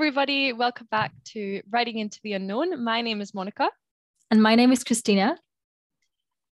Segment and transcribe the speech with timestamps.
[0.00, 0.54] everybody.
[0.54, 2.82] Welcome back to Writing into the Unknown.
[2.82, 3.68] My name is Monica.
[4.30, 5.36] And my name is Christina.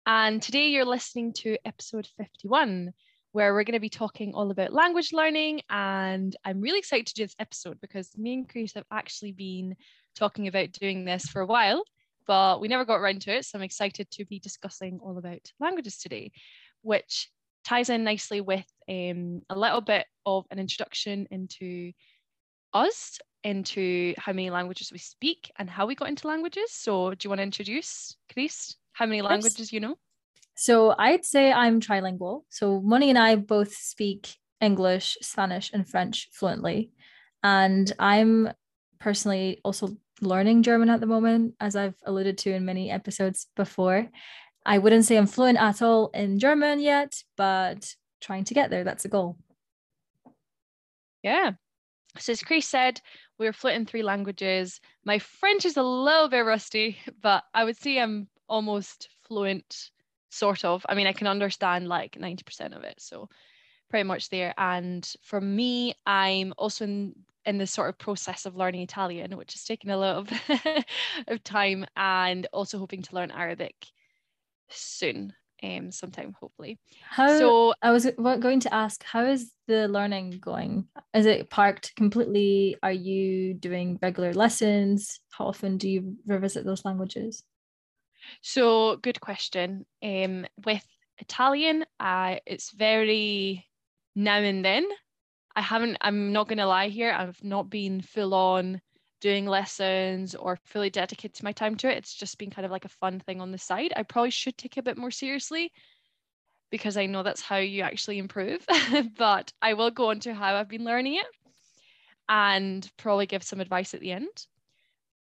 [0.04, 2.92] And today you're listening to episode 51,
[3.30, 5.60] where we're going to be talking all about language learning.
[5.70, 9.76] And I'm really excited to do this episode because me and Chris have actually been
[10.16, 11.84] talking about doing this for a while,
[12.26, 13.44] but we never got around to it.
[13.44, 16.32] So I'm excited to be discussing all about languages today,
[16.82, 17.30] which
[17.64, 21.92] ties in nicely with um, a little bit of an introduction into
[22.72, 26.72] us into how many languages we speak and how we got into languages.
[26.72, 29.96] So, do you want to introduce, Chris, how many languages you know?
[30.56, 32.42] So, I'd say I'm trilingual.
[32.48, 36.90] So, Moni and I both speak English, Spanish, and French fluently.
[37.42, 38.50] And I'm
[38.98, 44.08] personally also learning German at the moment, as I've alluded to in many episodes before.
[44.64, 48.82] I wouldn't say I'm fluent at all in German yet, but trying to get there.
[48.82, 49.36] That's a goal.
[51.22, 51.52] Yeah,
[52.18, 53.00] so as Chris said,
[53.38, 54.80] we are fluent in three languages.
[55.04, 59.90] My French is a little bit rusty, but I would say I'm almost fluent,
[60.30, 60.84] sort of.
[60.88, 63.00] I mean, I can understand like 90% of it.
[63.00, 63.28] So
[63.88, 64.54] pretty much there.
[64.58, 69.54] And for me, I'm also in, in the sort of process of learning Italian, which
[69.54, 70.84] is taking a lot bit
[71.28, 73.74] of time and also hoping to learn Arabic
[74.68, 76.78] soon um sometime hopefully.
[77.02, 80.88] How so i was going to ask how is the learning going?
[81.14, 82.76] Is it parked completely?
[82.82, 85.20] Are you doing regular lessons?
[85.30, 87.42] How often do you revisit those languages?
[88.42, 89.86] So good question.
[90.02, 90.84] Um with
[91.18, 93.66] italian uh it's very
[94.14, 94.86] now and then.
[95.58, 98.82] I haven't i'm not going to lie here i've not been full on
[99.26, 101.98] doing lessons or fully dedicated my time to it.
[101.98, 103.92] It's just been kind of like a fun thing on the side.
[103.96, 105.72] I probably should take it a bit more seriously
[106.70, 108.64] because I know that's how you actually improve.
[109.18, 111.26] but I will go on to how I've been learning it
[112.28, 114.46] and probably give some advice at the end.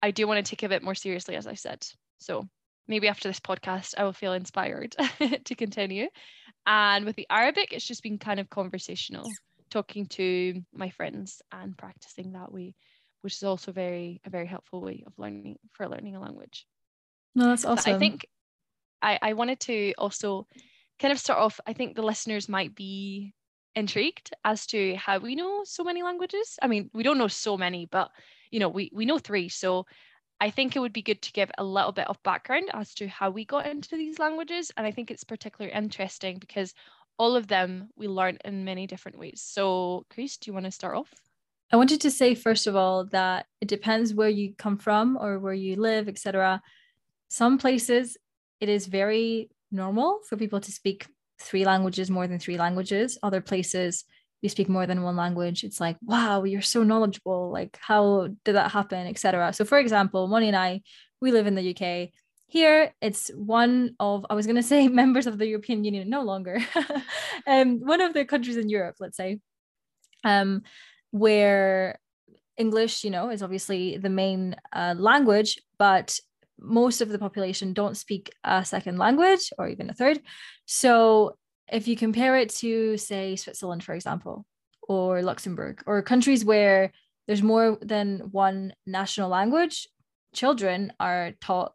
[0.04, 1.84] I do want to take it a bit more seriously, as I said.
[2.20, 2.48] So
[2.88, 4.96] maybe after this podcast, I will feel inspired
[5.46, 6.10] to continue.
[6.68, 9.26] And with the Arabic, it's just been kind of conversational,
[9.72, 12.76] talking to my friends and practicing that way
[13.26, 16.68] which is also very a very helpful way of learning for learning a language.
[17.34, 17.92] No, that's awesome.
[17.92, 18.28] But I think
[19.02, 20.46] I, I wanted to also
[21.00, 21.60] kind of start off.
[21.66, 23.34] I think the listeners might be
[23.76, 26.60] intrigued as to how we know so many languages.
[26.62, 28.12] I mean, we don't know so many, but
[28.52, 29.50] you know, we we know three.
[29.50, 29.88] So
[30.40, 33.08] I think it would be good to give a little bit of background as to
[33.08, 34.72] how we got into these languages.
[34.78, 36.76] And I think it's particularly interesting because
[37.18, 39.42] all of them we learn in many different ways.
[39.44, 41.12] So, Chris, do you want to start off?
[41.76, 45.40] I wanted to say first of all that it depends where you come from or
[45.40, 46.62] where you live, etc.
[47.28, 48.16] Some places
[48.62, 53.18] it is very normal for people to speak three languages more than three languages.
[53.22, 54.06] Other places
[54.42, 55.66] you speak more than one language.
[55.66, 57.52] It's like, wow, you're so knowledgeable.
[57.52, 59.52] Like, how did that happen, etc.
[59.52, 60.82] So, for example, Moni and I,
[61.20, 62.12] we live in the UK.
[62.48, 66.22] Here, it's one of I was going to say members of the European Union, no
[66.22, 66.58] longer,
[67.48, 69.42] um, one of the countries in Europe, let's say.
[70.24, 70.64] Um,
[71.16, 71.98] where
[72.58, 76.20] English, you know, is obviously the main uh, language, but
[76.60, 80.20] most of the population don't speak a second language or even a third.
[80.66, 81.38] So
[81.72, 84.46] if you compare it to, say, Switzerland, for example,
[84.90, 86.92] or Luxembourg, or countries where
[87.28, 89.88] there's more than one national language,
[90.34, 91.72] children are taught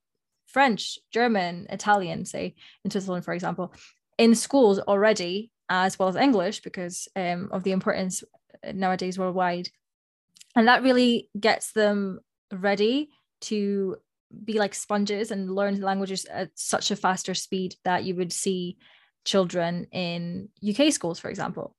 [0.49, 3.73] French, German, Italian, say in Switzerland, for example,
[4.19, 8.23] in schools already, as well as English, because um, of the importance
[8.73, 9.69] nowadays worldwide.
[10.57, 12.21] And that really gets them
[12.53, 13.09] ready
[13.43, 13.97] to
[14.45, 18.77] be like sponges and learn languages at such a faster speed that you would see
[19.25, 21.75] children in UK schools, for example,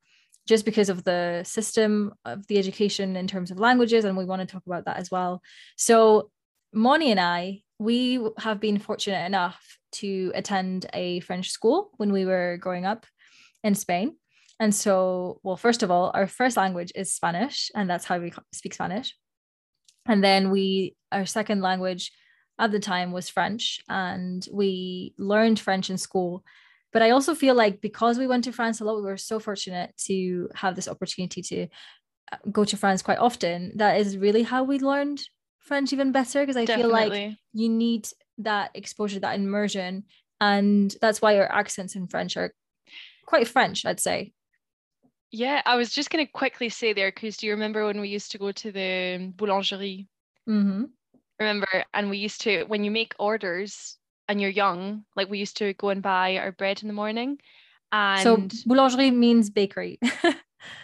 [0.48, 4.06] just because of the system of the education in terms of languages.
[4.06, 5.42] And we want to talk about that as well.
[5.76, 6.32] So,
[6.74, 12.26] Moni and I, we have been fortunate enough to attend a French school when we
[12.26, 13.06] were growing up
[13.64, 14.16] in Spain.
[14.62, 18.32] And so, well, first of all, our first language is Spanish, and that's how we
[18.54, 19.18] speak Spanish.
[20.06, 22.12] And then we, our second language
[22.60, 26.46] at the time was French, and we learned French in school.
[26.94, 29.40] But I also feel like because we went to France a lot, we were so
[29.40, 31.68] fortunate to have this opportunity to
[32.32, 33.72] uh, go to France quite often.
[33.78, 35.24] That is really how we learned
[35.58, 37.10] French even better because I Definitely.
[37.10, 40.04] feel like you need that exposure, that immersion.
[40.40, 42.54] And that's why our accents in French are
[43.26, 44.34] quite French, I'd say.
[45.32, 48.10] Yeah, I was just going to quickly say there, because do you remember when we
[48.10, 50.08] used to go to the boulangerie?
[50.48, 50.84] Mm-hmm.
[51.40, 53.98] Remember, and we used to, when you make orders
[54.28, 57.40] and you're young, like we used to go and buy our bread in the morning.
[57.92, 58.38] And so
[58.68, 60.00] boulangerie means bakery.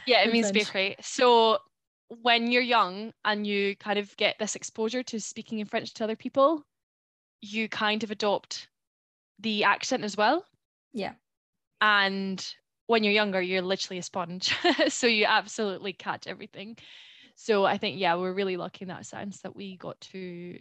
[0.08, 0.68] yeah, it means French.
[0.68, 0.96] bakery.
[1.02, 1.60] So
[2.22, 6.04] when you're young and you kind of get this exposure to speaking in French to
[6.04, 6.64] other people,
[7.42, 8.70] you kind of adopt
[9.40, 10.46] the accent as well.
[10.94, 11.14] Yeah.
[11.82, 12.46] And
[12.88, 14.56] when you're younger, you're literally a sponge.
[14.90, 16.78] so you absolutely catch everything.
[17.36, 20.58] So I think, yeah, we're really lucky in that sense that we got to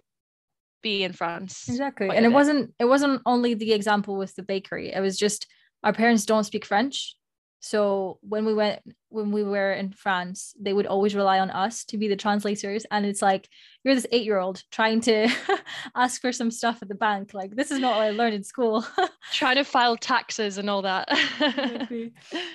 [0.82, 1.69] be in France.
[1.69, 2.11] Exactly.
[2.11, 4.93] And it wasn't it wasn't only the example with the bakery.
[4.93, 5.46] It was just
[5.82, 7.17] our parents don't speak French.
[7.61, 11.85] So when we went when we were in France, they would always rely on us
[11.87, 12.85] to be the translators.
[12.91, 13.49] And it's like
[13.82, 15.29] you're this eight-year-old trying to
[15.97, 17.32] ask for some stuff at the bank.
[17.32, 18.87] Like this is not what I learned in school.
[19.32, 21.08] trying to file taxes and all that.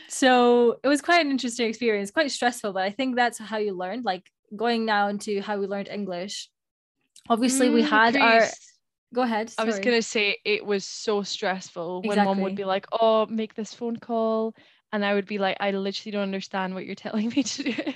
[0.07, 3.73] so it was quite an interesting experience, quite stressful, but I think that's how you
[3.73, 4.05] learned.
[4.05, 6.49] Like going now into how we learned English.
[7.29, 8.47] Obviously, mm, we had our
[9.13, 9.49] go ahead.
[9.49, 9.65] Sorry.
[9.65, 13.55] I was gonna say it was so stressful when mom would be like, "Oh, make
[13.55, 14.55] this phone call,"
[14.93, 17.93] and I would be like, I literally don't understand what you're telling me to do.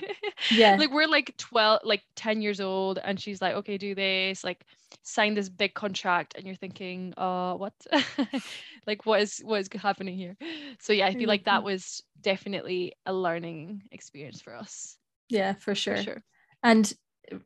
[0.50, 0.76] Yeah.
[0.76, 4.64] like we're like 12, like 10 years old, and she's like, okay, do this, like
[5.02, 7.72] sign this big contract, and you're thinking, uh, what?
[8.86, 10.36] like what is what is happening here?
[10.80, 14.96] So yeah, I feel like that was definitely a learning experience for us.
[15.28, 15.96] Yeah, for sure.
[15.96, 16.22] For sure.
[16.62, 16.92] And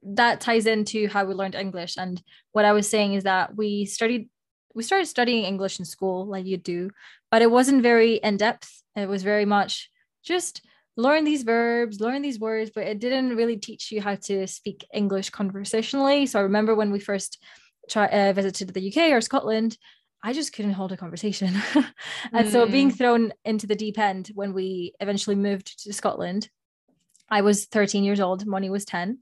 [0.02, 1.96] that ties into how we learned English.
[1.96, 4.28] And what I was saying is that we studied
[4.74, 6.90] we started studying English in school, like you do,
[7.30, 8.82] but it wasn't very in depth.
[8.96, 9.90] It was very much
[10.22, 10.62] just
[10.96, 14.86] learn these verbs, learn these words, but it didn't really teach you how to speak
[14.92, 16.26] English conversationally.
[16.26, 17.42] So I remember when we first
[17.88, 19.76] try, uh, visited the UK or Scotland,
[20.22, 21.54] I just couldn't hold a conversation.
[22.32, 22.50] and mm.
[22.50, 22.98] so being mm.
[22.98, 26.50] thrown into the deep end when we eventually moved to Scotland,
[27.30, 29.18] I was 13 years old, Moni was 10.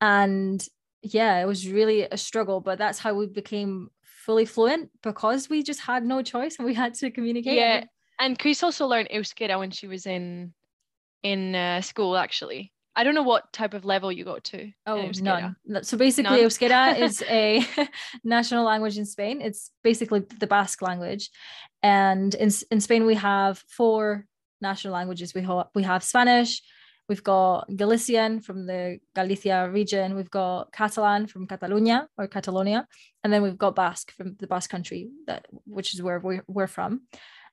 [0.00, 0.64] And
[1.02, 3.90] yeah, it was really a struggle, but that's how we became
[4.28, 7.56] fully fluent because we just had no choice and we had to communicate.
[7.56, 7.84] Yeah,
[8.20, 10.52] and Chris also learned Euskera when she was in
[11.22, 12.14] in uh, school.
[12.14, 14.70] Actually, I don't know what type of level you got to.
[14.86, 15.56] Oh, none.
[15.80, 16.40] So basically, none?
[16.40, 17.66] Euskera is a
[18.22, 19.40] national language in Spain.
[19.40, 21.30] It's basically the Basque language,
[21.82, 24.26] and in in Spain we have four
[24.60, 25.32] national languages.
[25.34, 26.60] We have we have Spanish,
[27.08, 30.14] We've got Galician from the Galicia region.
[30.14, 32.86] We've got Catalan from Catalonia or Catalonia,
[33.24, 36.66] and then we've got Basque from the Basque country, that which is where we're, we're
[36.66, 37.02] from.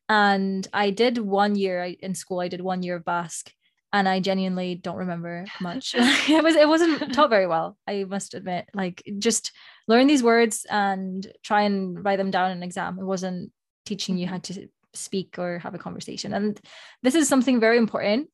[0.10, 2.42] And I did one year in school.
[2.42, 3.50] I did one year of Basque,
[3.94, 5.96] and I genuinely don't remember much.
[5.98, 7.78] it was it wasn't taught very well.
[7.88, 8.68] I must admit.
[8.74, 9.54] Like just
[9.88, 13.00] learn these words and try and write them down in an exam.
[13.00, 13.54] It wasn't
[13.86, 16.34] teaching you how to speak or have a conversation.
[16.34, 16.60] And
[17.04, 18.30] this is something very important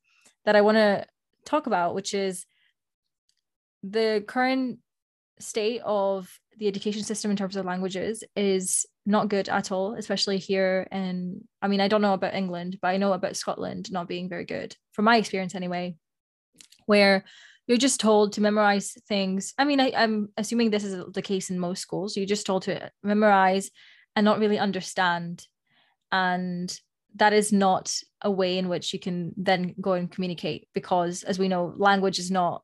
[0.46, 1.06] that I want to
[1.46, 2.46] talk about, which is
[3.84, 4.80] the current
[5.40, 10.38] state of the education system in terms of languages is not good at all, especially
[10.38, 10.88] here.
[10.92, 14.30] And I mean, I don't know about England, but I know about Scotland not being
[14.30, 15.96] very good, from my experience anyway,
[16.86, 17.24] where
[17.68, 19.54] you're just told to memorize things.
[19.58, 22.18] I mean, I, I'm assuming this is the case in most schools.
[22.18, 23.72] You're just told to memorize
[24.16, 25.48] and not really understand.
[26.12, 26.76] And
[27.16, 31.40] that is not a way in which you can then go and communicate because as
[31.40, 32.64] we know language is not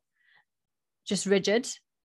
[1.06, 1.68] just rigid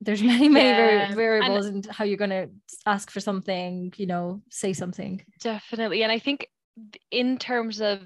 [0.01, 1.15] there's many many yeah.
[1.15, 2.49] variables and in how you're going to
[2.87, 6.47] ask for something you know say something definitely and i think
[7.11, 8.01] in terms of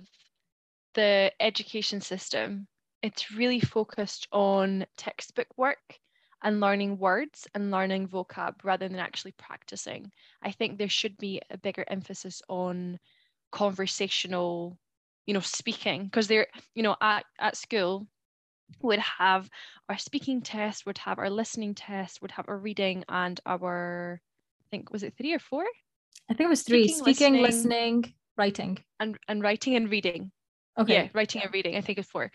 [0.94, 2.66] the education system
[3.02, 5.98] it's really focused on textbook work
[6.42, 10.10] and learning words and learning vocab rather than actually practicing
[10.42, 12.98] i think there should be a bigger emphasis on
[13.50, 14.76] conversational
[15.26, 18.06] you know speaking because they're you know at, at school
[18.82, 19.48] would have
[19.88, 24.20] our speaking test would have our listening test would have our reading and our
[24.62, 25.64] i think was it three or four?
[26.30, 28.78] I think it was three speaking, speaking listening, listening, writing.
[29.00, 30.32] and and writing and reading.
[30.78, 30.94] Okay.
[30.94, 32.30] Yeah writing and reading i think it's four.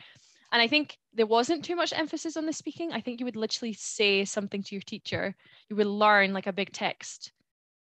[0.52, 2.92] And i think there wasn't too much emphasis on the speaking.
[2.92, 5.36] I think you would literally say something to your teacher.
[5.70, 7.32] You would learn like a big text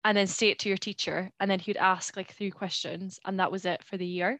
[0.03, 3.39] and then say it to your teacher and then he'd ask like three questions and
[3.39, 4.39] that was it for the year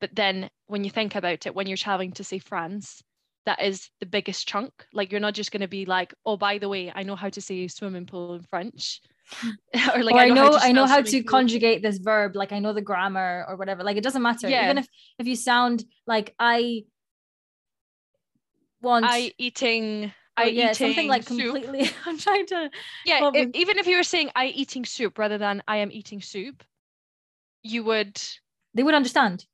[0.00, 3.02] but then when you think about it when you're traveling to say france
[3.44, 6.58] that is the biggest chunk like you're not just going to be like oh by
[6.58, 9.00] the way i know how to say swimming pool in french
[9.94, 12.36] or like or I know I know how to, know how to conjugate this verb
[12.36, 14.66] like I know the grammar or whatever like it doesn't matter yeah.
[14.66, 14.86] even if
[15.18, 16.84] if you sound like I
[18.80, 21.88] want I eating I yeah, something like completely.
[22.06, 22.70] I'm trying to.
[23.06, 26.20] Yeah, if, even if you were saying I eating soup rather than I am eating
[26.20, 26.62] soup,
[27.62, 28.20] you would.
[28.74, 29.46] They would understand.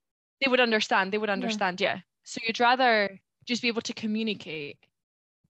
[0.43, 1.13] They would understand.
[1.13, 1.81] They would understand.
[1.81, 1.95] Yeah.
[1.95, 2.01] yeah.
[2.25, 4.79] So you'd rather just be able to communicate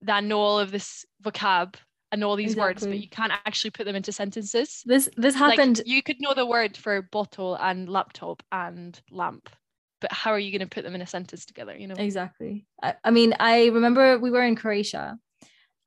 [0.01, 1.75] than know all of this vocab
[2.11, 2.69] and all these exactly.
[2.69, 4.83] words, but you can't actually put them into sentences.
[4.85, 5.79] This this happened.
[5.79, 9.49] Like, you could know the word for bottle and laptop and lamp,
[10.03, 12.67] but how are you going to put them in a sentence together you know exactly
[12.83, 15.17] I, I mean i remember we were in croatia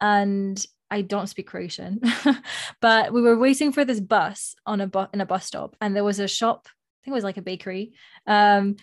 [0.02, 2.02] and i don't speak croatian
[2.82, 5.96] but we were waiting for this bus on a bus in a bus stop and
[5.96, 7.92] there was a shop i think it was like a bakery
[8.26, 8.78] um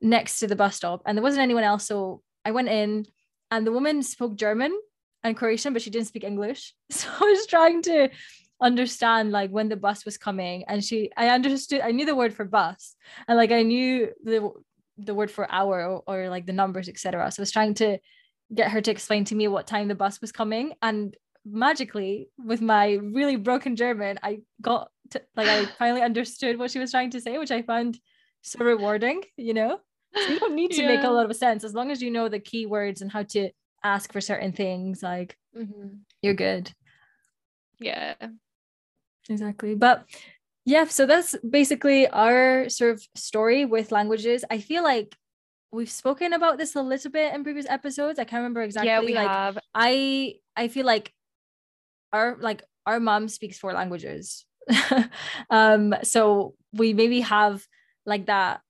[0.00, 3.06] next to the bus stop and there wasn't anyone else so i went in
[3.50, 4.76] and the woman spoke german
[5.22, 6.74] and croatian but she didn't speak english.
[6.90, 8.10] So i was trying to
[8.60, 12.34] understand like when the bus was coming and she i understood i knew the word
[12.34, 12.94] for bus
[13.26, 14.50] and like i knew the
[14.98, 17.98] the word for hour or, or like the numbers etc so i was trying to
[18.54, 21.16] get her to explain to me what time the bus was coming and
[21.46, 26.78] magically with my really broken german i got to, like i finally understood what she
[26.78, 27.98] was trying to say which i found
[28.42, 29.80] so rewarding you know
[30.14, 30.88] so you don't need to yeah.
[30.88, 31.64] make a lot of sense.
[31.64, 33.50] As long as you know the keywords and how to
[33.82, 35.88] ask for certain things like mm-hmm.
[36.22, 36.72] you're good.
[37.78, 38.14] Yeah.
[39.28, 39.74] Exactly.
[39.74, 40.06] But
[40.66, 44.44] yeah so that's basically our sort of story with languages.
[44.50, 45.16] I feel like
[45.72, 48.18] we've spoken about this a little bit in previous episodes.
[48.18, 49.58] I can't remember exactly yeah we like have.
[49.74, 51.12] I i feel like
[52.12, 54.44] our like our mom speaks four languages.
[55.50, 57.66] Um so we maybe have
[58.06, 58.60] like that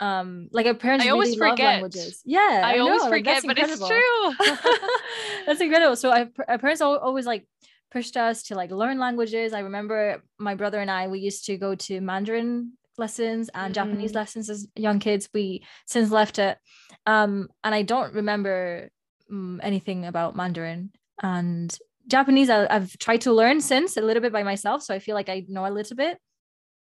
[0.00, 3.44] um like our parents I always really forget languages yeah I, I always know, forget
[3.44, 4.34] like, but it's true
[5.46, 7.46] that's incredible so I, our parents always like
[7.90, 9.52] pushed us to like learn languages.
[9.52, 13.88] I remember my brother and I, we used to go to Mandarin lessons and mm-hmm.
[13.88, 15.28] Japanese lessons as young kids.
[15.34, 16.58] We since left it.
[17.06, 18.90] Um, and I don't remember
[19.30, 20.92] um, anything about Mandarin
[21.22, 21.76] and
[22.06, 22.50] Japanese.
[22.50, 24.82] I, I've tried to learn since a little bit by myself.
[24.82, 26.18] So I feel like I know a little bit.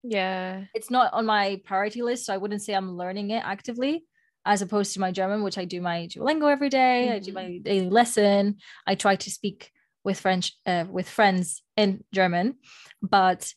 [0.02, 0.64] Yeah.
[0.74, 2.26] It's not on my priority list.
[2.26, 4.04] So I wouldn't say I'm learning it actively
[4.44, 7.06] as opposed to my German, which I do my Duolingo every day.
[7.06, 7.14] Mm-hmm.
[7.14, 7.62] I do my mm-hmm.
[7.62, 8.56] daily lesson.
[8.86, 9.70] I try to speak
[10.02, 12.56] with French uh, with friends in German.
[13.02, 13.52] But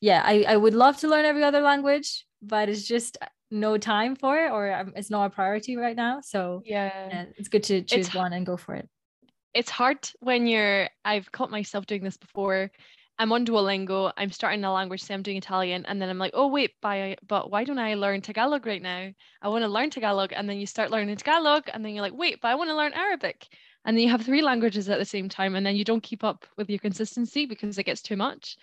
[0.00, 3.16] yeah, I, I would love to learn every other language, but it's just
[3.50, 6.20] no time for it or it's not a priority right now.
[6.20, 8.88] So yeah, yeah it's good to choose it's, one and go for it.
[9.54, 12.72] It's hard when you're, I've caught myself doing this before.
[13.18, 16.32] I'm on Duolingo, I'm starting a language, say I'm doing Italian, and then I'm like,
[16.34, 19.10] oh wait, but why don't I learn Tagalog right now?
[19.40, 22.14] I want to learn Tagalog, and then you start learning Tagalog, and then you're like,
[22.14, 23.46] wait, but I want to learn Arabic.
[23.84, 26.24] And then you have three languages at the same time and then you don't keep
[26.24, 28.56] up with your consistency because it gets too much.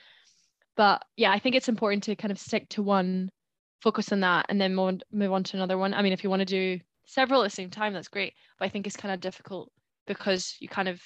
[0.75, 3.29] But yeah i think it's important to kind of stick to one
[3.81, 5.93] focus on that and then move on to another one.
[5.93, 8.65] I mean if you want to do several at the same time that's great but
[8.65, 9.71] i think it's kind of difficult
[10.07, 11.01] because you kind of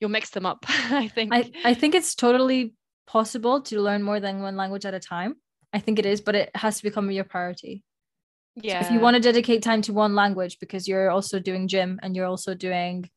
[0.00, 2.74] you'll mix them up i think I, I think it's totally
[3.06, 5.34] possible to learn more than one language at a time
[5.72, 7.82] i think it is but it has to become your priority
[8.56, 11.68] yeah so if you want to dedicate time to one language because you're also doing
[11.68, 13.08] gym and you're also doing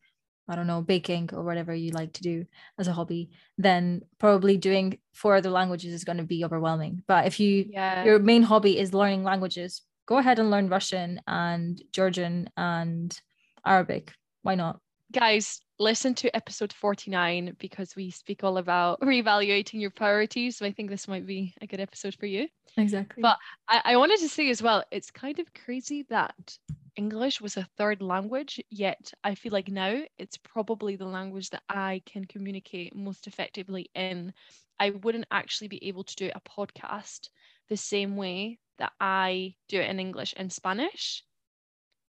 [0.51, 2.45] I don't know, baking or whatever you like to do
[2.77, 7.03] as a hobby, then probably doing four other languages is going to be overwhelming.
[7.07, 8.03] But if you yeah.
[8.03, 13.17] your main hobby is learning languages, go ahead and learn Russian and Georgian and
[13.65, 14.11] Arabic.
[14.41, 14.79] Why not?
[15.13, 20.57] Guys, listen to episode 49 because we speak all about reevaluating your priorities.
[20.57, 22.47] So I think this might be a good episode for you.
[22.77, 23.21] Exactly.
[23.21, 26.57] But I, I wanted to say as well, it's kind of crazy that
[26.95, 31.63] English was a third language, yet I feel like now it's probably the language that
[31.67, 34.33] I can communicate most effectively in.
[34.79, 37.29] I wouldn't actually be able to do a podcast
[37.69, 41.23] the same way that I do it in English and Spanish.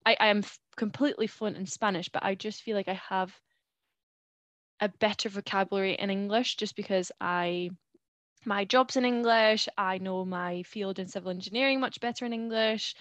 [0.04, 0.42] I, I am
[0.76, 3.32] completely fluent in Spanish, but I just feel like I have
[4.82, 7.70] a better vocabulary in English just because I
[8.44, 9.68] my job's in English.
[9.78, 12.96] I know my field in civil engineering much better in English.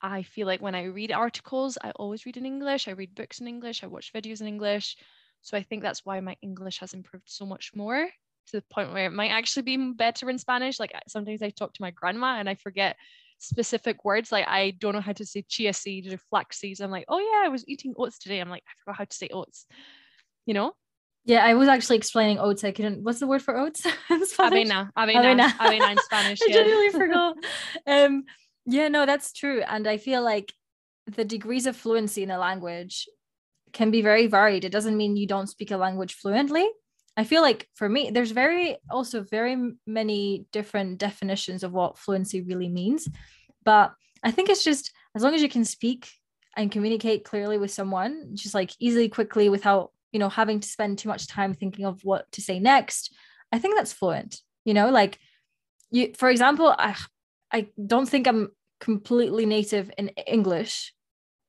[0.00, 2.88] I feel like when I read articles, I always read in English.
[2.88, 3.84] I read books in English.
[3.84, 4.96] I watch videos in English.
[5.42, 8.08] So I think that's why my English has improved so much more
[8.46, 10.80] to the point where it might actually be better in Spanish.
[10.80, 12.96] Like sometimes I talk to my grandma and I forget
[13.36, 14.32] specific words.
[14.32, 16.80] Like I don't know how to say chia seeds or flax seeds.
[16.80, 18.40] I'm like, oh yeah, I was eating oats today.
[18.40, 19.66] I'm like, I forgot how to say oats.
[20.46, 20.72] You know?
[21.26, 22.62] Yeah, I was actually explaining oats.
[22.62, 23.02] I couldn't.
[23.02, 23.82] What's the word for oats?
[24.10, 26.38] avena, avena, avena, in Spanish.
[26.40, 27.36] I genuinely forgot.
[27.84, 28.24] Um,
[28.64, 29.60] yeah, no, that's true.
[29.60, 30.52] And I feel like
[31.06, 33.08] the degrees of fluency in a language
[33.72, 34.64] can be very varied.
[34.64, 36.68] It doesn't mean you don't speak a language fluently.
[37.16, 42.42] I feel like for me, there's very also very many different definitions of what fluency
[42.42, 43.08] really means.
[43.64, 46.08] But I think it's just as long as you can speak
[46.56, 50.96] and communicate clearly with someone, just like easily, quickly, without, you know, having to spend
[50.96, 53.14] too much time thinking of what to say next,
[53.52, 54.40] I think that's fluent.
[54.64, 55.18] You know, like
[55.90, 56.96] you, for example, I,
[57.52, 58.48] I don't think I'm
[58.80, 60.94] completely native in English.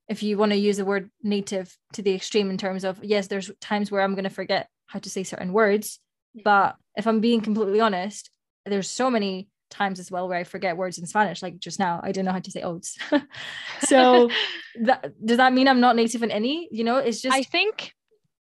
[0.10, 3.28] If you want to use the word native to the extreme in terms of, yes,
[3.28, 6.02] there's times where I'm going to forget how to say certain words.
[6.44, 8.30] But if I'm being completely honest,
[8.66, 12.02] there's so many times as well where I forget words in Spanish, like just now,
[12.04, 12.98] I didn't know how to say oats.
[13.80, 14.30] so
[14.82, 16.68] that does that mean I'm not native in any?
[16.70, 17.94] You know, it's just I think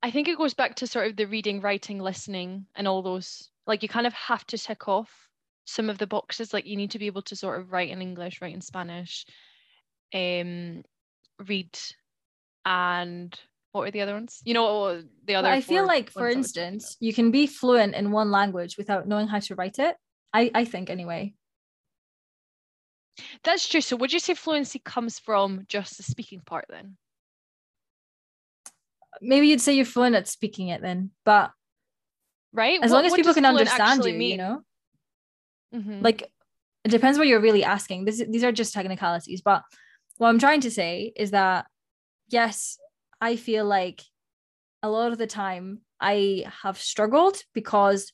[0.06, 3.50] I think it goes back to sort of the reading, writing, listening, and all those.
[3.66, 5.10] Like you kind of have to tick off
[5.66, 6.54] some of the boxes.
[6.54, 9.26] Like you need to be able to sort of write in English, write in Spanish,
[10.14, 10.84] um,
[11.48, 11.76] read,
[12.66, 13.36] and
[13.72, 14.42] what were the other ones?
[14.46, 15.48] You know, the other.
[15.48, 19.40] I feel like, for instance, you can be fluent in one language without knowing how
[19.40, 19.96] to write it.
[20.32, 21.34] I I think anyway.
[23.44, 23.82] That's true.
[23.82, 26.98] So would you say fluency comes from just the speaking part then?
[29.22, 31.52] Maybe you'd say you're fluent at speaking it then, but
[32.54, 32.80] right.
[32.82, 34.32] As what, long as people can understand you, mean?
[34.32, 34.62] you know.
[35.74, 36.02] Mm-hmm.
[36.02, 36.32] Like
[36.84, 38.06] it depends what you're really asking.
[38.06, 39.64] This, these are just technicalities, but
[40.18, 41.66] what I'm trying to say is that
[42.30, 42.78] yes,
[43.22, 44.02] I feel like
[44.84, 48.12] a lot of the time I have struggled because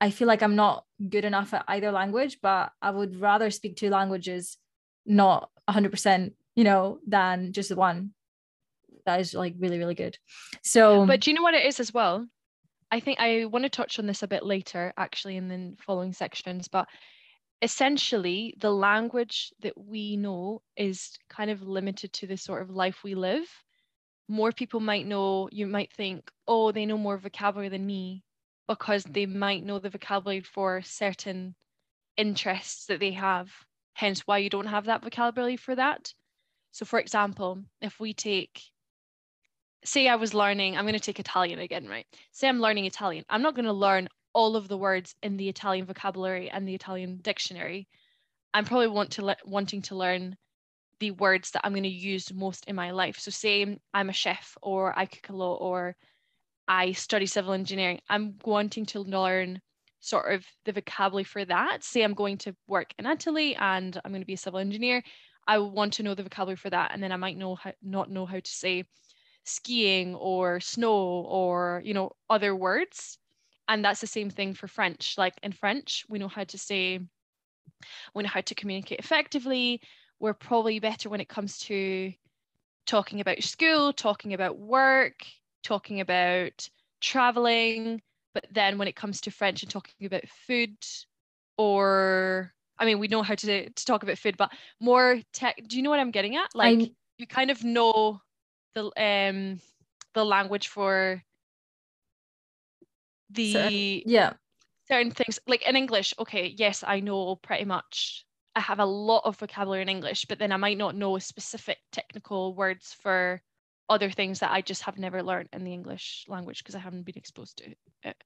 [0.00, 3.76] I feel like I'm not good enough at either language, but I would rather speak
[3.76, 4.56] two languages,
[5.04, 8.12] not 100%, you know, than just one
[9.06, 10.16] that is like really, really good.
[10.62, 12.26] So, but do you know what it is as well?
[12.90, 16.12] I think I want to touch on this a bit later, actually, in the following
[16.12, 16.88] sections, but
[17.62, 23.04] essentially, the language that we know is kind of limited to the sort of life
[23.04, 23.46] we live.
[24.28, 28.24] More people might know, you might think, oh, they know more vocabulary than me
[28.68, 31.54] because they might know the vocabulary for certain
[32.16, 33.50] interests that they have,
[33.94, 36.12] hence why you don't have that vocabulary for that.
[36.70, 38.62] So, for example, if we take,
[39.84, 42.06] say, I was learning, I'm going to take Italian again, right?
[42.32, 43.24] Say I'm learning Italian.
[43.28, 46.74] I'm not going to learn all of the words in the Italian vocabulary and the
[46.74, 47.88] Italian dictionary.
[48.54, 50.36] I'm probably want to le- wanting to learn
[50.98, 53.18] the words that I'm going to use most in my life.
[53.18, 55.96] So, say I'm a chef, or I cook a lot, or
[56.68, 59.60] I study civil engineering, I'm wanting to learn
[60.00, 61.84] sort of the vocabulary for that.
[61.84, 65.02] Say I'm going to work in Italy and I'm going to be a civil engineer.
[65.46, 68.10] I want to know the vocabulary for that, and then I might know how not
[68.10, 68.84] know how to say
[69.50, 73.18] skiing or snow or you know other words.
[73.68, 75.16] And that's the same thing for French.
[75.16, 76.98] Like in French, we know how to say,
[78.14, 79.80] we know how to communicate effectively.
[80.18, 82.12] We're probably better when it comes to
[82.84, 85.24] talking about school, talking about work,
[85.62, 86.68] talking about
[87.00, 88.02] traveling,
[88.34, 90.76] but then when it comes to French and talking about food,
[91.56, 95.60] or I mean, we know how to, to talk about food, but more tech.
[95.66, 96.54] Do you know what I'm getting at?
[96.54, 98.20] Like I, you kind of know
[98.74, 99.60] the um
[100.14, 101.22] the language for
[103.30, 104.32] the certain, yeah
[104.88, 106.14] certain things like in English.
[106.18, 108.24] Okay, yes, I know pretty much.
[108.56, 111.78] I have a lot of vocabulary in English, but then I might not know specific
[111.92, 113.40] technical words for
[113.88, 117.06] other things that I just have never learned in the English language because I haven't
[117.06, 117.70] been exposed to
[118.02, 118.16] it.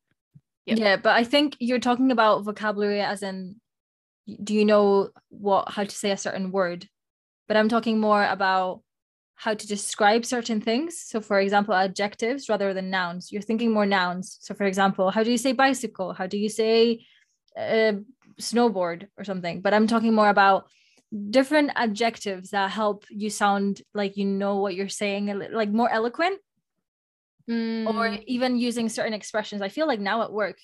[0.67, 0.79] Yep.
[0.79, 3.57] Yeah, but I think you're talking about vocabulary as in
[4.43, 6.89] do you know what how to say a certain word?
[7.47, 8.81] But I'm talking more about
[9.37, 11.01] how to describe certain things.
[11.01, 13.33] So for example, adjectives rather than nouns.
[13.33, 14.39] You're thinking more nouns.
[14.41, 16.13] So for example, how do you say bicycle?
[16.13, 17.05] How do you say
[17.59, 17.95] uh,
[18.41, 19.61] snowboard or something?
[19.61, 20.69] But I'm talking more about
[21.31, 26.41] different adjectives that help you sound like you know what you're saying, like more eloquent,
[27.51, 27.93] mm.
[27.93, 29.63] or even using certain expressions.
[29.63, 30.59] I feel like now at work,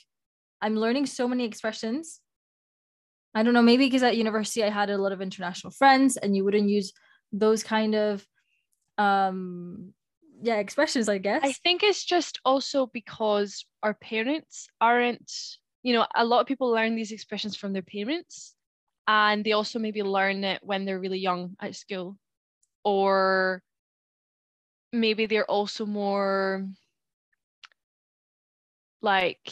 [0.60, 2.20] I'm learning so many expressions.
[3.34, 6.36] I don't know, maybe because at university I had a lot of international friends and
[6.36, 6.92] you wouldn't use
[7.32, 8.26] those kind of
[9.00, 9.92] um
[10.42, 11.42] yeah expressions i guess.
[11.44, 15.30] I think it's just also because our parents aren't
[15.82, 18.54] you know a lot of people learn these expressions from their parents
[19.10, 22.16] and they also maybe learn it when they're really young at school.
[22.84, 23.60] Or
[24.92, 26.64] maybe they're also more
[29.02, 29.50] like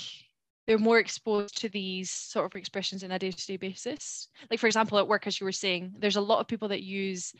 [0.67, 4.29] they're more exposed to these sort of expressions in a day-to-day basis.
[4.49, 6.83] Like for example at work as you were saying there's a lot of people that
[6.85, 7.35] use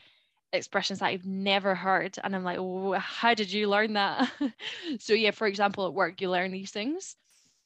[0.51, 4.31] expressions that I've never heard and I'm like oh how did you learn that?
[4.99, 7.15] So yeah for example at work you learn these things.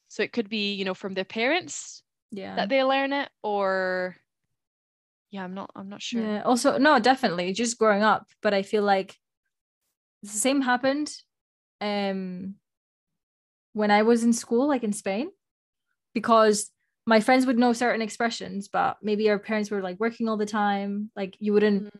[0.08, 2.56] So it could be you know from their parents yeah.
[2.56, 4.16] that they learn it or
[5.30, 6.22] yeah i'm not i'm not sure.
[6.22, 9.18] Yeah also no definitely just growing up but i feel like
[10.22, 11.12] the same happened
[11.80, 12.54] um
[13.72, 15.30] when i was in school like in spain
[16.14, 16.70] because
[17.06, 20.46] my friends would know certain expressions but maybe our parents were like working all the
[20.46, 21.98] time like you wouldn't mm-hmm.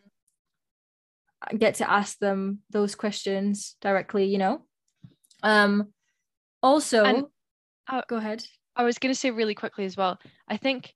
[1.56, 4.62] Get to ask them those questions directly you know
[5.42, 5.88] um
[6.62, 7.24] also and,
[7.88, 8.44] uh, go ahead
[8.76, 10.94] i was going to say really quickly as well i think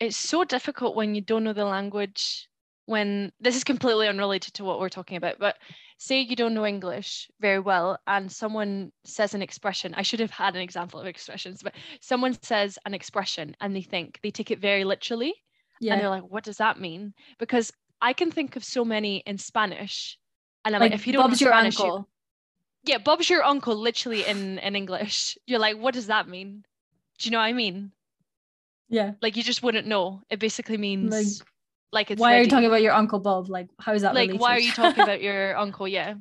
[0.00, 2.48] it's so difficult when you don't know the language
[2.88, 5.56] when this is completely unrelated to what we're talking about, but
[5.98, 9.92] say you don't know English very well and someone says an expression.
[9.94, 13.82] I should have had an example of expressions, but someone says an expression and they
[13.82, 15.34] think they take it very literally.
[15.82, 15.92] Yeah.
[15.92, 17.12] And they're like, what does that mean?
[17.38, 20.18] Because I can think of so many in Spanish.
[20.64, 22.06] And I'm like, like if you don't Bob's your Spanish, you-
[22.84, 25.36] yeah, Bob's your uncle, literally in in English.
[25.46, 26.64] You're like, what does that mean?
[27.18, 27.92] Do you know what I mean?
[28.88, 29.12] Yeah.
[29.20, 30.22] Like you just wouldn't know.
[30.30, 31.26] It basically means Like,
[31.92, 33.48] like, it's why are you talking about your uncle Bob?
[33.48, 35.88] Like, how is that like why are you talking about your uncle?
[35.88, 36.14] Yeah.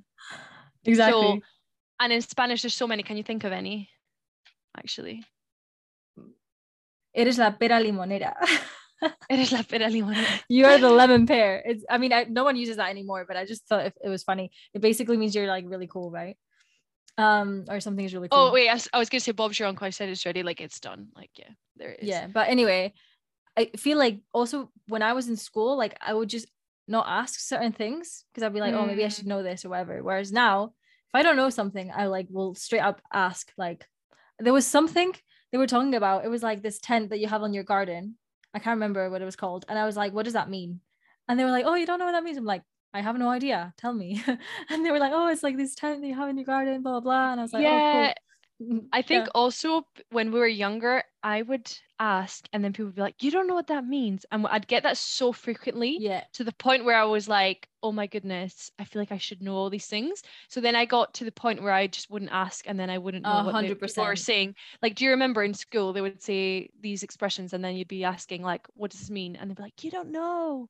[0.83, 1.39] exactly?
[1.39, 1.45] So,
[1.99, 3.03] and in Spanish, there's so many.
[3.03, 3.89] Can you think of any?
[4.77, 5.23] Actually,
[7.13, 8.35] Eres la pera limonera.
[9.29, 10.41] eres la pera limonera.
[10.49, 11.61] You're the lemon pear.
[11.65, 11.83] It's.
[11.89, 14.23] I mean, I, no one uses that anymore, but I just thought it, it was
[14.23, 14.51] funny.
[14.73, 16.37] It basically means you're like really cool, right?
[17.17, 18.39] Um, or something is really cool.
[18.49, 19.87] Oh wait, I was, I was gonna say Bob's your uncle.
[19.87, 20.43] I said it's ready.
[20.43, 21.07] Like it's done.
[21.15, 22.09] Like yeah, there it is.
[22.09, 22.93] yeah but anyway
[23.57, 26.47] i feel like also when i was in school like i would just
[26.87, 29.15] not ask certain things because i'd be like oh maybe i Mm.
[29.15, 30.65] should know this or whatever whereas now
[31.07, 33.85] if i don't know something i like will straight up ask like
[34.39, 35.11] there was something
[35.51, 38.15] they were talking about it was like this tent that you have on your garden
[38.57, 40.79] i can't remember what it was called and i was like what does that mean
[41.27, 43.17] and they were like oh you don't know what that means i'm like I have
[43.17, 43.73] no idea.
[43.77, 44.23] Tell me.
[44.69, 46.81] and they were like, "Oh, it's like this tent that you have in your garden,
[46.81, 47.31] blah blah." blah.
[47.31, 47.69] And I was like, yeah.
[47.69, 48.13] "Oh, cool."
[48.91, 49.31] I think Yeah.
[49.35, 53.31] also when we were younger, I would ask, and then people would be like, "You
[53.31, 56.03] don't know what that means," and I'd get that so frequently.
[56.03, 59.17] yeah, to the point where I was like, oh my goodness, I feel like I
[59.17, 60.21] should know all these things.
[60.49, 62.97] So then I got to the point where I just wouldn't ask and then I
[62.99, 64.55] wouldn't know A what the hundred people were saying.
[64.81, 68.03] Like, do you remember in school they would say these expressions and then you'd be
[68.03, 69.35] asking like, what does this mean?
[69.35, 70.69] And they'd be like, you don't know.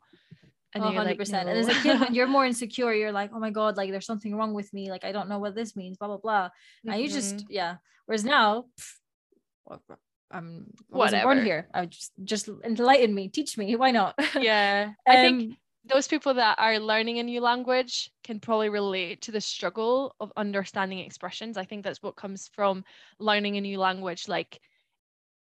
[0.77, 1.49] And then A you're hundred like, percent.
[1.49, 4.05] And as a kid, when you're more insecure, you're like, oh my god, like there's
[4.05, 4.89] something wrong with me.
[4.89, 5.97] Like I don't know what this means.
[5.97, 6.49] Blah blah blah.
[6.85, 7.77] And you just yeah.
[8.05, 9.97] Whereas now, pff,
[10.31, 11.45] I'm I wasn't born Whatever.
[11.45, 11.67] here.
[11.73, 13.75] I just just enlighten me, teach me.
[13.75, 14.15] Why not?
[14.39, 14.91] yeah.
[15.07, 19.31] I think Um, those people that are learning a new language can probably relate to
[19.31, 21.57] the struggle of understanding expressions.
[21.57, 22.83] I think that's what comes from
[23.19, 24.27] learning a new language.
[24.27, 24.59] Like,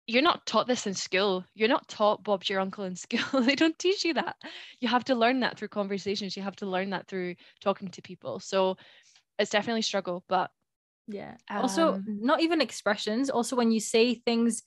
[0.07, 1.45] you're not taught this in school.
[1.55, 3.41] You're not taught Bob's your uncle in school.
[3.41, 4.37] they don't teach you that.
[4.81, 6.37] You have to learn that through conversations.
[6.37, 8.41] You have to learn that through talking to people.
[8.41, 8.77] So
[9.39, 10.51] it's definitely a struggle, but
[11.07, 11.37] yeah.
[11.59, 13.31] also, Um, not even expressions.
[13.31, 14.63] Also, when you say things,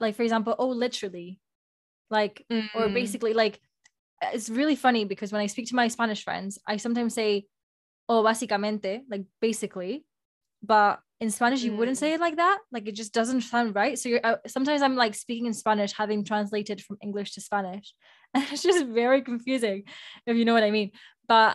[0.00, 1.40] like for example, oh, literally,
[2.10, 3.60] like or mm, basically like
[4.22, 7.46] it's really funny because when I speak to my Spanish friends, I sometimes say,
[8.08, 10.06] "Oh, básicamente," like basically,
[10.62, 12.00] but in Spanish you wouldn't Mm.
[12.00, 12.58] say it like that.
[12.74, 13.96] Like it just doesn't sound right.
[13.98, 17.94] So you're uh, sometimes I'm like speaking in Spanish, having translated from English to Spanish,
[18.34, 19.84] and it's just very confusing,
[20.26, 20.90] if you know what I mean.
[21.28, 21.52] But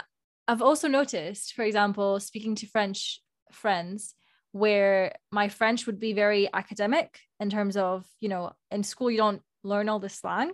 [0.48, 3.20] I've also noticed, for example, speaking to French
[3.52, 4.16] friends,
[4.54, 5.00] where
[5.32, 7.10] my French would be very academic
[7.42, 10.52] in terms of, you know, in school you don't learn all the slang.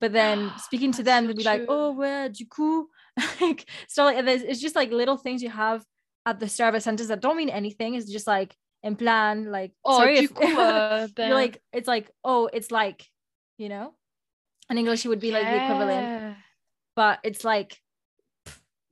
[0.00, 2.88] But then speaking to them, so they'd be like, oh, well, du coup,
[3.40, 4.24] like, so like.
[4.26, 5.84] It's just like little things you have
[6.26, 7.94] at the start of a sentence that don't mean anything.
[7.94, 11.88] It's just like, in plan, like, oh, sorry du if- coup, ben- you're like, it's
[11.88, 13.08] like, oh, it's like,
[13.58, 13.94] you know?
[14.70, 16.06] In English, it would be like the equivalent
[16.96, 17.80] but it's like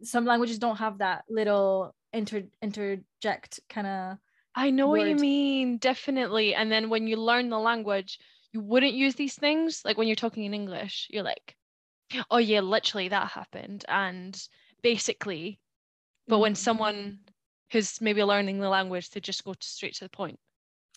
[0.03, 4.19] some languages don't have that little inter interject kind of
[4.55, 6.55] I know what you mean, definitely.
[6.55, 8.19] And then when you learn the language,
[8.53, 9.81] you wouldn't use these things.
[9.83, 11.57] Like when you're talking in English, you're like,
[12.31, 13.87] oh, yeah, literally that happened.
[13.89, 14.39] And
[14.83, 15.59] basically,
[16.29, 16.57] but when Mhm.
[16.59, 17.21] someone
[17.73, 20.39] who's maybe learning the language, to just go to- straight to the point.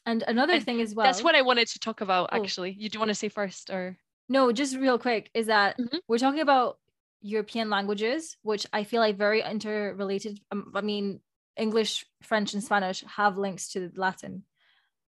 [0.07, 2.35] and another And thing as well That's what I wanted to talk about, Oh.
[2.39, 2.71] actually.
[2.77, 3.97] You do want to say first, or
[4.29, 5.99] no just real quick is that Mhm.
[6.07, 6.79] we're talking about
[7.21, 11.19] european languages which i feel like very interrelated um, i mean
[11.57, 14.43] english french and spanish have links to latin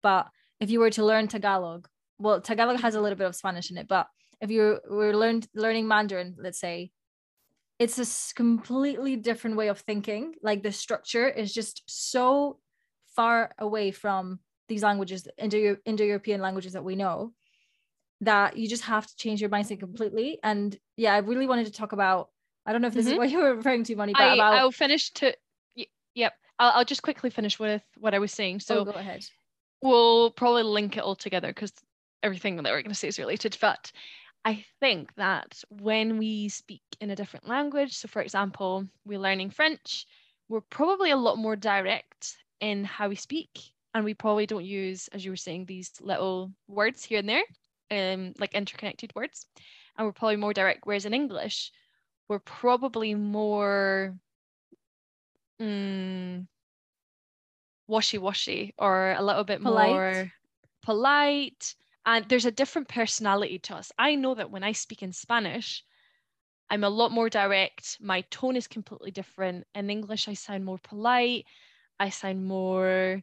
[0.03, 0.29] but
[0.61, 1.89] if you were to learn tagalog
[2.19, 4.07] well tagalog has a little bit of spanish in it but
[4.41, 6.93] if you were learned learning mandarin let's say
[7.79, 12.59] it's a completely different way of thinking like the structure is just so
[13.15, 17.33] far away from these languages indo indo-european languages that we know
[18.23, 21.73] that you just have to change your mindset completely and yeah i really wanted to
[21.73, 22.31] talk about
[22.65, 23.13] i don't know if this Mhm.
[23.13, 25.35] is what you were referring to Moni but I, about I'll finish to,
[25.77, 26.33] y- yep.
[26.59, 28.61] I'll, I'll just quickly finish with what I was saying.
[28.61, 29.23] So oh, go ahead
[29.83, 31.73] we'll probably link it all together because
[32.23, 33.57] everything that we're going to say is related.
[33.61, 33.93] But
[34.47, 39.51] I think that when we speak in a different language, so for example, we're learning
[39.51, 40.07] French,
[40.49, 43.51] we're probably a lot more direct in how we speak.
[43.93, 47.43] And we probably don't use, as you were saying, these little words here and there,
[47.91, 49.47] um, like interconnected words.
[49.99, 50.83] And we're probably more direct.
[50.85, 51.73] Whereas in English,
[52.29, 54.15] we're probably more
[55.61, 56.47] mm,
[57.89, 59.91] washy-washy or a little bit Polite?
[59.91, 60.33] more
[60.85, 61.75] polite
[62.07, 65.85] and there's a different personality to us i know that when i speak in spanish
[66.71, 67.99] I'm a lot more direct.
[68.01, 69.67] My tone is completely different.
[69.75, 71.47] In English, I sound more polite.
[72.01, 73.23] I sound more,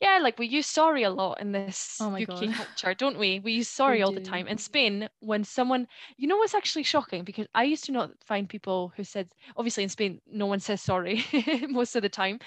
[0.00, 2.48] yeah, like we use sorry a lot in this Oh UK God.
[2.48, 3.40] culture, don't we?
[3.40, 4.46] We use sorry all the time.
[4.48, 7.24] In Spain, when someone, you know what's actually shocking?
[7.24, 10.82] Because I used to not find people who said, obviously in Spain, no one says
[10.82, 11.24] sorry
[11.68, 12.38] most of the time.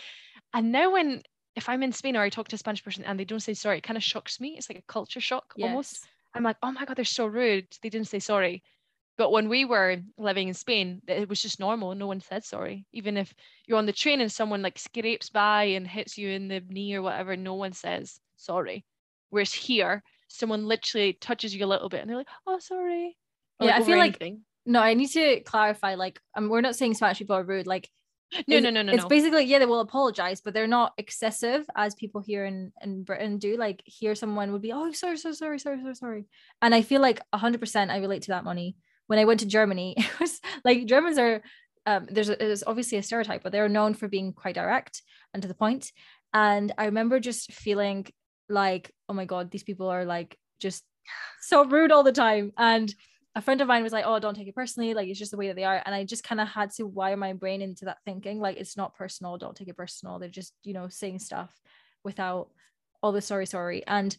[0.53, 1.23] And now when,
[1.55, 3.53] if I'm in Spain or I talk to a Spanish person and they don't say
[3.53, 4.55] sorry, it kind of shocks me.
[4.57, 6.05] It's like a culture shock almost.
[6.33, 7.67] I'm like, oh my God, they're so rude.
[7.81, 8.63] They didn't say sorry.
[9.17, 11.93] But when we were living in Spain, it was just normal.
[11.93, 12.85] No one said sorry.
[12.93, 13.31] Even if
[13.67, 16.95] you're on the train and someone like scrapes by and hits you in the knee
[16.95, 18.83] or whatever, no one says sorry.
[19.29, 23.15] Whereas here, someone literally touches you a little bit and they're like, oh, sorry.
[23.59, 24.41] Or, Yeah, I over feel like- anything.
[24.65, 25.95] No, I need to clarify.
[25.95, 27.67] Like, um, we're not saying Spanish people are rude.
[27.67, 27.89] Like,
[28.47, 29.09] no, it's- no, no, no, it's no.
[29.09, 33.37] basically yeah, they will apologize, but they're not excessive as people here in in Britain
[33.37, 33.57] do.
[33.57, 36.25] Like, here someone would be, oh, sorry, so sorry, sorry, sorry, sorry,
[36.61, 38.43] and I feel like hundred percent I relate to that.
[38.43, 38.75] Moni
[39.07, 41.41] when I went to Germany, it was like Germans are.
[41.85, 45.01] Um, there's, a, there's obviously a stereotype, but they're known for being quite direct
[45.33, 45.91] and to the point.
[46.33, 48.07] And I remember just feeling
[48.47, 50.85] like, oh my god, these people are like just
[51.41, 52.53] so rude all the time.
[52.57, 52.93] And
[53.35, 54.93] a friend of mine was like, oh, don't take it personally.
[54.93, 55.81] Like, it's just the way that they are.
[55.85, 58.77] And I just kind of had to wire my brain into that thinking, like, it's
[58.77, 59.37] not personal.
[59.37, 60.19] Don't take it personal.
[60.19, 61.51] They're just, you know, saying stuff
[62.03, 62.49] without
[63.01, 63.85] all the sorry, sorry.
[63.87, 64.15] And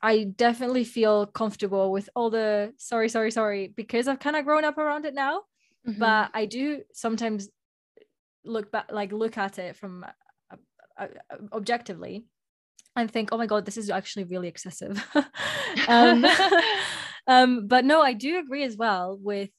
[0.00, 4.64] I definitely feel comfortable with all the sorry, sorry, sorry because I've kind of grown
[4.64, 5.42] up around it now.
[5.86, 5.98] Mhm.
[5.98, 7.48] But I do sometimes
[8.44, 10.56] look back, like, look at it from uh,
[10.98, 12.24] uh, uh, objectively
[12.96, 15.04] and think, oh my God, this is actually really excessive.
[15.88, 16.24] um,
[17.28, 19.50] um, but no, I do agree as well with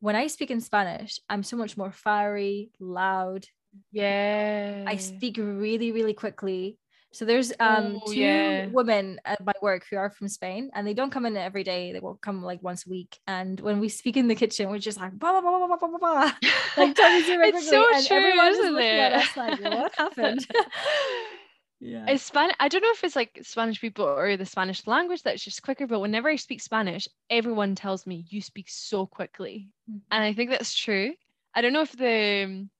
[0.00, 3.44] when I speak in Spanish, I'm so much more fiery, loud.
[3.92, 4.84] yeah.
[4.86, 6.78] I speak really, really quickly.
[7.12, 8.66] So there's um Oh, two yeah.
[8.70, 11.92] women at my work who are from Spain and they don't come in every day.
[11.92, 13.18] They will come like once a week.
[13.26, 15.88] And when we speak in the kitchen, we're just like blah blah blah blah blah
[15.88, 16.32] blah blah.
[16.76, 19.00] Like very it's so and true, everyone is isn't looking it?
[19.00, 20.46] at us like, what happened?
[21.80, 22.06] yeah.
[22.08, 22.56] It's Spanish.
[22.58, 25.86] I don't know if it's like Spanish people or the Spanish language that's just quicker,
[25.86, 29.68] but whenever I speak Spanish, everyone tells me you speak so quickly.
[29.90, 30.00] Mhm.
[30.10, 31.14] And I think that's true.
[31.54, 32.70] I don't know if the um,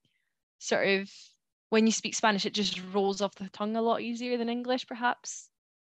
[0.58, 1.10] sort of
[1.70, 4.86] when you speak Spanish, it just rolls off the tongue a lot easier than English,
[4.86, 5.48] perhaps.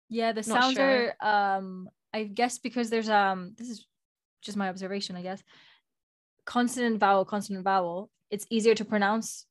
[0.09, 1.15] Yeah, the sounds sure.
[1.21, 3.87] are um I guess because there's um this is
[4.43, 5.43] just my observation, I guess.
[6.45, 9.47] Consonant vowel, consonant vowel, it's easier to pronounce,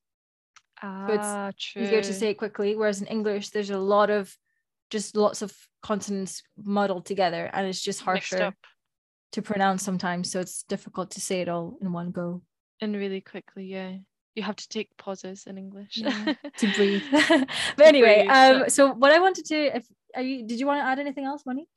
[0.84, 1.84] it's Ah, true.
[1.84, 2.76] easier to say it quickly.
[2.76, 4.36] Whereas in English, there's a lot of
[4.89, 8.54] just lots of consonants muddled together and it's just harsher
[9.32, 10.30] to pronounce sometimes.
[10.32, 12.41] So it's difficult to say it all in one go.
[12.82, 13.65] and really quickly.
[13.65, 13.98] Yeah,
[14.36, 15.98] you have to take pauses in English.
[15.98, 17.04] Yeah, to breathe.
[17.12, 18.32] but anyway, breathe.
[18.63, 21.24] um, so what I wanted to if are you did you want to add anything
[21.26, 21.67] else, Moni?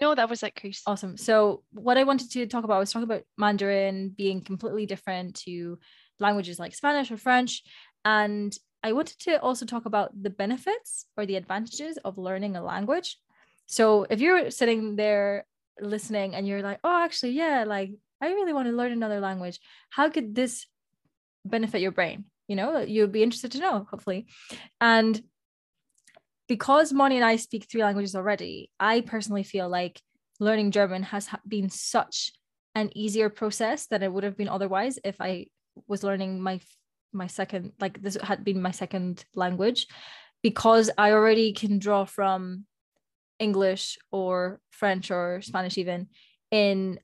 [0.00, 0.82] no, that was it, Chris.
[0.86, 1.16] Awesome.
[1.16, 5.78] So what I wanted to talk about was talk about Mandarin being completely different to
[6.20, 7.62] languages like Spanish or French.
[8.04, 12.62] And I wanted to also talk about the benefits or the advantages of learning a
[12.62, 13.18] language.
[13.66, 15.44] So if you're sitting there
[15.80, 19.60] listening and you're like, oh, actually, yeah, like I really want to learn another language.
[19.90, 20.66] How could this
[21.44, 22.24] benefit your brain?
[22.48, 24.26] You know, you'd be interested to know, hopefully.
[24.80, 25.22] And
[26.48, 30.00] because Moni and I speak three languages already, I personally feel like
[30.40, 32.32] learning German has been such
[32.74, 35.46] an easier process than it would have been otherwise if I
[35.86, 36.60] was learning my
[37.12, 39.86] my second like this had been my second language
[40.42, 42.64] because I already can draw from
[43.38, 46.08] English or French or Spanish even
[46.50, 47.00] in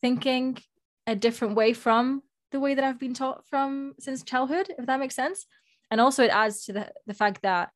[0.00, 0.58] thinking
[1.06, 5.00] a different way from the way that I've been taught from since childhood if that
[5.00, 5.46] makes sense
[5.90, 7.70] and also it adds to the, the fact that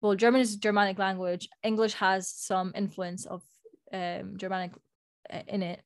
[0.00, 3.42] well German is a Germanic language English has some influence of
[3.92, 4.72] um, Germanic
[5.32, 5.82] uh, in it,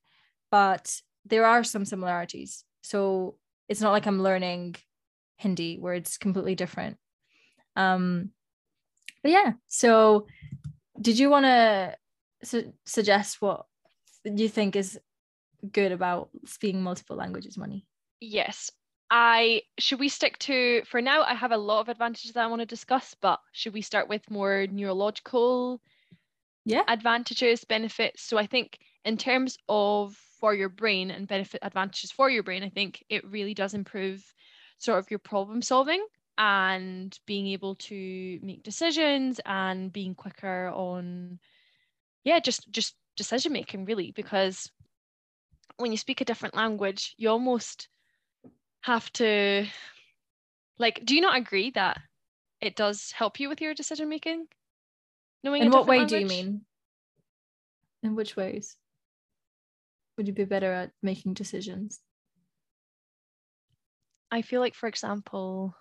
[0.51, 2.65] but there are some similarities.
[2.83, 3.37] So
[3.71, 4.75] it's not like I'm learning
[5.37, 6.99] Hindi where it's completely different.
[7.77, 8.31] Um,
[9.23, 10.27] but yeah, so
[11.01, 11.97] did you want to
[12.43, 13.65] su- suggest what
[14.25, 14.99] you think is
[15.73, 17.87] good about speaking multiple languages, Moni?
[18.21, 18.71] Yes.
[19.13, 22.47] I should we stick to for now I have a lot of advantages that I
[22.49, 25.81] want to discuss, but should we start with more neurological
[26.65, 26.83] Yeah.
[26.87, 28.23] advantages, benefits?
[28.23, 32.63] So I think in terms of for your brain and benefit advantages for your brain,
[32.63, 34.25] I think it really does improve
[34.79, 36.05] sort of your problem solving
[36.39, 41.39] and being able to make decisions and being quicker on
[42.25, 44.71] yeah, just just decision making really because
[45.77, 47.89] when you speak a different language, you almost
[48.83, 49.67] have to
[50.79, 51.99] like do you not agree that
[52.61, 54.47] it does help you with your decision making?
[55.45, 56.65] Knowing In what way do you mean?
[58.03, 58.77] In which ways
[60.21, 61.99] would you be better at making decisions?
[64.31, 65.75] I feel like, for example,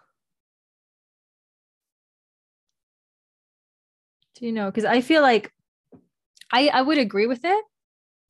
[4.35, 4.67] Do you know?
[4.67, 5.51] Because I feel like
[6.53, 7.65] I I would agree with it,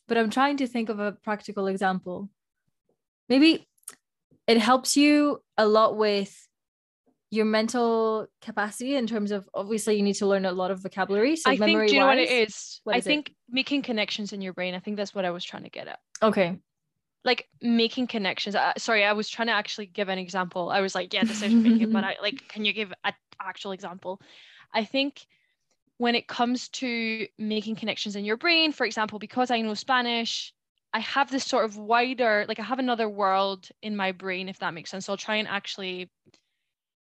[0.08, 2.32] but I'm trying to think of a practical example.
[3.28, 3.68] Maybe
[4.48, 6.49] it helps you a lot with
[7.32, 11.36] your mental capacity in terms of obviously you need to learn a lot of vocabulary.
[11.36, 12.82] So I think do you know what it is?
[12.84, 13.10] what I is it?
[13.10, 14.74] think making connections in your brain.
[14.74, 16.00] I think that's what I was trying to get at.
[16.24, 16.58] Okay.
[17.24, 18.56] Like making connections.
[18.56, 20.70] Uh, sorry, I was trying to actually give an example.
[20.70, 24.20] I was like, yeah, decision making, but I like, can you give an actual example?
[24.74, 25.26] I think
[25.98, 30.54] when it comes to making connections in your brain, for example, because I know Spanish,
[30.94, 34.60] I have this sort of wider, like I have another world in my brain, if
[34.60, 35.06] that makes sense.
[35.06, 36.10] So I'll try and actually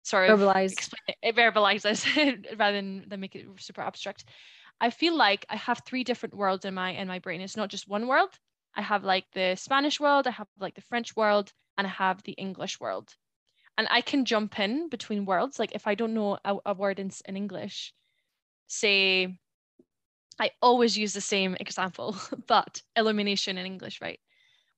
[0.04, 0.72] sort of Verbalize.
[0.72, 2.06] explain it, verbalize this
[2.58, 4.26] rather than, than make it super abstract.
[4.80, 7.42] I feel like I have three different worlds in my in my brain.
[7.42, 8.30] It's not just one world.
[8.76, 12.24] I have like the Spanish world, I have like the French world, and I have
[12.24, 13.16] the English world.
[13.78, 15.60] And I can jump in between worlds.
[15.60, 17.94] Like if I don't know a, a word in, in English,
[18.68, 19.38] say
[20.40, 22.16] I always use the same example,
[22.48, 24.20] but illumination in English, right?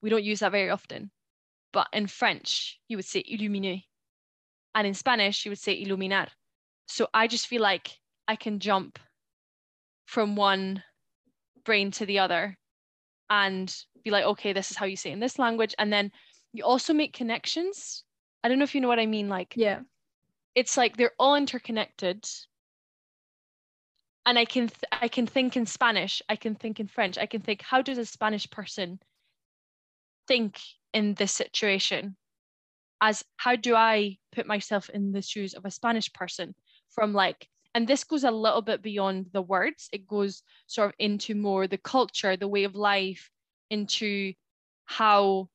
[0.02, 1.12] We don't use that very often.
[1.72, 3.84] But in French, you would say illuminer.
[4.76, 6.30] And in Spanish, you would say iluminar.
[6.88, 9.00] So I just feel like I can jump
[10.06, 10.84] from one
[11.64, 12.58] brain to the other
[13.30, 15.74] and be like, okay, this is how you say it in this language.
[15.80, 16.12] And then
[16.54, 18.04] you also make connections.
[18.44, 19.30] I don't know if you know what I mean.
[19.30, 19.82] Like, Yeah.
[20.56, 22.28] it's like they're all interconnected
[24.26, 27.26] and i can th- i can think in spanish i can think in french i
[27.26, 29.00] can think how does a spanish person
[30.28, 30.60] think
[30.94, 32.16] in this situation
[33.04, 36.56] as how do i put myself in the shoes of a spanish person
[36.89, 39.89] from like and this goes a little bit beyond the words.
[39.92, 43.30] It goes sort of into more the culture the way of life
[43.70, 44.34] into
[44.86, 45.50] how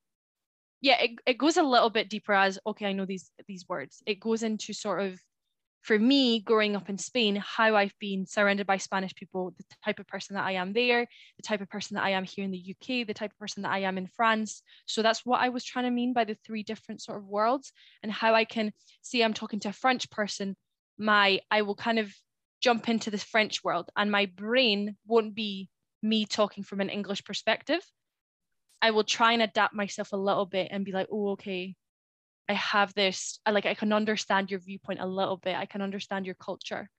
[0.81, 4.03] yeah it, it goes a little bit deeper as okay i know these these words.
[4.05, 5.19] It goes into sort of
[5.81, 9.99] for me growing up in spain how i've been surrounded by spanish people the type
[9.99, 12.51] of person that i am there the type of person that i am here in
[12.51, 14.61] the uk the type of person that i am in france.
[14.85, 17.71] So that's what i was trying to mean by the three different sort of worlds
[18.03, 20.55] and how i can see i'm talking to a french person
[20.97, 22.13] my i will kind of
[22.61, 25.69] jump into the french world and my brain won't be
[26.01, 27.81] me talking from an english perspective.
[28.81, 31.75] I will try and adapt myself a little bit and be like, oh, okay,
[32.49, 33.39] I have this.
[33.45, 35.55] I like I can understand your viewpoint a little bit.
[35.55, 36.89] I can understand your culture.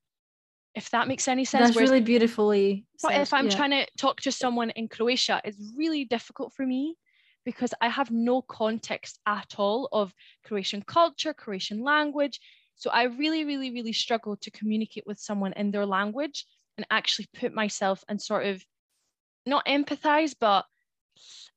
[0.77, 1.65] If that makes any sense.
[1.65, 3.57] That's Whereas really beautifully but said, if I'm yeah.
[3.57, 6.97] trying to talk to someone in Croatia, it's really difficult for me
[7.45, 12.39] because I have no context at all of Croatian culture, Croatian language.
[12.77, 17.29] So I really, really, really struggle to communicate with someone in their language and actually
[17.35, 18.65] put myself and sort of
[19.47, 20.65] not empathize, but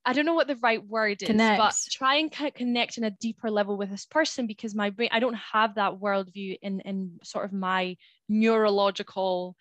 [0.04, 3.10] I don't know what the right word is, but try and co- connect in a
[3.10, 7.18] deeper level with this person because my brain, I don't have that worldview in in
[7.22, 7.96] sort of my
[8.28, 9.56] neurological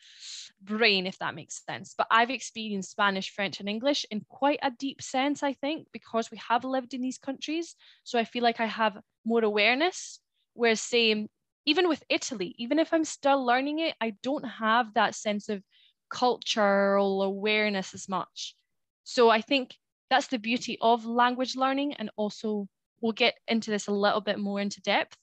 [0.61, 1.95] brain, if that makes sense.
[1.97, 6.29] But I've experienced Spanish, French, and English in quite a deep sense, I think, because
[6.31, 7.75] we have lived in these countries.
[8.03, 10.19] So I feel like I have more awareness.
[10.53, 11.27] Whereas, say,
[11.65, 15.63] even with Italy, even if I'm still learning it, I don't have that sense of
[16.09, 18.55] cultural awareness as much.
[19.03, 19.75] So I think
[20.09, 21.93] that's the beauty of language learning.
[21.93, 22.67] And also,
[23.01, 25.17] we'll get into this a little bit more into depth,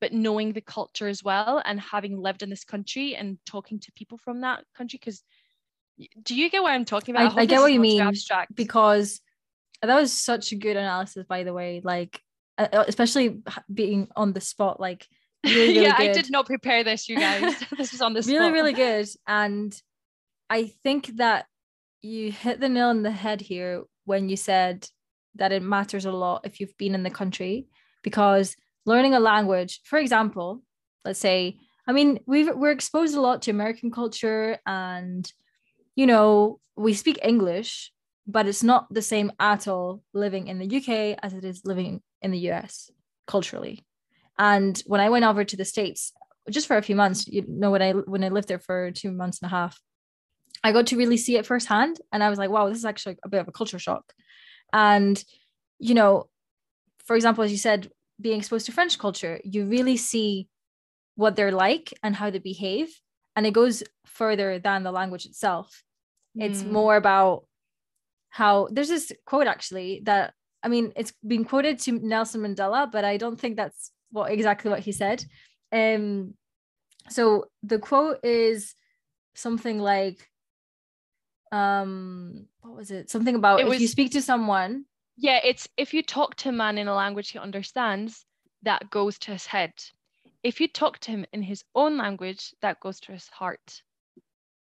[0.00, 3.92] but knowing the culture as well and having lived in this country and talking to
[3.92, 4.98] people from that country.
[5.00, 5.22] Because
[6.22, 7.36] do you get what I'm talking about?
[7.36, 8.54] I- I get what you mean, Abstract.
[8.54, 9.20] because
[9.82, 12.20] that was such a good analysis by the way like
[12.56, 13.40] uh, uh, especially
[13.72, 15.06] being on the spot like
[15.44, 17.56] really, really yeah, I did not prepare this, you guys.
[17.76, 18.32] this was on the spot.
[18.32, 19.80] really really good and
[20.48, 21.46] i think that
[22.00, 24.86] you hit the nail on the head here when you said
[25.36, 27.66] that it matters a lot if you've been in the country
[28.02, 30.62] because learning a language for example
[31.04, 35.32] let's say i mean we've, we're exposed a lot to american culture and
[35.94, 37.92] you know we speak english
[38.26, 42.00] but it's not the same at all living in the uk as it is living
[42.20, 42.90] in the us
[43.26, 43.84] culturally.
[44.38, 46.12] And when i went over to the states
[46.50, 49.12] just for a few months you know when i when i lived there for two
[49.12, 49.80] months and a half
[50.64, 53.16] i got to really see it firsthand and i was like wow this is actually
[53.24, 54.12] a bit of a culture shock
[54.72, 55.24] and
[55.78, 56.28] you know
[57.04, 57.90] for example as you said
[58.20, 60.48] being exposed to french culture you really see
[61.16, 62.88] what they're like and how they behave
[63.36, 65.82] and it goes further than the language itself
[66.36, 66.70] it's Mm.
[66.70, 67.44] more about
[68.30, 70.32] how there's this quote actually that
[70.62, 74.70] I mean it's been quoted to Nelson Mandela, but I don't think that's what exactly
[74.70, 75.22] what he said.
[75.72, 76.34] Um
[77.10, 78.74] so the quote is
[79.34, 80.26] something like
[81.52, 83.10] um what was it?
[83.10, 84.84] Something about It if you speak to someone
[85.16, 88.24] Yeah, it's if you talk to a man in a language he understands,
[88.62, 89.72] that goes to his head.
[90.42, 93.82] If you talk to him in his own language, that goes to his heart,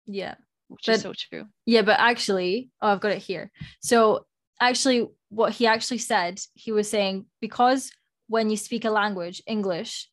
[0.06, 0.36] Yeah.
[0.68, 1.48] which But- is so true.
[1.66, 3.52] Yeah, but actually, oh, I've got it here.
[3.82, 4.26] So
[4.62, 7.92] actually, what he actually said, he was saying because
[8.28, 10.10] when you speak a language, English,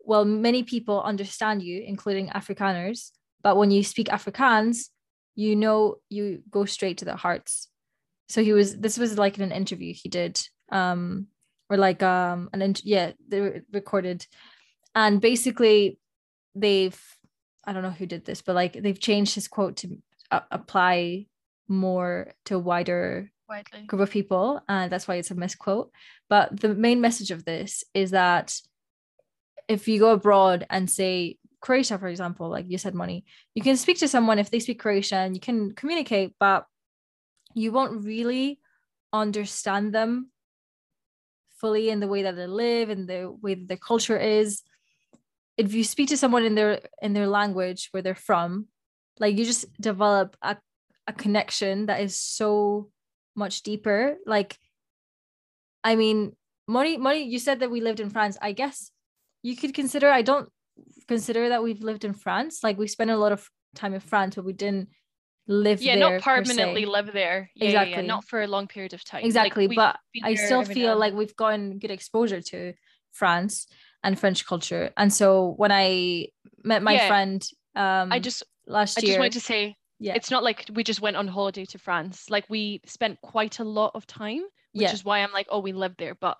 [0.00, 3.12] well, many people understand you, including Afrikaners.
[3.42, 4.90] But when you speak Afrikaans,
[5.34, 7.68] you know you go straight to the hearts.
[8.28, 8.76] So he was.
[8.76, 11.26] This was like in an interview he did, um,
[11.68, 14.26] or like um an int- yeah they were recorded,
[14.94, 15.98] and basically
[16.54, 17.00] they've
[17.64, 19.98] I don't know who did this, but like they've changed his quote to
[20.30, 21.26] apply
[21.68, 23.86] more to a wider Widely.
[23.86, 25.90] group of people and that's why it's a misquote
[26.28, 28.58] but the main message of this is that
[29.68, 33.76] if you go abroad and say croatia for example like you said Moni you can
[33.76, 36.66] speak to someone if they speak croatian you can communicate but
[37.54, 38.60] you won't really
[39.12, 40.30] understand them
[41.64, 44.62] fully in the way that they live and the way that their culture is.
[45.56, 48.66] If you speak to someone in their in their language where they're from
[49.20, 50.56] like you just develop a,
[51.06, 52.90] a connection that is so
[53.36, 54.16] much deeper.
[54.26, 54.58] Like
[55.84, 56.36] i mean
[56.66, 58.36] Moni Moni you said that we lived in france.
[58.42, 58.90] I guess
[59.42, 60.48] you could consider i don't
[61.08, 64.34] consider that we've lived in france like we spent a lot of time in france
[64.36, 64.88] but we didn't
[65.46, 65.96] live there.
[65.96, 67.50] Yeah, not permanently live there.
[67.54, 68.06] Yeah, yeah, yeah, Exactly.
[68.06, 69.24] not for a long period of time.
[69.24, 72.72] Exactly we've but i still every now feel like we've gotten good exposure to
[73.12, 73.66] france
[74.02, 76.26] and french culture and so when i
[76.62, 77.08] met my Yeah.
[77.08, 77.46] friend
[77.76, 80.64] um I just last I year I just wanted to say yeah it's not like
[80.72, 82.30] we just went on holiday to France.
[82.30, 84.42] Like we spent quite a lot of time,
[84.72, 84.92] which Yeah.
[84.92, 86.14] is why I'm like, oh, we lived there.
[86.14, 86.36] But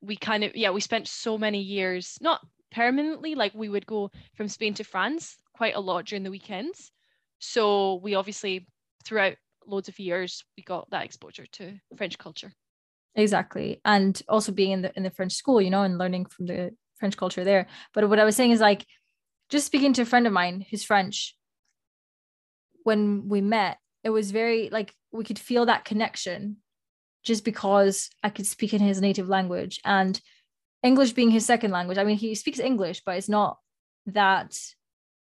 [0.00, 2.40] we kind of yeah, we spent so many years, not
[2.70, 6.92] permanently, like we would go from Spain to France quite a lot during the weekends.
[7.38, 8.66] So we obviously
[9.04, 12.52] throughout loads of years we got that exposure to French culture.
[13.14, 16.46] exactly and also being in the in the french school you know and learning from
[16.46, 18.86] the french culture there but what i was saying is like
[19.48, 21.36] just speaking to a friend of mine who's french
[22.84, 26.56] when we met it was very like we could feel that connection
[27.24, 30.20] just because i could speak in his native language and
[30.82, 31.98] english being his second language.
[31.98, 33.58] I mean he speaks english but it's not
[34.06, 34.58] that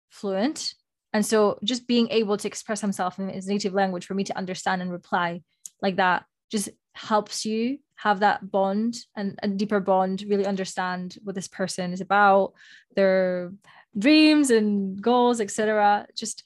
[0.09, 0.73] fluent.
[1.13, 4.37] And so just being able to express himself in his native language for me to
[4.37, 5.41] understand and reply
[5.81, 11.35] like that just helps you have that bond and a deeper bond really understand what
[11.35, 12.53] this person is about
[12.95, 13.51] their
[13.97, 16.43] dreams and goals etc just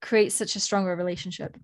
[0.00, 1.56] creates such a stronger relationship.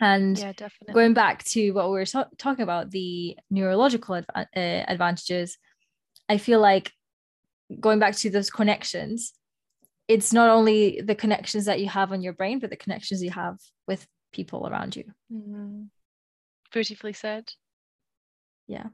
[0.00, 0.52] And Yeah,
[0.92, 5.58] going back to what we were so- talking about the neurological adva- uh, advantages
[6.34, 6.86] i feel like
[7.86, 9.32] going back to those connections
[10.08, 13.30] it's not only the connections that you have on your brain but the connections you
[13.30, 13.56] have
[13.90, 15.88] with people around you Mhm.
[16.72, 17.44] Beautifully said.
[18.66, 18.86] Yeah.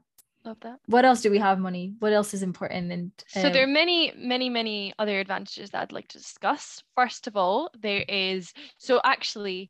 [0.45, 0.79] Love that.
[0.95, 4.13] what else do we have Moni what else is important and So there are many,
[4.15, 6.81] many, many other advantages that I'd like to discuss.
[6.95, 9.69] First of all, there is so actually,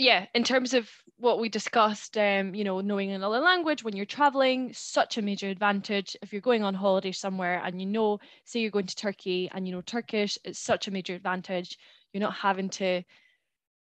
[0.00, 0.88] yeah, in terms of
[1.18, 5.48] what we discussed, um, you know, knowing another language when you're traveling, such a major
[5.48, 6.16] advantage.
[6.22, 9.66] If you're going on holiday somewhere and you know, say you're going to Turkey and
[9.66, 11.78] you know Turkish, it's such a major advantage.
[12.14, 13.02] You're not having to,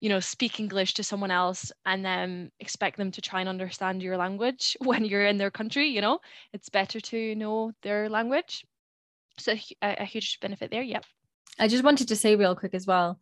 [0.01, 4.01] you know, speak English to someone else and then expect them to try and understand
[4.01, 6.21] your language when you're in their country, you know
[6.53, 8.65] it's better to know their language.
[9.39, 10.83] So a, a huge benefit there.
[10.83, 11.05] Yep.
[11.59, 13.19] I just wanted to say real quick as well.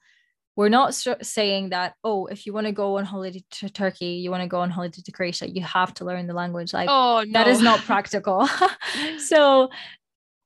[0.54, 4.30] We're not saying that, oh, if you want to go on holiday to Turkey, you
[4.30, 6.74] want to go on holiday to Croatia, you have to learn the language.
[6.74, 8.46] Like, oh no, that is not practical.
[9.18, 9.70] so,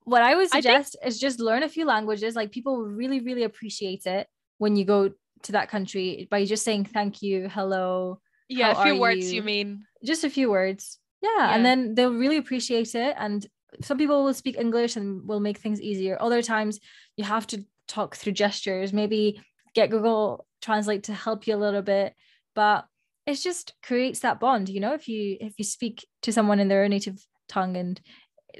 [0.04, 2.36] what I would I think- suggest is just learn a few languages.
[2.36, 4.28] Like, people really, really appreciate it
[4.58, 5.10] when you go
[5.42, 9.36] to that country by just saying thank you, hello, yeah, a few words you?
[9.36, 9.84] you mean.
[10.04, 10.98] just a few words.
[11.22, 11.54] Yeah, Yeah.
[11.56, 13.14] and then they'll really appreciate it.
[13.18, 13.44] And
[13.82, 16.16] some people will speak English and will make things easier.
[16.20, 16.78] Other times
[17.16, 19.40] you have to talk through gestures, maybe
[19.76, 22.14] get Google Translate to help you a little bit.
[22.56, 22.86] But
[23.26, 26.68] it just creates that bond, you know, if you if you speak to someone in
[26.68, 27.18] their own native
[27.48, 28.00] tongue and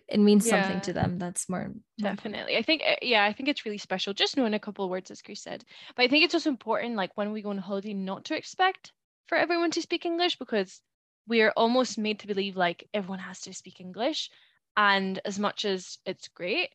[0.09, 1.73] it- means something to them, that's more.
[1.99, 2.57] Definitely.
[2.57, 5.11] I think uh, yeah, I think it's really special just knowing a couple of words
[5.11, 5.65] as Chris said.
[5.97, 8.93] But I think it's also important like when we go on holiday not to expect
[9.27, 10.81] for everyone to speak English because
[11.27, 14.31] we are almost made to believe like everyone has to speak English
[14.77, 16.71] and as much as it's great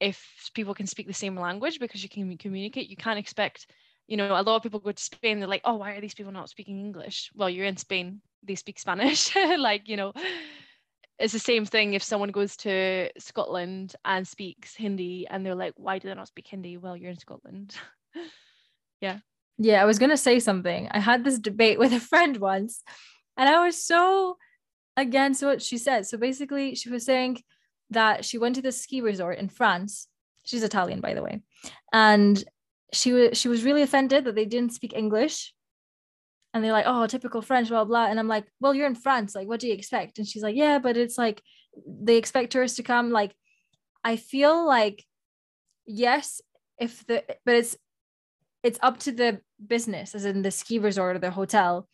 [0.00, 3.66] if people can speak the same language because you can communicate you can't expect
[4.06, 6.14] you know a lot of people go to Spain they're like oh why are these
[6.14, 10.12] people not speaking English well you're in Spain they speak Spanish like you know
[11.20, 15.74] it's the same thing if someone goes to Scotland and speaks Hindi and they're like,
[15.76, 16.78] why do they not speak Hindi?
[16.78, 17.76] Well, you're in Scotland.
[19.02, 19.20] Yeah,
[19.56, 20.88] Yeah, I was gonna say something.
[20.90, 22.82] I had this debate with a friend once,
[23.34, 24.36] and I was so
[24.94, 26.06] against what she said.
[26.06, 27.42] So basically, she was saying
[27.90, 30.08] that she went to the ski resort in France.
[30.44, 31.42] She's Italian, by the way,
[31.92, 32.42] and
[32.92, 35.52] she was she was really offended that they didn't speak English.
[36.52, 38.06] And they're like, oh, typical French, blah blah.
[38.06, 39.36] And I'm like, well, you're in France.
[39.36, 40.18] Like, what do you expect?
[40.18, 41.40] And she's like, yeah, but it's like
[41.86, 43.10] they expect tourists to come.
[43.10, 43.32] Like,
[44.02, 45.04] I feel like,
[45.86, 46.40] yes,
[46.78, 47.76] if the but it's
[48.64, 51.88] it's up to the business, as in the ski resort or the hotel,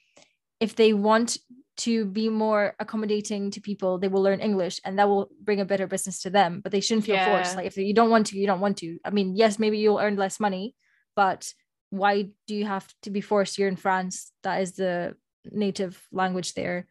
[0.60, 1.38] if they want
[1.78, 5.64] to be more accommodating to people, they will learn English and that will bring a
[5.64, 6.60] better business to them.
[6.60, 7.30] But they shouldn't feel yeah.
[7.30, 7.56] forced.
[7.56, 8.98] Like if you don't want to, you don't want to.
[9.04, 10.74] I mean, yes, maybe you'll earn less money,
[11.14, 11.52] but
[11.90, 13.58] why do you have to be forced?
[13.58, 14.32] You're in France.
[14.42, 16.86] That is the native language there.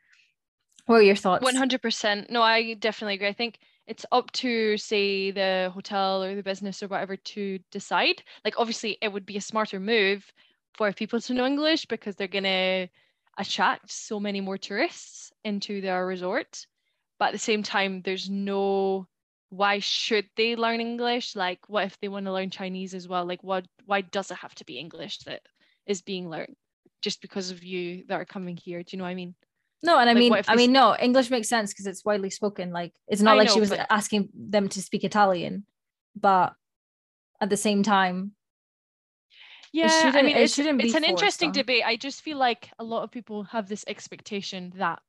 [0.86, 1.43] What are your thoughts?
[1.43, 2.30] 100%.
[2.30, 3.28] No, I definitely agree.
[3.28, 3.57] I think
[3.88, 8.22] it's up to say the hotel or the business or whatever to decide.
[8.43, 10.32] Like obviously it would be a smarter move
[10.76, 12.88] for people to know English because they're going to
[13.38, 16.65] attract so many more tourists into their resort.
[17.19, 19.07] But at the same time, there's no
[19.49, 21.36] why should they learn English?
[21.36, 23.25] Like, what if they want to learn Chinese as well?
[23.25, 25.41] Like, what why does it have to be English that
[25.86, 26.55] is being learned
[27.01, 28.83] just because of you that are coming here?
[28.83, 29.36] Do you know what I mean?
[29.83, 32.71] No, and I like, mean, I mean, no, English makes sense because it's widely spoken.
[32.71, 33.86] Like, it's not I like know, she was but...
[33.89, 35.65] asking them to speak Italian,
[36.15, 36.53] but
[37.39, 38.31] at the same time,
[39.76, 41.84] yeah i mean it it's, shouldn't be it's an interesting debate.
[41.86, 44.99] I just feel like a lot of people have this expectation that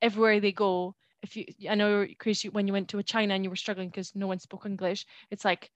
[0.00, 3.44] everywhere they go if you i know chris when you went to a china and
[3.44, 5.70] you were struggling because no one spoke english it's like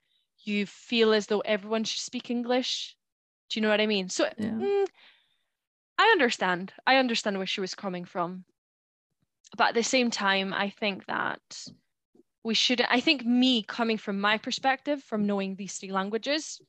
[0.44, 2.96] you feel as though everyone should speak english.
[3.48, 4.08] Do you know what i mean?
[4.08, 4.48] So yeah.
[4.48, 4.86] mm,
[5.98, 6.72] i understand.
[6.86, 8.44] I understand where she was coming from.
[9.56, 11.40] But at the same time i think that
[12.44, 16.60] we should i think me coming from my perspective from knowing these three languages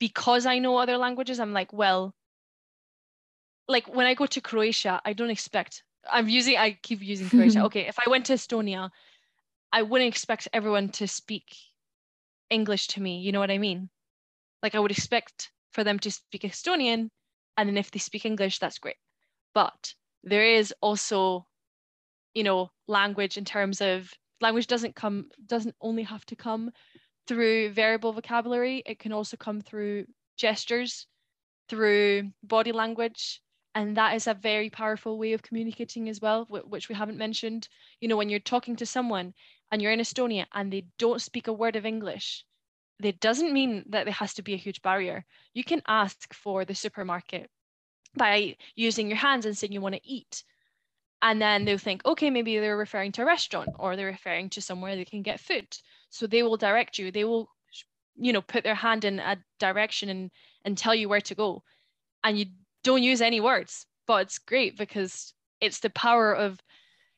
[0.00, 2.12] because I know other languages, I'm like, well,
[3.68, 7.62] like when I go to Croatia, I don't expect, I'm using, I keep using Croatia.
[7.66, 8.90] okay, if I went to Estonia,
[9.72, 11.54] I wouldn't expect everyone to speak
[12.48, 13.20] English to me.
[13.20, 13.90] You know what I mean?
[14.62, 17.10] Like I would expect for them to speak Estonian,
[17.56, 18.96] and then if they speak English, that's great.
[19.54, 19.94] But
[20.24, 21.46] there is also,
[22.34, 26.72] you know, language in terms of language doesn't come doesn't only have to come
[27.30, 28.82] through variable vocabulary.
[28.84, 30.06] It can also come through
[30.36, 31.06] gestures,
[31.68, 33.40] through body language.
[33.76, 37.68] And that is a very powerful way of communicating as well, which we haven't mentioned.
[38.00, 39.32] You know, when you're talking to someone
[39.70, 42.44] and you're in Estonia and they don't speak a word of English,
[42.98, 45.24] that doesn't mean that there has to be a huge barrier.
[45.54, 47.48] You can ask for the supermarket
[48.16, 50.42] by using your hands and saying you want to eat.
[51.22, 54.62] And then they'll think, okay, maybe they're referring to a restaurant or they're referring to
[54.62, 55.66] somewhere they can get food.
[56.08, 57.10] So they will direct you.
[57.10, 57.48] They will
[58.16, 60.30] you know put their hand in a direction and
[60.64, 61.62] and tell you where to go.
[62.24, 62.46] And you
[62.82, 66.58] don't use any words but it's great because it's the power of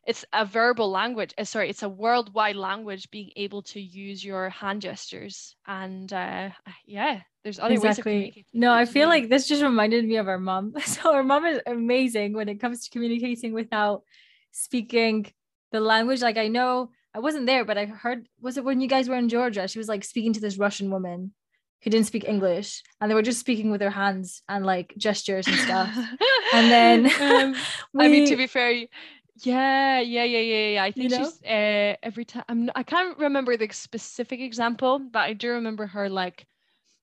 [0.06, 4.48] it's a verbal language uh, sorry it's a worldwide language being able to use your
[4.50, 6.50] hand gestures and uh,
[6.86, 8.12] yeah there's other exactly.
[8.12, 11.22] ways of no i feel like this just reminded me of our mom so our
[11.22, 14.02] mom is amazing when it comes to communicating without
[14.50, 15.26] speaking
[15.70, 18.88] the language like i know I wasn't there, but I heard was it when you
[18.88, 19.68] guys were in Georgia?
[19.68, 21.32] She was like speaking to this Russian woman
[21.82, 25.46] who didn't speak English, and they were just speaking with their hands and like gestures
[25.46, 25.94] and stuff.
[26.54, 27.54] and then, um,
[27.92, 28.86] we, I mean, to be fair,
[29.42, 30.84] yeah, yeah, yeah, yeah, yeah.
[30.84, 31.24] I think you know?
[31.24, 32.44] she's uh, every time.
[32.48, 36.08] I'm, I can't remember the specific example, but I do remember her.
[36.08, 36.46] Like,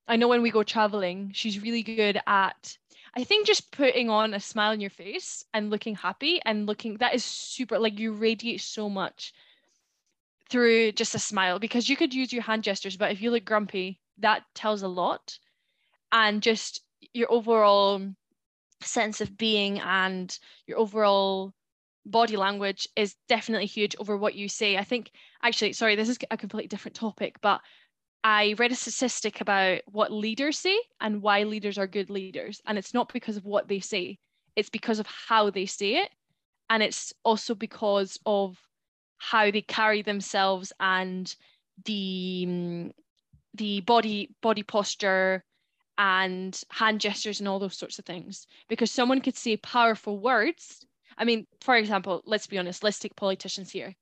[0.08, 2.78] I know when we go traveling, she's really good at.
[3.16, 6.98] I think just putting on a smile on your face and looking happy and looking
[6.98, 9.34] that is super like you radiate so much
[10.50, 13.46] through just a smile because you could use your hand gestures, but if you look
[13.46, 15.38] grumpy, that tells a lot.
[16.12, 16.82] And just
[17.14, 18.02] your overall
[18.82, 21.54] sense of being and your overall
[22.10, 24.78] body language is definitely huge over what you say.
[24.78, 25.12] I think,
[25.44, 27.62] actually, sorry, this is a completely different topic, but
[28.24, 32.62] I read a statistic about what leaders say and why leaders are good leaders.
[32.66, 34.18] And it's not because of what they say,
[34.56, 36.10] it's because of how they say it.
[36.70, 38.58] And it's also because of
[39.18, 41.34] how they carry themselves and
[41.86, 42.92] the mm,
[43.54, 45.44] the body body posture
[45.98, 50.86] and hand gestures and all those sorts of things because someone could say powerful words
[51.20, 53.94] i mean for example let's be honest let's take politicians here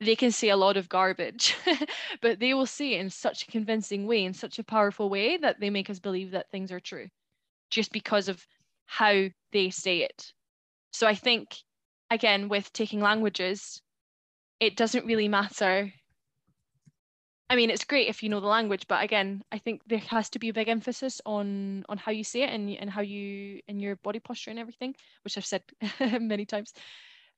[0.00, 1.56] they can say a lot of garbage
[2.22, 5.36] but they will say it in such a convincing way in such a powerful way
[5.36, 7.08] that they make us believe that things are true
[7.70, 8.46] just because of
[8.86, 10.32] how they say it
[10.92, 11.56] so i think
[12.10, 13.82] again with taking languages
[14.60, 15.92] it doesn't really matter.
[17.48, 20.30] I mean, it's great if you know the language, but again, I think there has
[20.30, 23.60] to be a big emphasis on on how you say it and and how you
[23.68, 25.62] and your body posture and everything, which I've said
[26.20, 26.72] many times.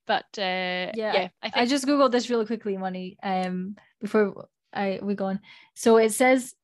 [0.06, 3.18] But uh, yeah, yeah, I, think- I just googled this really quickly, Moni.
[3.22, 5.40] Um, before I we go on.
[5.74, 6.54] So it says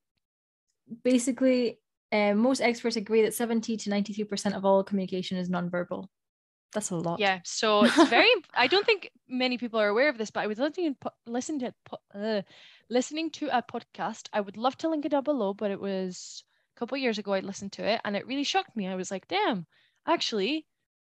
[1.03, 1.79] basically,
[2.13, 6.07] uh, most experts agree that seventy to ninety three percent of all communication is nonverbal.
[6.75, 7.21] That's a lot.
[7.21, 7.39] Yeah.
[7.45, 8.29] So it's very.
[8.55, 11.73] I don't think many people are aware of this, but I was listening listen to
[12.15, 12.43] uh,
[12.91, 14.29] listening to a podcast.
[14.33, 16.43] I would love to link it down below, but it was
[16.77, 17.33] a couple years ago.
[17.33, 18.89] I listened to it, and it really shocked me.
[18.89, 19.67] I was like, "Damn,
[20.05, 20.67] actually,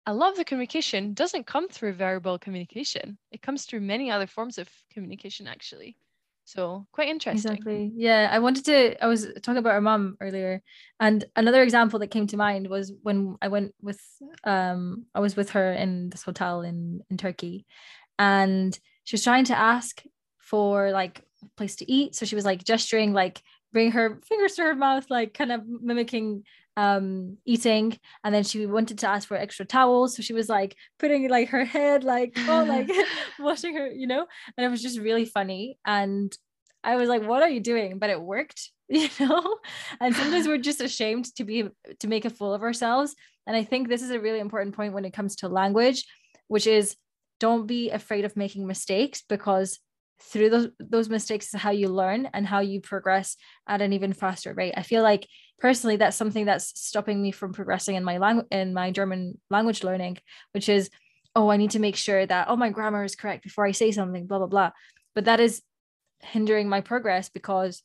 [0.06, 3.18] a lot of the communication doesn't come through verbal communication.
[3.32, 5.96] It comes through many other forms of communication, actually."
[6.48, 7.52] So quite interesting.
[7.52, 7.92] Exactly.
[7.94, 8.30] Yeah.
[8.32, 10.62] I wanted to, I was talking about our mom earlier.
[10.98, 14.00] And another example that came to mind was when I went with
[14.44, 17.66] um I was with her in this hotel in, in Turkey
[18.18, 20.02] and she was trying to ask
[20.38, 22.14] for like a place to eat.
[22.14, 25.60] So she was like gesturing, like bring her fingers to her mouth, like kind of
[25.66, 26.44] mimicking
[26.78, 30.14] um eating and then she wanted to ask for extra towels.
[30.14, 32.88] So she was like putting like her head like oh like
[33.40, 34.24] washing her you know?
[34.56, 35.78] And it was just really funny.
[35.84, 36.32] And
[36.84, 37.98] i was like what are you doing?
[37.98, 39.58] But it worked you know?
[40.00, 41.64] And sometimes we're just ashamed to be
[42.00, 43.16] to make a fool of ourselves.
[43.46, 46.04] And i think this is a really important point when it comes to language
[46.46, 46.96] which is
[47.40, 49.78] don't be afraid of making mistakes because
[50.20, 53.36] through those those mistakes is how you learn and how you progress
[53.68, 54.74] at an even faster rate.
[54.76, 55.28] I feel like
[55.58, 59.82] personally that's something that's stopping me from progressing in my language in my German language
[59.82, 60.18] learning,
[60.52, 60.90] which is
[61.34, 63.92] oh I need to make sure that oh my grammar is correct before I say
[63.92, 64.70] something blah blah blah.
[65.14, 65.62] But that is
[66.20, 67.82] hindering my progress because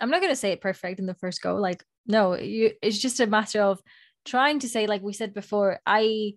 [0.00, 1.56] I'm not going to say it perfect in the first go.
[1.56, 3.80] Like no, you it's just a matter of
[4.24, 6.34] trying to say like we said before I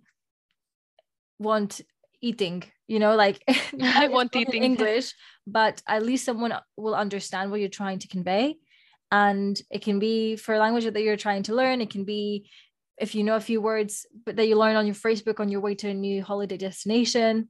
[1.40, 1.82] want
[2.22, 3.44] eating you know like
[3.82, 5.14] i want eating english
[5.46, 8.56] but at least someone will understand what you're trying to convey
[9.12, 11.82] and it can be for language that you're trying to learn.
[11.82, 12.50] It can be
[12.98, 15.62] if you know a few words but that you learn on your facebook on your
[15.62, 17.48] way to a new holiday destination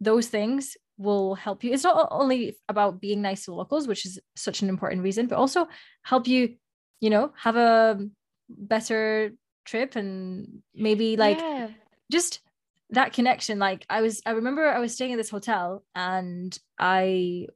[0.00, 1.72] those things will help you.
[1.72, 5.36] It's not only about being nice to locals which is such an important reason but
[5.36, 5.68] also
[6.02, 6.56] help you
[7.00, 7.98] you know have a
[8.48, 9.32] better
[9.64, 11.68] trip and maybe like yeah.
[12.10, 12.40] just
[12.90, 13.58] that connection.
[13.58, 17.46] Like i was i remember i was staying at this hotel and i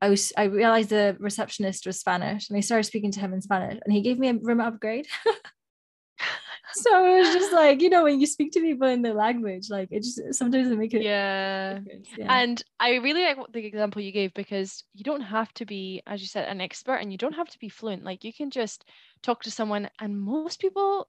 [0.00, 3.40] i was i realized the receptionist was spanish and i started speaking to him in
[3.40, 5.06] spanish and he gave me a room upgrade
[6.74, 9.70] so it was just like you know when you speak to people in their language
[9.70, 11.78] like it just sometimes it makes it yeah.
[12.16, 16.02] yeah and i really like the example you gave because you don't have to be
[16.06, 18.50] as you said an expert and you don't have to be fluent like you can
[18.50, 18.84] just
[19.22, 21.08] talk to someone and most people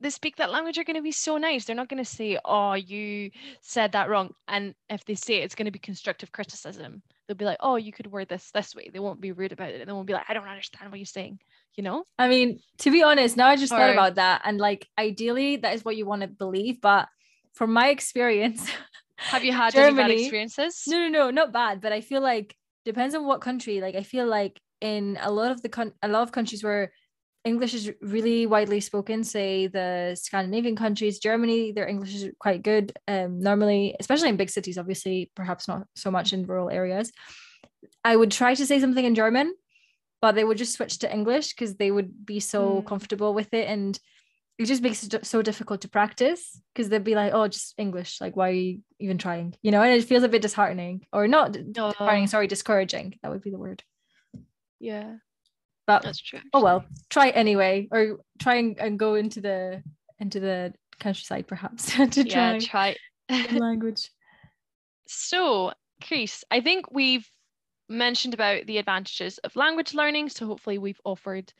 [0.00, 1.64] they speak that language are going to be so nice.
[1.64, 3.30] They're not going to say, "Oh, you
[3.62, 7.02] said that wrong." And if they say it, it's going to be constructive criticism.
[7.26, 9.70] They'll be like, "Oh, you could wear this this way." They won't be rude about
[9.70, 9.80] it.
[9.80, 11.38] And they won't be like, "I don't understand what you're saying."
[11.74, 12.04] You know?
[12.18, 15.56] I mean, to be honest, now I just or, thought about that, and like, ideally,
[15.56, 16.80] that is what you want to believe.
[16.80, 17.08] But
[17.52, 18.70] from my experience,
[19.16, 20.82] have you had Germany, any bad experiences?
[20.86, 21.80] No, no, no, not bad.
[21.80, 23.80] But I feel like depends on what country.
[23.80, 26.92] Like, I feel like in a lot of the con- a lot of countries where
[27.46, 32.92] English is really widely spoken, say the Scandinavian countries, Germany, their English is quite good.
[33.06, 37.12] Um, normally, especially in big cities, obviously, perhaps not so much in rural areas.
[38.04, 39.54] I would try to say something in German,
[40.20, 42.86] but they would just switch to English because they would be so mm.
[42.86, 43.68] comfortable with it.
[43.68, 43.96] And
[44.58, 48.20] it just makes it so difficult to practice because they'd be like, oh, just English.
[48.20, 49.54] Like, why are you even trying?
[49.62, 53.18] You know, and it feels a bit disheartening or not disheartening, sorry, discouraging.
[53.22, 53.84] That would be the word.
[54.80, 55.16] Yeah.
[55.86, 56.40] But that's true.
[56.52, 59.82] Oh well, try anyway, or try and, and go into the
[60.18, 62.96] into the countryside perhaps to yeah, try,
[63.28, 63.52] try.
[63.52, 64.10] language.
[65.06, 65.72] So,
[66.02, 67.28] Chris, I think we've
[67.88, 70.28] mentioned about the advantages of language learning.
[70.28, 71.52] So hopefully we've offered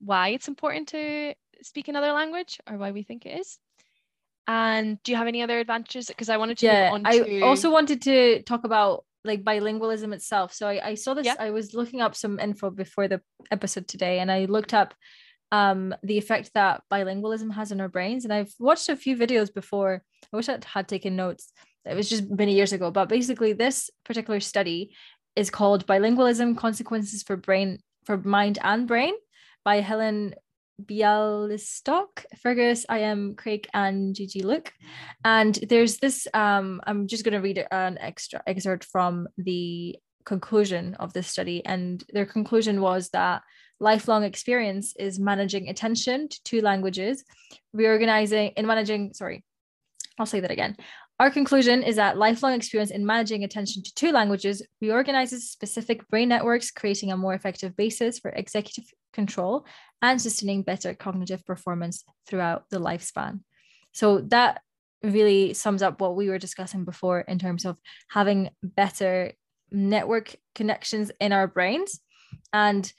[0.00, 3.58] why it's important to speak another language or why we think it is.
[4.48, 6.08] And do you have any other advantages?
[6.08, 10.52] Because I wanted to yeah, I also wanted to talk about like bilingualism itself.
[10.52, 11.36] So I, I saw this, yeah.
[11.38, 13.20] I was looking up some info before the
[13.50, 14.94] episode today and I looked up
[15.52, 18.24] um, the effect that bilingualism has on our brains.
[18.24, 20.02] And I've watched a few videos before.
[20.32, 21.52] I wish I had taken notes.
[21.84, 22.90] It was just many years ago.
[22.90, 24.94] But basically, this particular study
[25.36, 29.14] is called Bilingualism Consequences for Brain for Mind and Brain
[29.64, 30.34] by Helen
[30.86, 34.72] Bialystok, Fergus, I am Craik, and Gigi Luk.
[35.24, 40.94] And there's this, um, I'm just going to read an extra excerpt from the conclusion
[40.94, 41.64] of this study.
[41.64, 43.42] And their conclusion was that
[43.80, 47.24] lifelong experience is managing attention to two languages,
[47.72, 49.44] reorganizing in managing, sorry,
[50.18, 50.76] I'll say that again.
[51.18, 56.28] Our conclusion is that lifelong experience in managing attention to two languages reorganizes specific brain
[56.28, 59.64] networks, creating a more effective basis for executive control
[60.02, 63.40] and sustaining better cognitive performance throughout the lifespan.
[63.92, 64.60] So that
[65.02, 67.78] really sums up what we were discussing before in terms of
[68.08, 69.32] having better
[69.70, 72.00] network connections in our brains.
[72.52, 72.92] And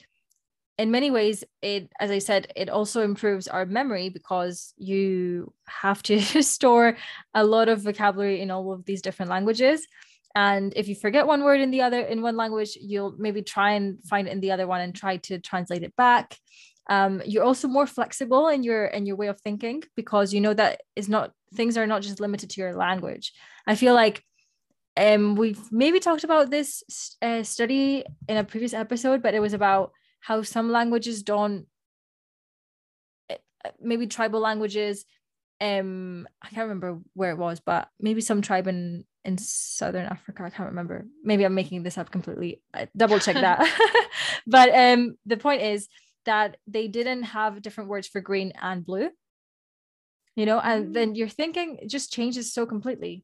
[0.80, 6.02] in many ways it as i said it also improves our memory because you have
[6.02, 6.98] to store
[7.36, 9.88] a lot of vocabulary in all of these different languages.
[10.36, 13.74] And if you forget one word in the other in one language you'll maybe try
[13.74, 16.38] and find it in the other one and try to translate it back
[16.90, 20.54] um, you're also more flexible in your in your way of thinking because you know
[20.54, 23.32] that is not things are not just limited to your language.
[23.66, 24.24] I feel like
[24.98, 26.84] um, we've maybe talked about this
[27.22, 31.66] uh, study in a previous episode but it was about how some languages don't
[33.30, 33.38] eh,
[33.82, 35.06] maybe tribal languages
[35.62, 40.44] um i can't remember where it was but maybe some tribe in in southern africa
[40.44, 41.06] i can't remember.
[41.24, 42.62] Maybe i'm making this up completely.
[42.74, 43.60] I double check that.
[44.48, 45.88] But um the point is
[46.26, 49.10] that they didn't have different words for green and blue
[50.36, 50.94] you know and mm.
[50.94, 53.24] then your thinking just changes so completely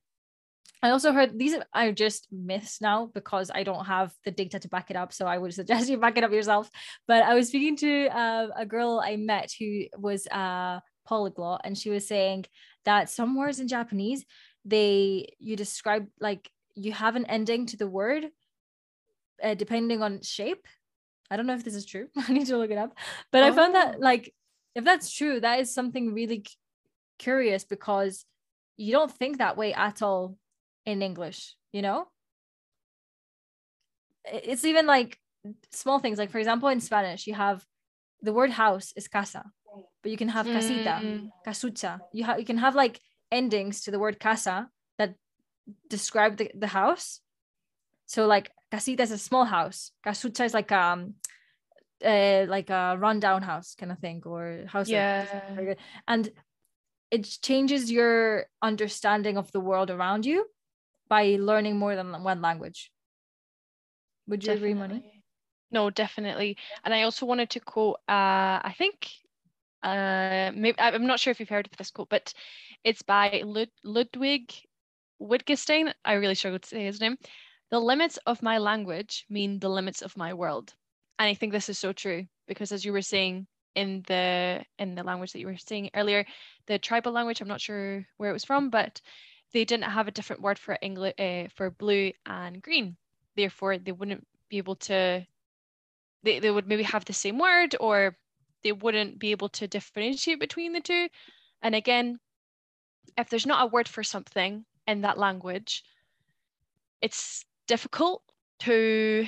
[0.81, 4.69] I also heard these are just myths now because I don't have the data to
[4.69, 5.11] back it up.
[5.11, 6.69] So I would suggest you back it up yourself.
[7.07, 11.77] But I was speaking to uh, a girl I met who was a polyglot, and
[11.77, 12.45] she was saying
[12.85, 14.25] that some words in Japanese,
[14.63, 18.27] they you describe like you have an ending to the word
[19.43, 20.65] uh, depending on shape.
[21.31, 22.07] I don't know if this is true.
[22.17, 22.95] I need to look it up.
[23.31, 23.47] But oh.
[23.47, 23.99] I found that oh.
[23.99, 24.33] like
[24.75, 26.45] if that's true, that is something really
[27.17, 28.25] curious because
[28.77, 30.37] you don't think that way at all
[30.85, 32.07] in English, you know?
[34.25, 35.19] It's even like
[35.71, 36.17] small things.
[36.17, 37.65] Like, for example, in Spanish, you have
[38.21, 39.43] the word house is casa,
[40.01, 41.29] but you can have casita, mm.
[41.45, 41.99] casucha.
[42.13, 42.99] You, have you can have like
[43.31, 45.15] endings to the word casa that
[45.89, 47.21] describe the, the house.
[48.05, 51.15] So, like, casita is a small house, casucha is like um
[52.05, 55.25] uh, like a rundown house kind of thing or house yeah
[56.07, 56.31] and
[57.11, 60.45] it changes your understanding of the world around you
[61.09, 62.91] by learning more than one language.
[64.27, 64.71] Would you definitely.
[64.71, 65.23] agree, Moni?
[65.71, 66.57] No, definitely.
[66.83, 69.09] And I also wanted to quote, uh, I think,
[69.83, 72.33] uh, maybe I'm not sure if you've heard of this quote, but
[72.83, 74.53] it's by Lud- Ludwig
[75.19, 75.93] Wittgenstein.
[76.05, 77.17] I really struggle to say his name.
[77.71, 80.73] The limits of my language mean the limits of my world.
[81.19, 84.95] And I think this is so true because as you were saying in the in
[84.95, 86.25] the language that you were saying earlier,
[86.65, 89.01] the tribal language, I'm not sure where it was from, but
[89.53, 92.97] they didn't have a different word for English uh, for blue and green.
[93.35, 95.25] Therefore, they wouldn't be able to.
[96.23, 98.17] They, they would maybe have the same word, or
[98.63, 101.07] they wouldn't be able to differentiate between the two.
[101.61, 102.19] And again,
[103.17, 105.83] if there's not a word for something in that language,
[107.01, 108.23] it's difficult
[108.61, 109.27] to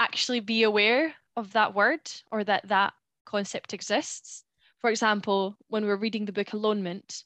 [0.00, 2.00] actually be aware of that word
[2.32, 2.94] or that that
[3.26, 4.44] concept exists.
[4.80, 7.24] For example, when we're reading the book Alonement,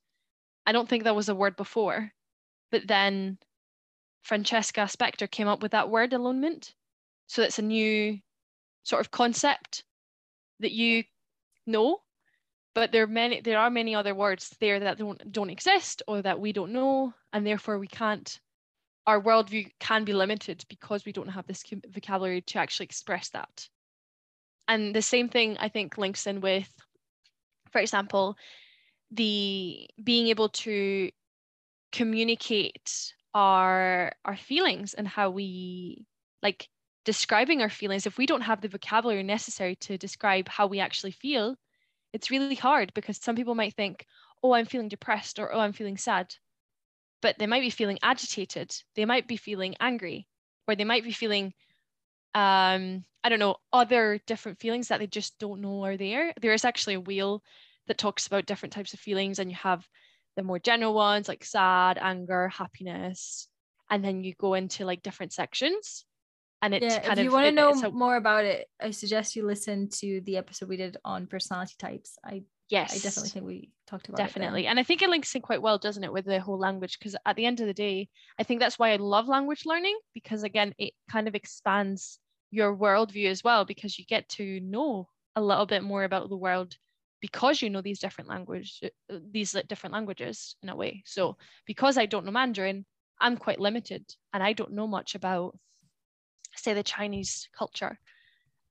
[0.67, 2.13] I don't think that was a word before,
[2.73, 3.39] but then
[4.23, 6.75] Francesca Specter came up with that word alonement.
[7.29, 8.19] So it's a new
[8.83, 9.85] sort of concept
[10.61, 11.05] that you
[11.67, 12.01] know,
[12.75, 16.23] but there are many there are many other words there that don't don't exist or
[16.23, 18.41] that we don't know, and therefore we can't
[19.07, 23.69] our worldview can be limited because we don't have this vocabulary to actually express that.
[24.69, 26.73] And the same thing I think links in with,
[27.73, 28.37] for example,
[29.11, 31.11] the being able to
[31.91, 36.07] communicate our our feelings and how we
[36.43, 36.69] like
[37.05, 41.11] describing our feelings if we don't have the vocabulary necessary to describe how we actually
[41.11, 41.55] feel
[42.13, 44.07] it's really hard because some people might think
[44.43, 46.35] oh i'm feeling depressed or oh i'm feeling sad
[47.23, 50.27] but they might be feeling agitated they might be feeling angry
[50.69, 51.55] or they might be feeling
[52.35, 56.35] um i don't know other different feelings that they just don't know are there.
[56.41, 57.43] There is actually a wheel
[57.87, 59.87] that talks about different types of feelings and you have
[60.37, 63.49] the more general ones like sad anger happiness
[63.91, 66.05] and then you go into like different sections
[66.63, 69.37] and it's yeah, kind if you want to know a, more about it i suggest
[69.37, 72.17] you listen to the episode we did on personality types.
[72.25, 72.43] I
[72.73, 72.93] yes.
[72.93, 74.67] I definitely think we talked about definitely.
[74.67, 76.99] And i think it links in quite well doesn't it with the whole language?
[76.99, 78.09] Because at the end of the day
[78.39, 82.19] i think that's why i love language learning because again it kind of expands
[82.51, 86.37] your worldview as well because you get to know a little bit more about the
[86.37, 86.77] world
[87.21, 91.03] because you know these different language uh, these different languages in a way.
[91.07, 92.85] So because i don't know mandarin
[93.21, 95.57] i'm quite limited and i don't know much about
[96.57, 97.99] say the chinese culture.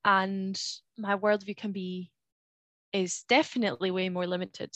[0.04, 0.60] And
[0.98, 2.11] my worldview can be
[2.92, 4.70] is definitely way more limited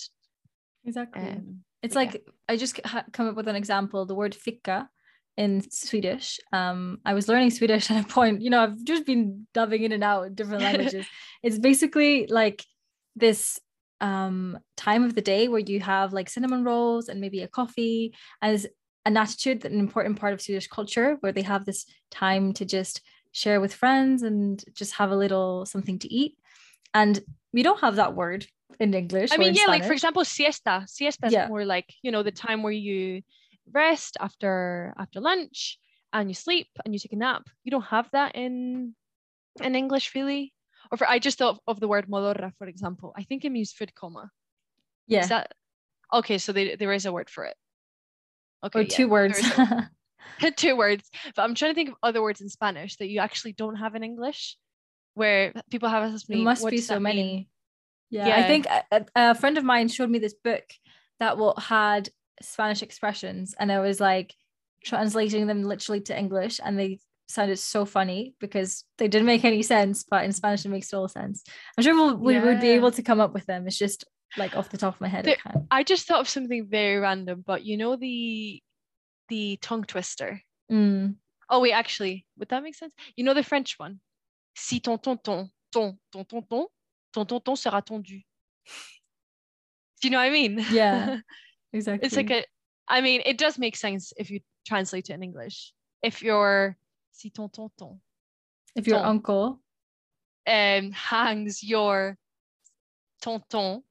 [0.84, 2.32] exactly um, it's like yeah.
[2.48, 2.80] i just
[3.12, 4.88] come up with an example the word fika
[5.36, 6.40] in Swedish.
[6.52, 9.92] Um, I was learning Swedish at a point, you know, I've just been diving in
[9.92, 11.06] and out in different languages.
[11.42, 12.64] it's basically like
[13.14, 13.58] this
[14.02, 18.14] um time of the day where you have like cinnamon rolls and maybe a coffee
[18.42, 18.66] as
[19.06, 23.00] an attitude an important part of Swedish culture where they have this time to just
[23.32, 26.36] share with friends and just have a little something to eat
[27.00, 27.14] and
[27.56, 28.40] we don't have that word
[28.82, 29.30] in English.
[29.32, 29.74] I mean, yeah, Spanish.
[29.74, 30.76] like for example, siesta.
[30.94, 31.48] Siesta is Yeah.
[31.52, 33.22] more like you know the time where you
[33.82, 35.78] rest after after lunch
[36.12, 37.42] and you sleep and you take a nap.
[37.64, 38.94] You don't have that in
[39.66, 40.42] in English really.
[40.90, 43.08] Or for I just thought of the word modorra, for example.
[43.20, 44.24] I think it means food coma.
[45.08, 45.46] yeah, Is that
[46.18, 46.38] okay?
[46.38, 47.56] So they, there is a word for it.
[48.64, 49.36] Okay, or yeah, two words.
[49.40, 49.58] there is
[50.46, 51.04] a- two words.
[51.34, 53.96] But I'm trying to think of other words in Spanish that you actually don't have
[53.98, 54.56] in English,
[55.16, 56.36] where people have asked me.
[56.36, 57.48] There must "What be so that mean?" many.
[58.10, 60.64] Yeah, I think a, a- friend of mine showed me this book
[61.18, 62.08] that will had
[62.40, 64.34] Spanish expressions, and I was like
[64.84, 69.62] translating them literally to English, and they sounded so funny because they didn't make any
[69.62, 71.42] sense, but in Spanish it makes total sense.
[71.76, 73.66] I'm sure we'll, we would be able to come up with them.
[73.66, 74.04] It's just
[74.36, 75.26] like off the top of my head.
[75.26, 75.62] I There-.
[75.70, 78.62] I just thought of something very random, but you know the
[79.28, 80.40] the tongue twister.
[80.70, 81.16] Mm.
[81.48, 82.92] Oh wait, actually, would that make sense?
[83.16, 84.00] You know the French one.
[84.56, 86.66] Si ton tonton, ton, ton tonton,
[87.12, 88.24] ton tonton sera tendu.
[90.00, 90.64] Do you know what I mean?
[90.70, 91.18] Yeah,
[91.74, 92.06] exactly.
[92.06, 92.42] it's like a,
[92.88, 95.74] I mean, it does make sense if you translate it in English.
[96.02, 96.76] If your,
[97.12, 98.00] si ton tonton.
[98.74, 99.60] If your ton, uncle.
[100.46, 102.16] Um, hangs your
[103.20, 103.82] tonton.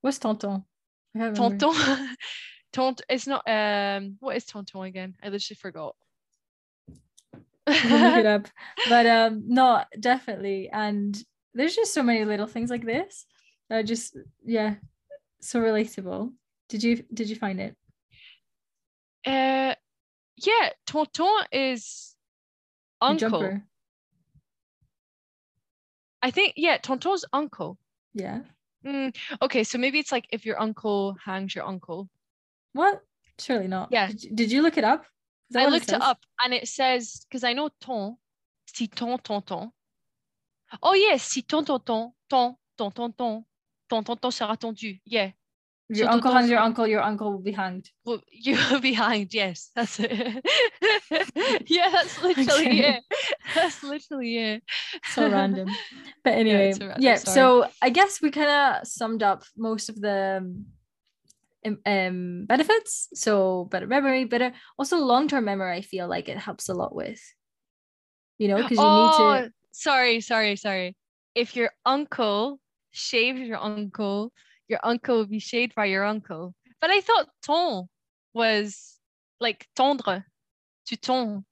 [0.00, 0.64] What's tonton?
[1.14, 1.58] Tonton.
[2.72, 3.04] tonton.
[3.08, 5.14] It's not, um, what is tonton again?
[5.22, 5.94] I literally forgot.
[7.66, 8.48] Look it up.
[8.88, 10.68] But um no, definitely.
[10.72, 11.16] And
[11.54, 13.26] there's just so many little things like this
[13.68, 14.74] that are just yeah,
[15.40, 16.32] so relatable.
[16.68, 17.76] Did you did you find it?
[19.26, 19.74] Uh,
[20.36, 22.14] yeah, tonton is
[23.00, 23.60] uncle.
[26.22, 27.78] I think yeah, tonton's uncle.
[28.12, 28.40] Yeah.
[28.84, 32.08] Mm, okay, so maybe it's like if your uncle hangs your uncle.
[32.72, 33.00] What?
[33.38, 33.88] Surely not.
[33.90, 34.08] Yeah.
[34.08, 35.06] Did you, did you look it up?
[35.54, 36.00] I looked it says?
[36.02, 38.16] up and it says because I know ton,
[38.66, 39.70] si ton tonton.
[40.82, 43.44] Oh yes, si ton tonton, ton ton tonton,
[43.88, 45.00] ton tonton sera tondu.
[45.04, 45.30] Yeah,
[45.88, 47.90] your So uncle tonton hangs your uncle, your uncle will be hanged.
[48.04, 49.32] well, you are behind.
[49.34, 50.10] Yes, that's it.
[51.68, 52.96] yeah, that's literally Okay.
[52.96, 53.04] it.
[53.54, 54.62] That's literally it.
[55.12, 55.68] So random.
[56.24, 57.16] But anyway, a random, yeah.
[57.16, 60.66] So I guess we kind of summed up most of the um,
[61.64, 63.08] um, benefits.
[63.14, 65.76] So better memory, better also long term memory.
[65.76, 67.20] I feel like it helps a lot with.
[68.38, 69.52] You know, because you oh, need to.
[69.72, 70.96] sorry, sorry, sorry.
[71.34, 72.58] If your uncle
[72.90, 74.32] shaves your uncle,
[74.68, 76.54] your uncle will be shaved by your uncle.
[76.80, 77.84] But I thought ton
[78.34, 78.98] was
[79.40, 80.24] like tendre,
[80.86, 81.44] to ton,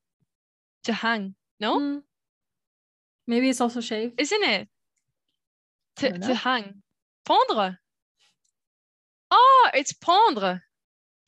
[0.84, 1.34] to hang.
[1.60, 2.02] No, Mm.
[3.26, 4.12] Maybe it's also shave.
[4.18, 4.68] isn't it?
[5.96, 6.82] To, to hang.
[7.24, 7.78] Pendre.
[9.34, 10.60] Oh, it's pendre.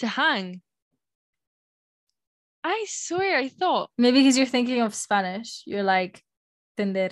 [0.00, 0.60] To hang.
[2.62, 3.90] I swear, I thought.
[3.98, 5.62] Maybe because you're thinking of Spanish.
[5.66, 6.22] You're like,
[6.76, 7.10] tender.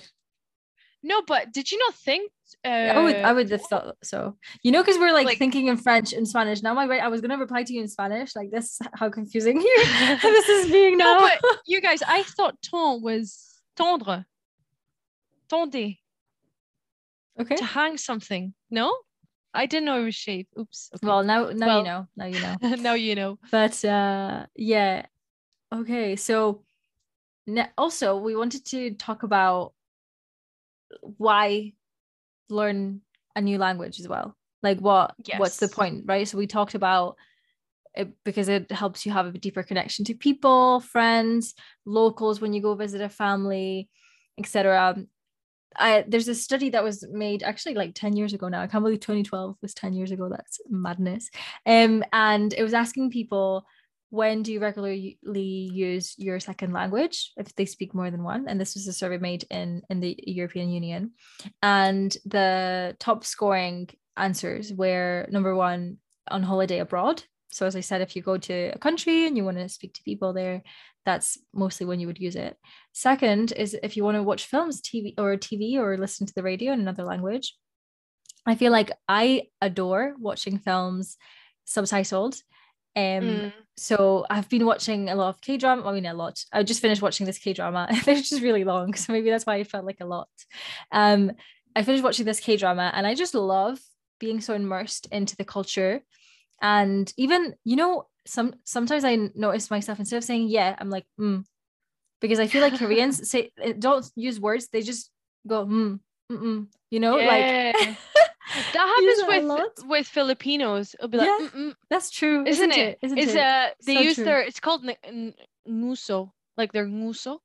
[1.01, 2.31] No, but did you not think?
[2.63, 4.37] Uh, I would, I would have thought so.
[4.63, 6.61] You know, because we're like, like- thinking in French and Spanish.
[6.61, 8.35] Now, my right, I was gonna reply to you in Spanish.
[8.35, 9.77] Like this, how confusing you.
[10.21, 14.25] this is being No, but you guys, I thought ton was tendre.
[15.49, 15.95] Tonder.
[17.39, 17.55] okay.
[17.55, 18.53] To hang something.
[18.69, 18.95] No?
[19.53, 20.47] I didn't know it was shave.
[20.59, 20.89] Oops.
[20.95, 21.07] Okay.
[21.07, 22.07] Well, now, now Well- you know.
[22.15, 22.75] Now you know.
[22.77, 23.39] now you know.
[23.51, 25.05] But uh, yeah.
[25.73, 26.15] Okay.
[26.15, 26.63] So,
[27.77, 29.73] also, we wanted to talk about
[31.17, 31.73] why
[32.49, 33.01] learn
[33.35, 34.35] a new language as well.
[34.61, 35.15] Like, what?
[35.37, 36.27] What's the point, right?
[36.27, 37.17] So we talked about
[37.95, 41.53] it because it helps you have a deeper connection to people, friends,
[41.85, 43.89] locals when you go visit a family,
[44.39, 44.95] etc.
[45.77, 48.61] I there's a study that was made actually like 10 years ago now.
[48.61, 50.29] I can't believe 2012 was 10 years ago.
[50.29, 51.29] That's madness.
[51.65, 53.65] Um, and it was asking people
[54.13, 58.61] when do you regularly use your second language if they speak more than one and
[58.61, 61.09] this was a survey made in in the european union
[61.63, 65.97] and the top scoring answers were number one
[66.29, 69.43] on holiday abroad so as i said if you go to a country and you
[69.45, 70.61] want to speak to people there
[71.05, 72.57] that's mostly when you would use it
[72.93, 76.43] second is if you want to watch films tv or tv or listen to the
[76.43, 77.55] radio in another language
[78.45, 81.17] i feel like i adore watching films
[81.67, 82.35] subtitled
[82.95, 83.53] um Mm.
[83.75, 85.81] so I've been watching a lot of K drama.
[85.89, 86.45] I mean, a lot.
[86.53, 87.87] I just finished watching this K drama.
[88.05, 90.29] They're just really long, so maybe that's why I felt like a lot.
[90.91, 91.31] Um,
[91.75, 93.79] I finished watching this K drama, and I just love
[94.19, 96.03] being so immersed into the culture,
[96.63, 101.05] and even you know, some sometimes I notice myself instead of saying yeah, I'm like
[101.19, 101.43] mm,
[102.21, 105.11] because I feel like Koreans say don't use words; they just
[105.45, 105.99] go mm,
[106.31, 107.45] mm-mm, you know, like
[108.55, 110.95] That happens it with with Filipinos.
[110.95, 111.47] It'll be like, Yeah.
[111.47, 112.97] "Mm-mm," That's true, isn't, it?
[113.01, 113.41] Isn't It's it?
[113.41, 114.25] uh they So use true.
[114.25, 115.33] their it's called n- n-
[115.67, 117.39] nguso, like their nguso.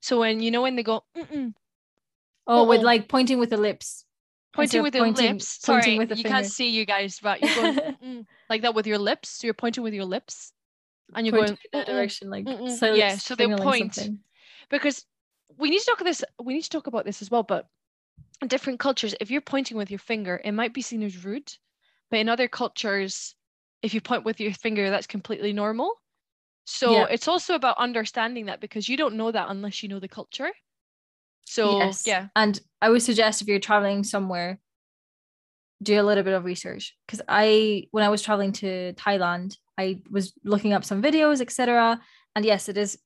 [0.00, 1.54] So when you know when they go Mm-mm,
[2.46, 2.84] oh, with uh-oh.
[2.84, 4.04] like pointing with the lips.
[4.52, 5.58] Pointing with your lips.
[5.62, 6.28] Sorry, with you finger.
[6.28, 9.28] can't see you guys, but you're going "Mm-mm," like that with your lips.
[9.28, 10.52] So you're pointing with your lips,
[11.14, 12.96] and you're Pointing going in that direction, like mm-mm.
[12.98, 13.94] Yeah, so they'll point.
[13.94, 14.18] something.
[14.70, 15.04] because
[15.58, 17.66] we need to talk this we need to talk about this as well but
[18.40, 21.52] in different cultures if you're pointing with your finger it might be seen as rude
[22.10, 23.34] but in other cultures
[23.82, 25.94] if you point with your finger that's completely normal
[26.64, 27.06] so Yeah.
[27.10, 30.50] it's also about understanding that because you don't know that unless you know the culture
[31.44, 32.04] so yes.
[32.06, 34.58] yeah And I would suggest if you're traveling somewhere,
[35.82, 36.96] do a little bit of research.
[37.06, 42.00] Because I, when I was traveling to Thailand, I was looking up some videos, etc.
[42.34, 42.98] And yes, it is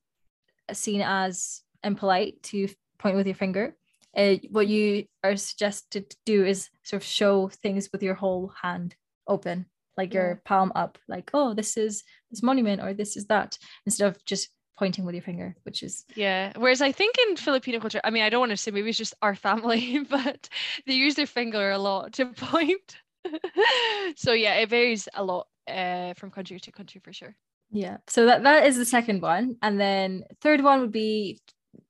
[0.71, 2.67] seen as impolite to
[2.99, 3.75] point with your finger.
[4.15, 8.51] Uh, what you are suggested to do is sort of show things with your whole
[8.61, 8.95] hand
[9.27, 9.65] open,
[9.95, 14.07] like your palm up, like, oh, this is this monument or this is that, instead
[14.07, 18.01] of just pointing with your finger, which is yeah whereas i think in filipino culture
[18.03, 20.49] i mean i don't want to say maybe it's just our family but
[20.85, 22.97] they use their finger a lot to point
[24.15, 27.35] so yeah it varies a lot uh, from country to country for sure
[27.71, 27.97] Yeah.
[28.07, 31.41] So that that is the second one, and then third one would be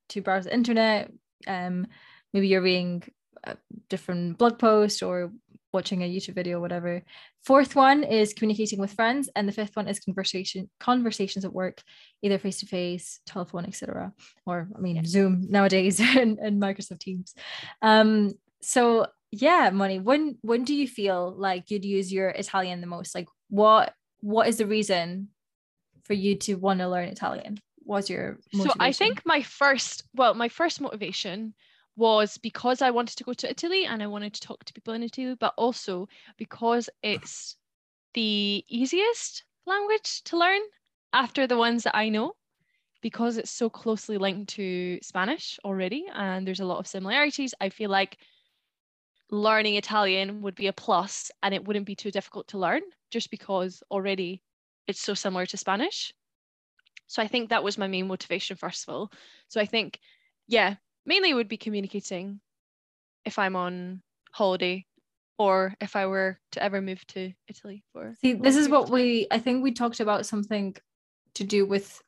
[0.09, 1.11] to browse the internet.
[1.45, 1.85] Um,
[2.33, 3.03] maybe you're reading
[3.43, 3.57] a
[3.89, 5.31] different blog post or
[5.77, 7.03] watching a YouTube video, whatever.
[7.43, 11.81] Fourth one is communicating with friends, and the fifth one is conversation conversations at work,
[12.23, 14.11] either face to face, telephone, etc.
[14.47, 17.35] Or I mean Zoom nowadays and, and Microsoft Teams.
[17.81, 18.31] Um.
[18.61, 19.99] So yeah, Moni.
[19.99, 23.13] When when do you feel like you'd use your Italian the most?
[23.13, 25.29] Like what what is the reason
[26.05, 27.59] for you to want to learn Italian?
[27.85, 31.53] Was your So I think my first, well, my first motivation
[31.97, 34.93] was because I wanted to go to Italy and I wanted to talk to people
[34.93, 37.57] in Italy, but also because it's
[38.13, 40.61] the easiest language to learn
[41.11, 42.33] after the ones that I know,
[43.01, 47.53] because it's so closely linked to Spanish already and there's a lot of similarities.
[47.59, 48.17] I feel like
[49.31, 52.81] learning Italian would be a plus and it wouldn't be too difficult to learn
[53.11, 54.41] just because already
[54.87, 56.13] it's so similar to Spanish.
[57.07, 59.11] So I think that was my main motivation, first of all.
[59.47, 59.99] So I think,
[60.47, 60.75] yeah,
[61.07, 62.39] mainly would be communicating
[63.25, 64.01] if I'm on
[64.31, 64.85] holiday
[65.39, 68.13] or if I were to ever move to Italy for.
[68.21, 70.75] See, this is what we I think we talked about something
[71.35, 72.01] to do with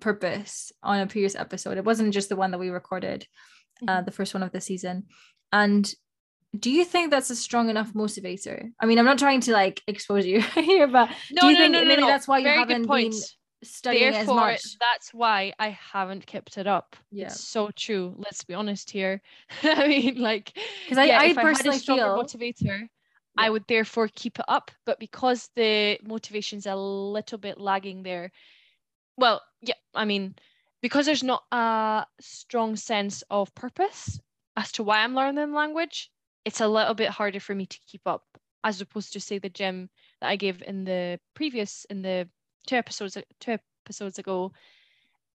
[0.00, 1.78] purpose on a previous episode.
[1.78, 3.26] It wasn't just the one that we recorded,
[3.88, 4.04] uh, Mhm.
[4.06, 5.06] the first one of the season.
[5.52, 5.92] And
[6.58, 8.70] do you think that's a strong enough motivator?
[8.80, 11.58] I mean, I'm not trying to like expose you here, but No, do you no,
[11.60, 12.06] think no, no, maybe no.
[12.08, 13.12] that's why you Very haven't good point.
[13.12, 13.20] been
[13.62, 14.78] studying as Therefore, much?
[14.78, 16.96] that's why I haven't kept it up.
[17.10, 17.26] Yeah.
[17.26, 18.14] It's so true.
[18.18, 19.22] Let's be honest here.
[19.62, 20.52] I mean, like,
[20.88, 22.88] because yeah, I I had personally a feel- motivator,
[23.38, 24.70] I would therefore keep it up.
[24.84, 28.32] But because the motivation's a little bit lagging there,
[29.16, 30.34] well, yeah, I mean,
[30.82, 34.20] because there's not a strong sense of purpose
[34.56, 36.10] as to why I'm learning the language,
[36.44, 38.24] it's a little bit harder for me to keep up
[38.64, 39.88] as opposed to say the gym
[40.20, 42.28] that I gave in the previous in the
[42.66, 44.52] two episodes two episodes ago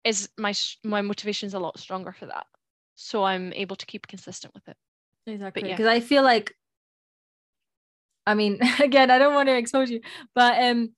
[0.03, 0.53] is my
[0.83, 2.45] my motivation is a lot stronger for that.
[2.95, 4.77] So I'm able to keep consistent with it.
[5.27, 5.63] Exactly.
[5.63, 5.75] yeah.
[5.75, 6.55] Because I feel like,
[8.25, 10.01] I mean, again, I don't want to expose you,
[10.35, 10.91] but um,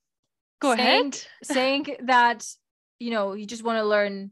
[0.60, 1.22] Go saying, ahead.
[1.44, 2.46] saying that
[3.00, 4.32] you know you just want to learn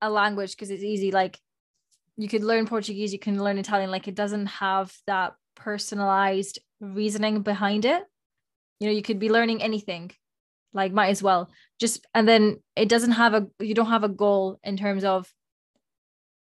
[0.00, 1.10] a language because it's easy.
[1.10, 1.38] Like
[2.16, 3.90] you could learn Portuguese, you can learn Italian.
[3.90, 8.02] Like it doesn't have that personalized reasoning behind it.
[8.78, 10.10] You know, you could be learning anything.
[10.72, 11.50] Like might as well.
[11.78, 15.32] Just and then it doesn't have a you don't have a goal in terms of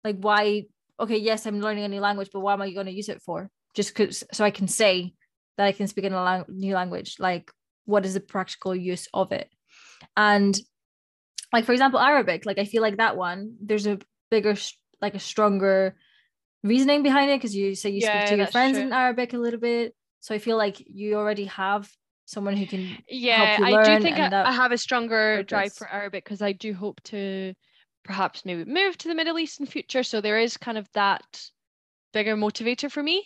[0.03, 0.63] like why
[0.99, 3.21] okay yes i'm learning a new language but what am i going to use it
[3.21, 3.49] for?
[3.73, 5.13] Just because so i can say
[5.57, 7.51] that i can speak in a lang- new language like
[7.85, 9.49] what is the practical use of it?
[10.15, 10.57] And
[11.51, 13.99] like for example arabic like i feel like that one there's a
[14.29, 14.55] bigger
[15.01, 15.95] like a stronger
[16.63, 18.85] reasoning behind it because you say you Yeah, speak to your friends true.
[18.87, 19.95] in arabic a little bit.
[20.19, 21.89] So i feel like you already have
[22.25, 26.23] someone who can Yeah, I do think I, I have a stronger drive for Arabic
[26.23, 27.53] because I do hope to
[28.03, 30.03] perhaps maybe move to the Middle East in future.
[30.03, 31.49] So there is kind of that
[32.13, 33.25] bigger motivator for me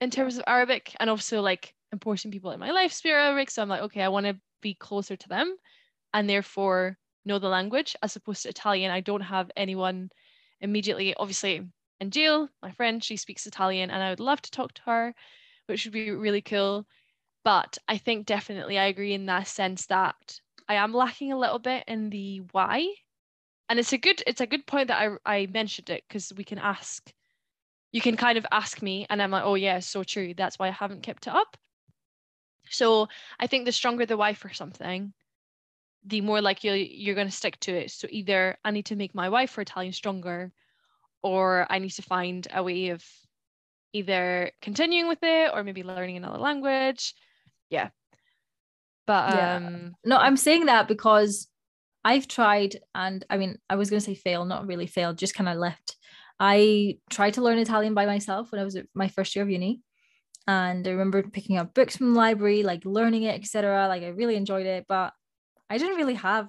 [0.00, 3.50] in terms of Arabic and also like important people in my life speak Arabic.
[3.50, 5.56] So I'm like, okay, I want to be closer to them
[6.14, 8.90] and therefore know the language as opposed to Italian.
[8.90, 10.10] I don't have anyone
[10.60, 11.68] immediately, obviously,
[12.00, 12.48] in jail.
[12.62, 15.14] My friend, she speaks Italian and I would love to talk to her,
[15.66, 16.86] which would be really cool.
[17.44, 21.58] But I think definitely I agree in that sense that I am lacking a little
[21.58, 22.86] bit in the why.
[23.68, 26.44] And it's a good it's a good point that I I mentioned it because we
[26.44, 27.12] can ask
[27.92, 30.34] you can kind of ask me and I'm like, oh yeah, so true.
[30.34, 31.56] That's why I haven't kept it up.
[32.70, 35.12] So I think the stronger the why for something,
[36.04, 37.90] the more like you you're going to stick to it.
[37.90, 40.52] So either I need to make my why for Italian stronger,
[41.22, 43.04] or I need to find a way of
[43.92, 47.14] either continuing with it or maybe learning another language.
[47.70, 47.90] Yeah.
[49.06, 49.56] But Yeah.
[49.56, 51.48] um No, I'm saying that because
[52.04, 55.34] I've tried, and I mean, I was going to say fail, not really failed, just
[55.34, 55.96] kind of left.
[56.38, 59.50] I tried to learn Italian by myself when I was at my first year of
[59.50, 59.80] uni.
[60.46, 63.86] And I remember picking up books from the library, like learning it, etc.
[63.88, 65.12] Like I really enjoyed it, but
[65.68, 66.48] I didn't really have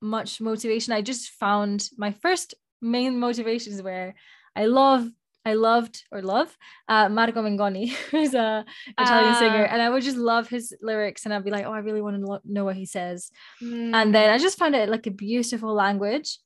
[0.00, 0.92] much motivation.
[0.92, 4.14] I just found my first main motivations were
[4.54, 5.08] I love,
[5.46, 6.56] I loved or love
[6.88, 8.64] uh, Marco Mengoni, who's a
[8.98, 9.72] Italian singer, Ah.
[9.72, 12.16] and I would just love his lyrics, and I'd be like, oh, I really want
[12.20, 13.30] to lo- know what he says.
[13.62, 16.38] mm, And then I just found it like a beautiful language,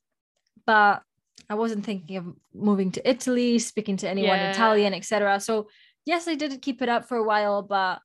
[0.65, 1.01] but
[1.49, 4.51] I wasn't thinking of moving to Italy, speaking to anyone Yeah.
[4.51, 5.39] Italian, etc.
[5.39, 5.69] So
[6.05, 7.99] yes, I did keep it up for a while, but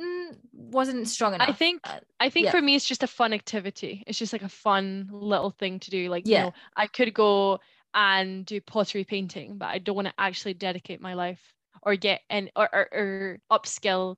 [0.00, 1.48] mm, wasn't strong enough.
[1.48, 2.50] I think Uh, I think yeah.
[2.50, 4.02] for me it's just a fun activity.
[4.06, 6.08] It's just like a fun little thing to do.
[6.08, 6.38] Like, Yeah.
[6.38, 7.60] you know, I could go
[7.94, 12.22] and do pottery painting, but I don't want to actually dedicate my life or get
[12.30, 14.16] in or, or, or upskill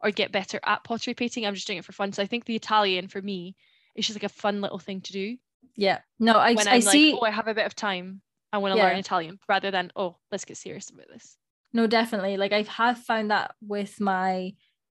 [0.00, 1.46] or get better at pottery painting.
[1.46, 2.12] I'm just doing it for fun.
[2.12, 3.56] So I think the Italian for me
[3.94, 5.36] is just like a fun little thing to do.
[5.76, 7.12] yeah, no, I, when I I'm see.
[7.14, 8.22] oh, I have a bit of time.
[8.52, 8.84] I want to Yeah.
[8.84, 11.36] learn Italian rather than, oh, let's get serious about this.
[11.72, 12.36] No, definitely.
[12.36, 14.54] Like I have found that with my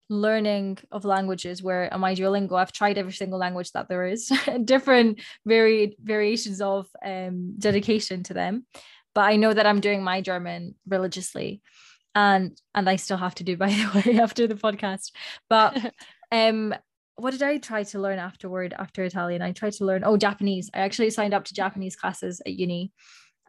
[0.09, 4.31] learning of languages where on my Duolingo, I've tried every single language that there is,
[4.65, 8.65] different varied variations of um dedication to them.
[9.13, 11.61] But I know that I'm doing my German religiously.
[12.13, 15.11] And and I still have to do by the way after the podcast.
[15.49, 15.93] But
[16.31, 16.73] um
[17.17, 19.41] what did I try to learn afterward after Italian?
[19.41, 20.69] I tried to learn oh Japanese.
[20.73, 22.91] I actually signed up to Japanese classes at uni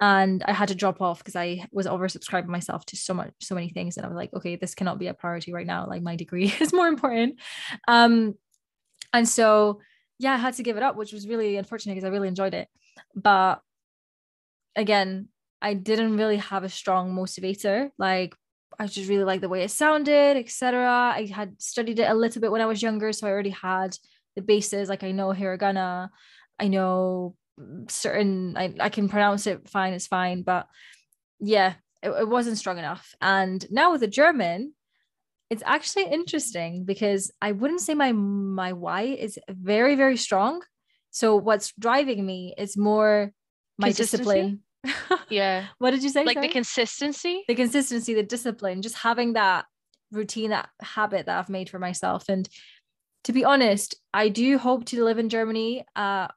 [0.01, 3.55] and I had to drop off because I was oversubscribing myself to so much so
[3.55, 6.03] many things and I was like okay this cannot be a priority right now like
[6.03, 7.41] my degree is more important.
[7.89, 8.35] Um
[9.13, 9.81] and so
[10.19, 12.55] yeah I had to give it up which was really unfortunate because I really enjoyed
[12.55, 12.69] it.
[13.15, 13.61] But
[14.75, 15.29] again
[15.63, 18.35] I didn't really have a strong motivator like
[18.79, 22.43] I just really liked the way it sounded etc I had studied it a little
[22.43, 23.97] bit when I was younger so I already had
[24.35, 26.11] the bases like I know hiragana
[26.61, 27.35] I know
[27.89, 30.67] certain I, I can pronounce it fine it's fine but
[31.41, 34.75] yeah it, it wasn't strong enough and now with the german
[35.49, 40.63] it's actually interesting because i wouldn't say my my why is very very strong
[41.11, 43.33] so what's driving me is more
[43.79, 44.61] my discipline
[45.31, 45.67] Yeah.
[45.79, 46.49] what did you say Like sorry?
[46.49, 47.45] the consistency.
[47.49, 49.65] the consistency, the discipline, just having that
[50.13, 52.29] routine, that habit that I've made for myself.
[52.29, 52.49] And
[53.25, 56.29] to be honest, I do hope to live in Germany at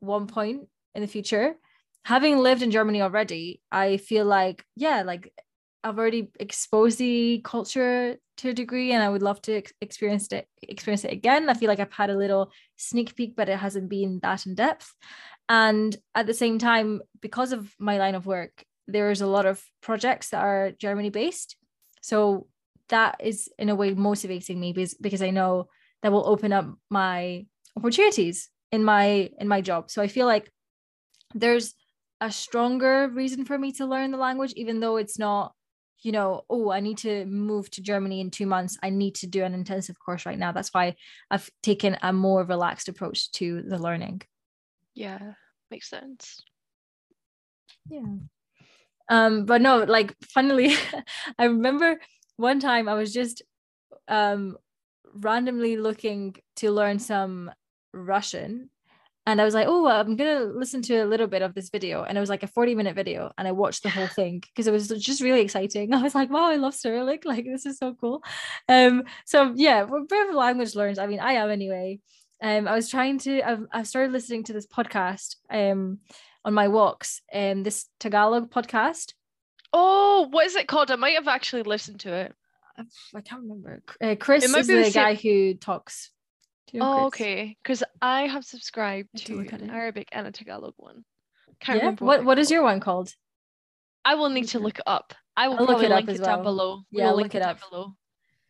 [0.00, 1.56] one point in the future.
[2.04, 5.32] Having lived in Germany already, I feel like, yeah, like
[5.82, 10.28] I've already exposed the culture to a degree and I would love to ex- experience
[10.32, 11.48] it experience it again.
[11.48, 14.54] I feel like I've had a little sneak peek, but it hasn't been that in
[14.54, 14.92] depth.
[15.48, 19.62] And at the same time, because of my line of work, there's a lot of
[19.80, 21.56] projects that are Germany based.
[22.02, 22.46] So
[22.88, 25.68] that is in a way motivating me because, because I know
[26.02, 29.90] that will open up my opportunities in my in my job.
[29.90, 30.50] So I feel like
[31.34, 31.74] there's
[32.20, 35.52] a stronger reason for me to learn the language, even though it's not,
[36.02, 38.78] you know, oh, I need to move to Germany in two months.
[38.82, 40.52] I need to do an intensive course right now.
[40.52, 40.96] That's why
[41.30, 44.22] I've taken a more relaxed approach to the learning.
[44.94, 45.32] Yeah.
[45.70, 46.42] Makes sense.
[47.88, 48.02] Yeah.
[49.08, 50.74] Um, but no, like funnily,
[51.38, 52.00] I remember
[52.36, 53.42] one time I was just
[54.08, 54.56] um
[55.14, 57.50] randomly looking to learn some
[57.92, 58.70] Russian.
[59.28, 62.04] And I was like, oh, I'm gonna listen to a little bit of this video.
[62.04, 63.32] And it was like a 40 minute video.
[63.36, 65.92] And I watched the whole thing because it was just really exciting.
[65.94, 67.24] I was like, wow, I love Cyrillic.
[67.24, 68.22] Like this is so cool.
[68.68, 70.98] Um, so yeah, we're a bit of language learners.
[70.98, 71.98] I mean, I am anyway.
[72.40, 75.98] Um, I was trying to I've I've started listening to this podcast um
[76.44, 79.14] on my walks, um, this Tagalog podcast.
[79.72, 80.92] Oh, what is it called?
[80.92, 82.34] I might have actually listened to it.
[83.14, 83.82] I can't remember.
[84.00, 86.10] Uh, Chris is the the guy who talks.
[86.74, 87.56] Oh, okay.
[87.62, 89.70] Because I have subscribed have to to look at an.
[89.70, 91.04] Arabic and a Tagalog one.
[91.60, 91.82] Can't Yeah.
[91.84, 93.14] remember What What is your one called?
[94.04, 95.14] I will need to look it up.
[95.36, 96.44] I will I'll look it up link as it down well.
[96.44, 96.82] below.
[96.90, 97.58] Yeah, will look it up.
[97.68, 97.94] below.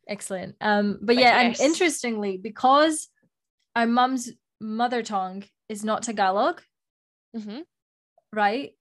[0.09, 0.57] Excellent.
[0.61, 1.61] Um, but But yeah, yes.
[1.61, 3.09] and interestingly, because
[3.75, 4.31] our mum's
[4.61, 6.63] mother tongue is not Tagalog,
[7.35, 7.61] hmm
[8.33, 8.73] right?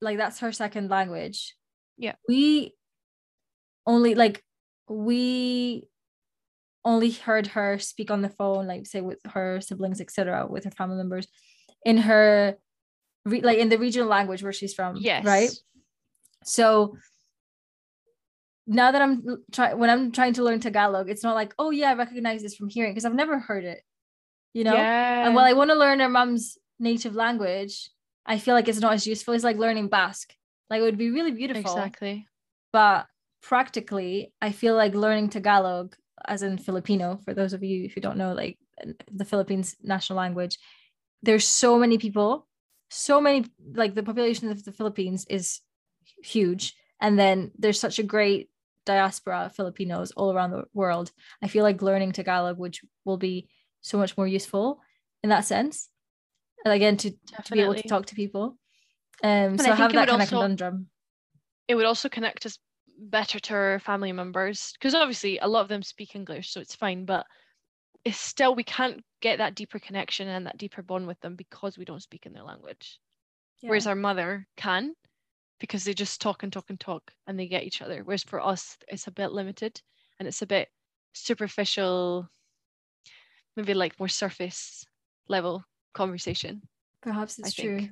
[0.00, 1.54] Like that's her second language.
[1.96, 2.14] Yeah.
[2.28, 2.74] We
[3.86, 4.44] only like
[4.88, 5.88] we
[6.84, 10.70] only heard her speak on the phone, like say with her siblings, etc., with her
[10.70, 11.26] family members,
[11.84, 12.56] in her
[13.24, 14.96] re- like in the regional language where she's from.
[14.96, 15.24] Yes.
[15.24, 15.50] Right.
[16.44, 16.96] So
[18.66, 21.90] now that I'm trying when I'm trying to learn Tagalog, it's not like, oh yeah,
[21.90, 23.82] I recognize this from hearing because I've never heard it.
[24.52, 24.74] You know?
[24.74, 25.26] Yeah.
[25.26, 27.90] And while I want to learn her mom's native language,
[28.24, 30.32] I feel like it's not as useful as like learning Basque.
[30.70, 31.62] Like it would be really beautiful.
[31.62, 32.26] exactly.
[32.72, 33.06] But
[33.42, 35.94] practically, I feel like learning Tagalog,
[36.26, 38.58] as in Filipino, for those of you who don't know, like
[39.10, 40.58] the Philippines national language,
[41.22, 42.46] there's so many people,
[42.90, 45.60] so many like the population of the Philippines is
[46.22, 46.74] huge.
[47.00, 48.50] And then there's such a great
[48.86, 51.10] diaspora of Filipinos all around the world.
[51.42, 53.48] I feel like learning Tagalog, which will be
[53.80, 54.80] so much more useful
[55.22, 55.88] in that sense.
[56.64, 57.10] And again, to,
[57.44, 58.56] to be able to talk to people.
[59.22, 60.88] Um, And so I I, have that kind of conundrum.
[61.68, 62.58] it would also connect us
[62.98, 66.74] better to our family members because obviously a lot of them speak English, so it's
[66.74, 67.26] fine, but
[68.04, 71.78] it's still we can't get that deeper connection and that deeper bond with them because
[71.78, 72.98] we don't speak in their language.
[73.62, 74.94] Whereas our mother can
[75.58, 78.02] because they just talk and talk and talk and they get each other.
[78.04, 79.80] Whereas for us, it's a bit limited
[80.18, 80.68] and it's a bit
[81.14, 82.28] superficial,
[83.56, 84.84] maybe like more surface
[85.28, 85.64] level
[85.94, 86.60] conversation.
[87.00, 87.78] Perhaps it's I true.
[87.78, 87.90] think.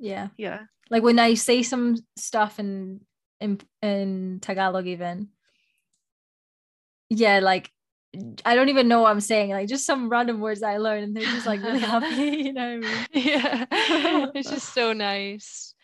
[0.00, 0.28] Yeah.
[0.36, 0.60] Yeah.
[0.90, 3.00] Like when I say some stuff in
[3.42, 5.28] in in Tagalog even.
[7.10, 7.70] Yeah, like
[8.44, 9.50] I don't even know what I'm saying.
[9.50, 12.06] Like just some random words I learned and they're just like really happy,
[12.44, 13.06] you know what I mean?
[13.12, 13.66] yeah,
[14.34, 15.74] it's just so nice.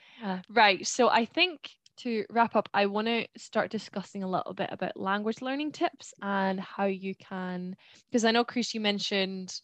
[0.48, 0.86] Right.
[0.86, 4.96] So I think to wrap up, I want to start discussing a little bit about
[4.96, 7.76] language learning tips and how you can,
[8.10, 9.60] because I know, Chris, you mentioned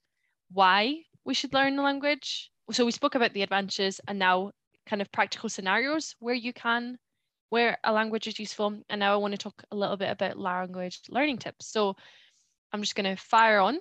[0.50, 2.50] why we should learn the language.
[2.72, 4.52] So we spoke about the advantages and now
[4.86, 6.98] kind of practical scenarios where you can,
[7.50, 8.78] where a language is useful.
[8.88, 11.66] And now I want to talk a little bit about language learning tips.
[11.66, 11.96] So
[12.72, 13.78] I'm just going to fire on.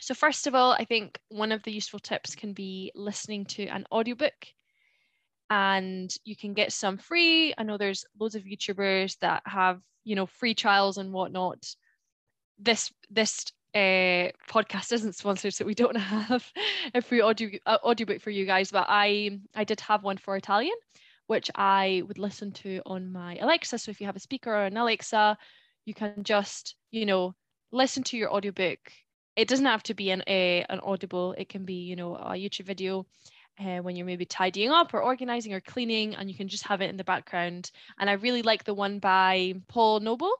[0.00, 3.66] So first of all, I think one of the useful tips can be listening to
[3.66, 4.34] an audiobook
[5.48, 7.54] and you can get some free.
[7.56, 11.64] I know there's loads of YouTubers that have, you know, free trials and whatnot.
[12.58, 16.44] This this uh, podcast isn't sponsored, so we don't have
[16.94, 18.70] a free audio uh, audiobook for you guys.
[18.70, 20.76] But I I did have one for Italian,
[21.26, 23.78] which I would listen to on my Alexa.
[23.78, 25.36] So if you have a speaker or an Alexa,
[25.84, 27.34] you can just you know
[27.72, 28.78] listen to your audiobook.
[29.36, 31.34] It doesn't have to be an a an audible.
[31.36, 33.06] It can be you know a YouTube video
[33.60, 36.80] uh, when you're maybe tidying up or organizing or cleaning, and you can just have
[36.80, 37.70] it in the background.
[37.98, 40.32] And I really like the one by Paul Noble.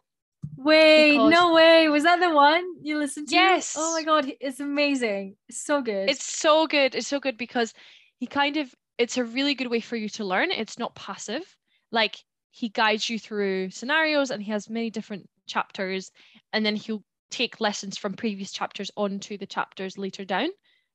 [0.57, 1.89] Wait, Because- no way.
[1.89, 3.35] Was that the one you listened to?
[3.35, 3.75] Yes.
[3.77, 5.37] Oh my god, it's amazing.
[5.49, 6.09] It's so good.
[6.09, 6.95] It's so good.
[6.95, 7.75] It's so good because
[8.19, 10.51] he kind of it's a really good way for you to learn.
[10.51, 11.43] It's not passive.
[11.91, 12.17] Like
[12.51, 16.11] he guides you through scenarios and he has many different chapters
[16.53, 20.49] and then he'll take lessons from previous chapters onto the chapters later down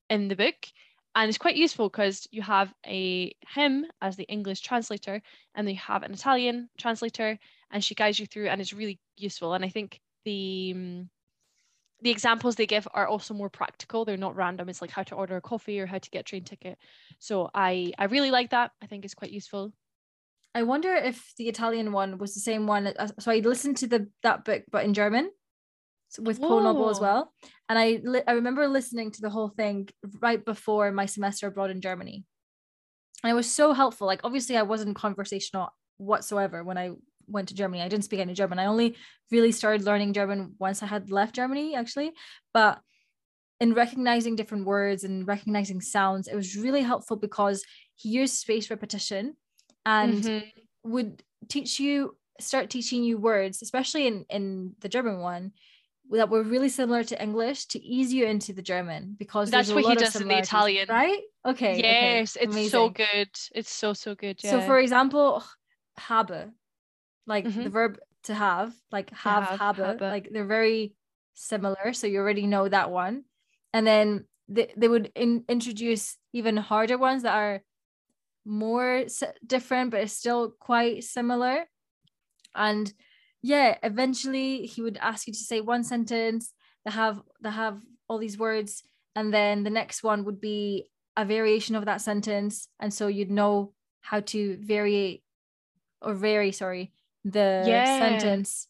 [0.10, 0.56] in the book.
[1.14, 5.22] And it's quite useful because you have a him as the English translator
[5.56, 7.38] and then you have an Italian translator
[7.70, 9.54] and she guides you through and it's really useful.
[9.54, 11.10] And I think the um,
[12.02, 14.06] the examples they give are also more practical.
[14.06, 14.70] They're not random.
[14.70, 16.78] It's like how to order a coffee or how to get a train ticket.
[17.20, 18.72] So I I really like that.
[18.82, 19.74] I think it's quite useful.
[20.54, 22.88] I wonder if the Italian one was the same one.
[22.88, 25.32] Uh, so I listened to the that book, but in German,
[26.20, 27.34] with Paul Noble as well.
[27.70, 29.90] And I li- I remember listening to the whole thing
[30.22, 32.26] right before my semester abroad in Germany,
[33.24, 34.08] and it was so helpful.
[34.08, 36.92] Like obviously, I wasn't conversational whatsoever when I
[37.32, 37.82] went to Germany.
[37.82, 38.60] I didn't speak any German.
[38.60, 38.96] I only
[39.32, 42.12] really started learning German once I had left Germany, actually.
[42.54, 42.82] But
[43.60, 47.64] in recognizing different words and recognizing sounds, it was really helpful because
[47.96, 49.36] he used spaced repetition
[49.86, 50.44] and Mhm.
[50.84, 55.52] would teach you start teaching you words especially in in the german one
[56.10, 59.86] that were really similar to english to ease you into the german because That's what
[59.86, 60.88] he does in the Italian.
[60.90, 63.30] right okay okay, yes, it's so good.
[63.54, 64.40] It's so so good.
[64.44, 64.52] Yeah.
[64.52, 65.44] so for example
[65.98, 66.52] habe
[67.36, 67.72] like the Mhm.
[67.78, 67.94] verb
[68.28, 70.02] to have like have, have, habe, habe.
[70.16, 70.94] like they're very
[71.34, 73.16] similar so you already know that one
[73.74, 74.08] and then
[74.56, 77.64] they, they would in, introduce even harder ones that are
[78.46, 81.66] more s- different but it's still quite similar
[82.56, 82.94] and
[83.42, 86.54] yeah eventually he would ask you to say one sentence
[86.86, 88.84] that have that have all these words
[89.16, 90.88] and then the next one would be
[91.18, 95.24] a variation of that sentence and so you'd know how to vary
[96.02, 96.92] or vary sorry
[97.24, 97.84] the Yeah.
[98.00, 98.68] sentence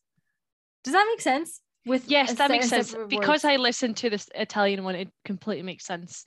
[0.84, 2.95] does that make sense with yes, that makes sense.
[3.10, 3.44] Because?
[3.45, 6.26] I listened to this Italian one, it completely makes sense.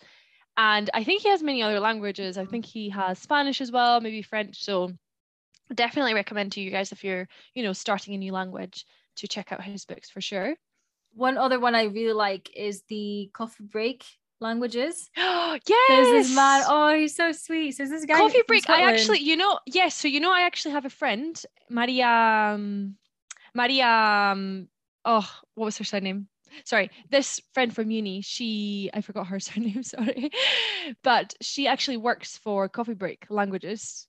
[0.56, 2.38] And I think he has many other languages.
[2.38, 4.62] I think he has Spanish as well, maybe French.
[4.64, 4.92] So
[5.74, 8.84] definitely recommend to you guys if you're, you know, starting a new language
[9.16, 10.54] to check out his books for sure.
[11.12, 14.04] one other one i really like is the coffee break
[14.40, 15.88] languages Oh yes.
[15.88, 18.68] there's this man oh he's so sweet so this guy coffee break.
[18.68, 19.94] I actually, you know, yes.
[19.94, 21.40] So you know, I actually have a friend,
[21.70, 22.06] Maria.
[22.08, 22.96] Um,
[23.54, 23.86] Maria.
[23.86, 24.68] Um,
[25.04, 26.28] oh, what was her surname?
[26.64, 28.20] Sorry, this friend from uni.
[28.20, 29.82] She I forgot her surname.
[29.82, 30.30] Sorry,
[31.02, 34.06] but she actually works for Coffee Break Languages,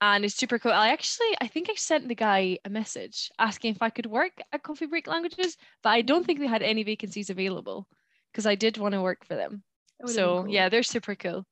[0.00, 0.72] and it's super cool.
[0.72, 4.32] I actually I think I sent the guy a message asking if I could work
[4.52, 7.86] at Coffee Break Languages, but I don't think they had any vacancies available
[8.32, 9.62] because I did want to work for them.
[10.06, 10.48] So cool.
[10.48, 11.44] yeah, they're super cool.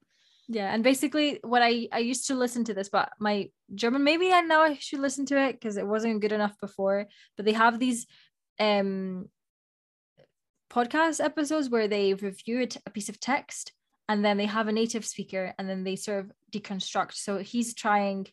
[0.49, 4.33] Yeah, and basically what I I used to listen to this, but my German maybe
[4.33, 7.07] I now I should listen to it because it wasn't good enough before.
[7.37, 8.07] But they have these
[8.59, 9.29] um
[10.71, 13.73] podcast episodes where they review a piece of text
[14.09, 17.15] and then they have a native speaker and then they sort of deconstruct.
[17.15, 18.27] So he's trying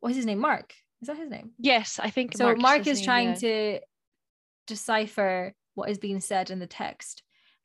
[0.00, 0.40] what's his name?
[0.40, 0.74] Mark.
[1.02, 1.50] Is that his name?
[1.58, 2.44] Yes, I think so.
[2.46, 3.34] Mark, Mark is, trying yeah.
[3.34, 3.80] to
[4.66, 7.22] decipher what is being said in the text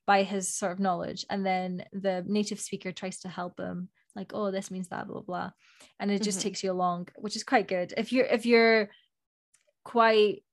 [0.09, 1.23] by his sort of knowledge.
[1.29, 5.21] And then the native speaker tries to help him like oh this means that blah
[5.21, 5.51] blah
[5.99, 6.47] and it just mm-hmm.
[6.47, 7.93] takes you along which is quite good.
[7.95, 8.89] If you're if you're
[9.83, 10.43] quite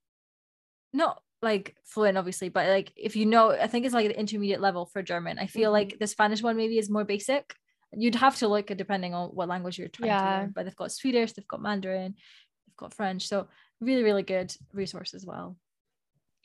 [0.93, 4.61] not like fluent obviously but like if you know i think it's like the intermediate
[4.61, 5.39] level for german.
[5.39, 5.89] I feel mm-hmm.
[5.89, 7.55] like the spanish one maybe is more basic.
[7.93, 10.21] You'd have to look at depending on what language you're trying yeah.
[10.21, 13.27] to learn but they've got swedish they've got mandarin they've got french.
[13.27, 13.47] So
[13.81, 15.57] really really good resource as well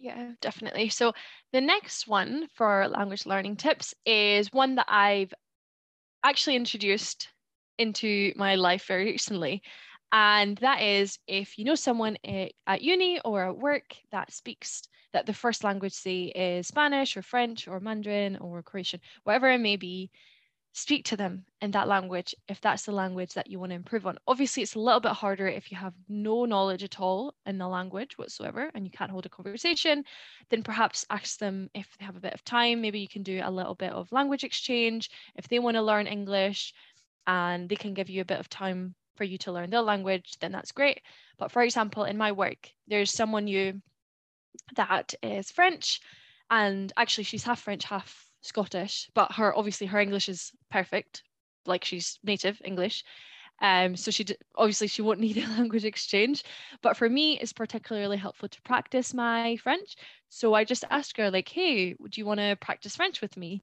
[0.03, 0.89] yeah, definitely.
[0.89, 1.13] So
[1.53, 5.33] the next one for language learning tips is one that I've
[6.25, 7.29] actually introduced
[7.79, 9.63] into my life very recently.
[10.11, 15.25] And that is if you know someone at uni or at work that speaks, that
[15.25, 19.77] the first language, say, is Spanish or French or Mandarin or Croatian, whatever it may
[19.77, 20.11] be,
[20.73, 24.07] speak to them in that language if that's the language that you want to improve
[24.07, 24.19] on.
[24.27, 27.69] Obviously, it's a little bit harder if you have no knowledge at all in the
[27.69, 30.05] language whatsoever and you can't hold a conversation.
[30.49, 32.81] Then perhaps ask them if they have a bit of time.
[32.81, 36.07] Maybe you can do a little bit of language exchange if they want to learn
[36.07, 36.73] English
[37.27, 40.37] and they can give you a bit of time for you to learn their language,
[40.41, 41.03] then that's great.
[41.39, 43.81] But for example, in my work, there's someone new
[44.75, 46.01] that is French
[46.51, 51.23] and actually she's half French, half Scottish, but her obviously her English is perfect,
[51.67, 53.05] like she's native English.
[53.61, 56.43] Um, so she d- obviously she won't need a language exchange,
[56.83, 59.97] but for me it's particularly helpful to practice my French.
[60.29, 63.63] So I just asked her like, "Hey, would you want to practice French with me?"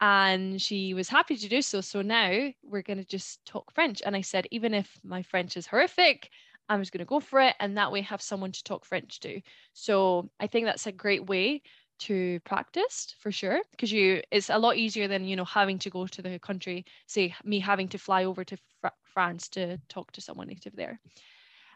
[0.00, 1.80] And she was happy to do so.
[1.80, 4.02] So now we're going to just talk French.
[4.04, 6.28] And I said, even if my French is horrific,
[6.68, 7.54] I'm just going to go for it.
[7.60, 9.40] And that way have someone to talk French to.
[9.74, 11.62] So I think that's a great way
[12.02, 15.90] to practice for sure because you it's a lot easier than you know having to
[15.90, 20.10] go to the country say me having to fly over to fr- france to talk
[20.12, 21.00] to someone native there.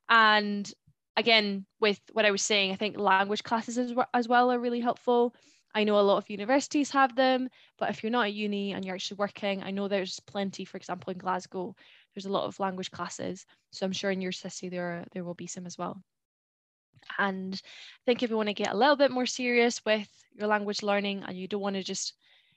[0.09, 0.73] And
[1.16, 4.81] again with what i was saying i think language classes as, as well are really
[4.81, 5.35] helpful.
[5.74, 7.48] I know a lot of universities have them
[7.78, 10.78] but if you're not at uni and you're actually working i know there's plenty for
[10.78, 11.74] example in glasgow
[12.15, 15.35] there's a lot of language classes so i'm sure in your city there there will
[15.35, 16.03] be some as well
[17.18, 20.48] and I think if you want to get a little bit more serious with your
[20.48, 22.14] language learning and you don't want to just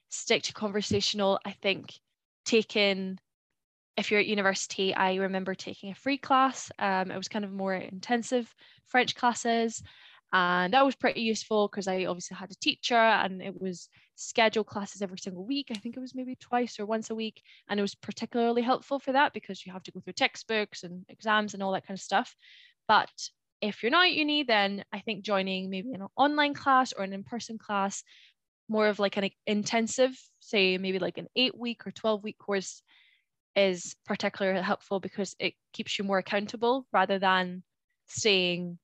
[0.09, 1.99] stick to conversational, I think
[2.45, 3.19] taking
[3.97, 6.71] if you're at university, I remember taking a free class.
[6.79, 8.53] Um, it was kind of more intensive
[8.85, 9.83] French classes,
[10.31, 14.67] and that was pretty useful because I obviously had a teacher and it was scheduled
[14.67, 15.67] classes every single week.
[15.71, 18.99] I think it was maybe twice or once a week, and it was particularly helpful
[18.99, 21.97] for that because you have to go through textbooks and exams and all that kind
[21.97, 22.35] of stuff.
[22.87, 23.11] But
[23.61, 27.13] if you're not at uni, then I think joining maybe an online class or an
[27.13, 28.03] in person class,
[28.67, 32.81] more of like an intensive, say maybe like an eight week or 12 week course,
[33.55, 37.63] is particularly helpful because it keeps you more accountable rather than
[38.07, 38.77] saying,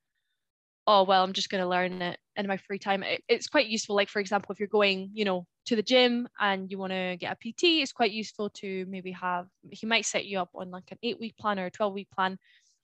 [0.88, 3.04] oh, well, I'm just going to learn it in my free time.
[3.04, 3.96] It, it's quite useful.
[3.96, 7.18] Like, for example, if you're going, you know, to the gym and you want to
[7.20, 10.70] get a PT, it's quite useful to maybe have, he might set you up on
[10.70, 12.38] like an eight week plan or a 12 week plan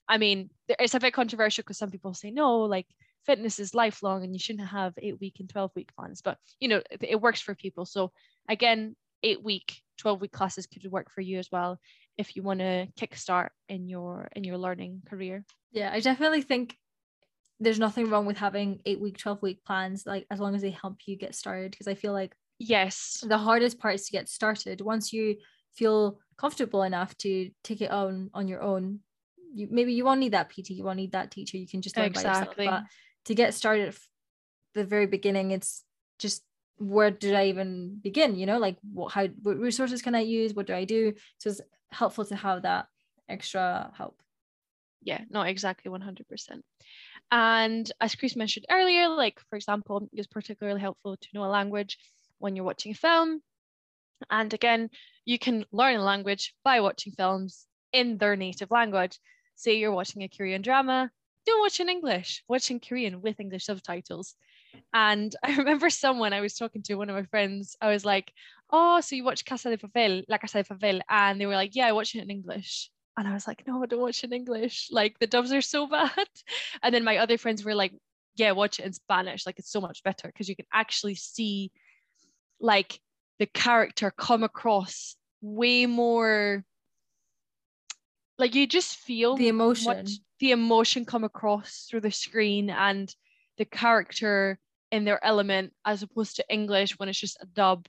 [0.08, 2.86] I mean, it's a bit controversial because some people say no, like
[3.24, 6.68] fitness is lifelong and you shouldn't have eight week and 12 week plans, but you
[6.68, 7.86] know, it, it works for people.
[7.86, 8.12] So
[8.48, 11.78] again, eight week, 12 week classes could work for you as well
[12.18, 15.44] if you want to kickstart in your in your learning career.
[15.70, 16.76] Yeah, I definitely think
[17.60, 20.70] there's nothing wrong with having eight week, 12 week plans, like as long as they
[20.70, 21.70] help you get started.
[21.70, 24.80] Because I feel like yes, the hardest part is to get started.
[24.80, 25.36] Once you
[25.74, 29.00] feel comfortable enough to take it on on your own,
[29.54, 31.56] you maybe you won't need that PT, you won't need that teacher.
[31.56, 32.66] You can just learn exactly.
[32.66, 32.84] by yourself.
[32.84, 33.98] But to get started at
[34.74, 35.84] the very beginning, it's
[36.18, 36.42] just
[36.78, 38.36] where did I even begin?
[38.36, 40.54] You know, like what how what resources can I use?
[40.54, 41.14] What do I do?
[41.38, 41.60] So it's
[41.90, 42.86] helpful to have that
[43.28, 44.20] extra help.
[45.04, 46.62] Yeah, no, exactly 100%.
[47.30, 51.98] And as Chris mentioned earlier, like for example, it's particularly helpful to know a language
[52.38, 53.42] when you're watching a film.
[54.30, 54.90] And again,
[55.24, 59.18] you can learn a language by watching films in their native language
[59.54, 61.10] say you're watching a Korean drama,
[61.46, 64.34] don't watch in English, watch in Korean with English subtitles.
[64.92, 68.32] And I remember someone I was talking to, one of my friends, I was like,
[68.70, 71.00] oh, so you watch Casa de Papel, La Casa de Papel?
[71.08, 72.90] And they were like, yeah, I watch it in English.
[73.16, 74.88] And I was like, no, I don't watch it in English.
[74.90, 76.28] Like the dubs are so bad.
[76.82, 77.92] And then my other friends were like,
[78.36, 79.44] yeah, watch it in Spanish.
[79.44, 81.70] Like it's so much better because you can actually see
[82.60, 83.00] like
[83.38, 86.64] the character come across way more
[88.42, 90.04] like you just feel the emotion.
[90.40, 93.14] the emotion come across through the screen and
[93.56, 94.58] the character
[94.90, 97.86] in their element as opposed to english when it's just a dub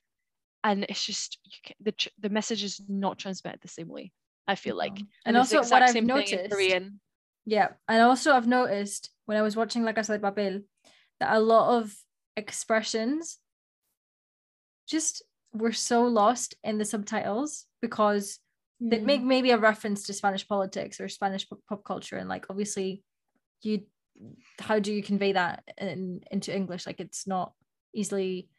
[0.63, 4.11] and it's just can, the the message is not transmitted the same way
[4.47, 4.97] i feel like.
[4.99, 6.99] And, and also what i've noticed korean.
[7.45, 10.63] Yeah and also i've noticed when i was watching like i said papel
[11.19, 11.95] that a lot of
[12.37, 13.39] expressions
[14.87, 18.39] just were so lost in the subtitles because
[18.83, 18.89] mm.
[18.89, 23.03] they make maybe a reference to Spanish politics or Spanish pop culture, and like obviously,
[23.61, 23.83] you
[24.59, 26.85] how do you convey that in, into English?
[26.85, 27.53] Like it's not
[27.93, 28.49] easily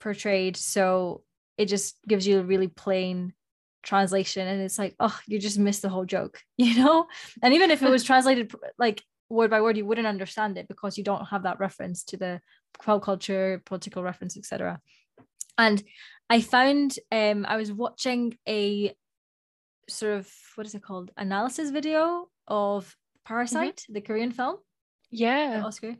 [0.00, 1.22] portrayed, so
[1.56, 3.32] it just gives you a really plain
[3.82, 7.06] translation, and it's like oh, you just missed the whole joke, you know.
[7.42, 10.98] And even if it was translated like word by word, you wouldn't understand it because
[10.98, 12.40] you don't have that reference to the
[12.82, 14.80] pop culture, political reference, etc.
[15.56, 15.82] And
[16.28, 18.94] I found um I was watching a
[19.90, 23.92] sort of what is it called analysis video of Parasite, mm-hmm.
[23.94, 24.56] the Korean film.
[25.10, 25.96] Yeah, Oscar,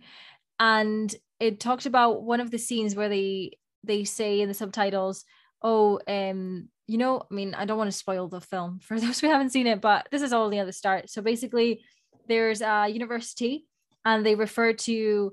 [0.59, 3.53] and it talked about one of the scenes where they
[3.85, 5.25] they say in the subtitles,
[5.63, 9.21] "Oh, um, you know, I mean, I don't want to spoil the film for those
[9.21, 11.09] who haven't seen it, but this is only at the start.
[11.09, 11.85] So basically,
[12.27, 13.67] there's a university,
[14.05, 15.33] and they refer to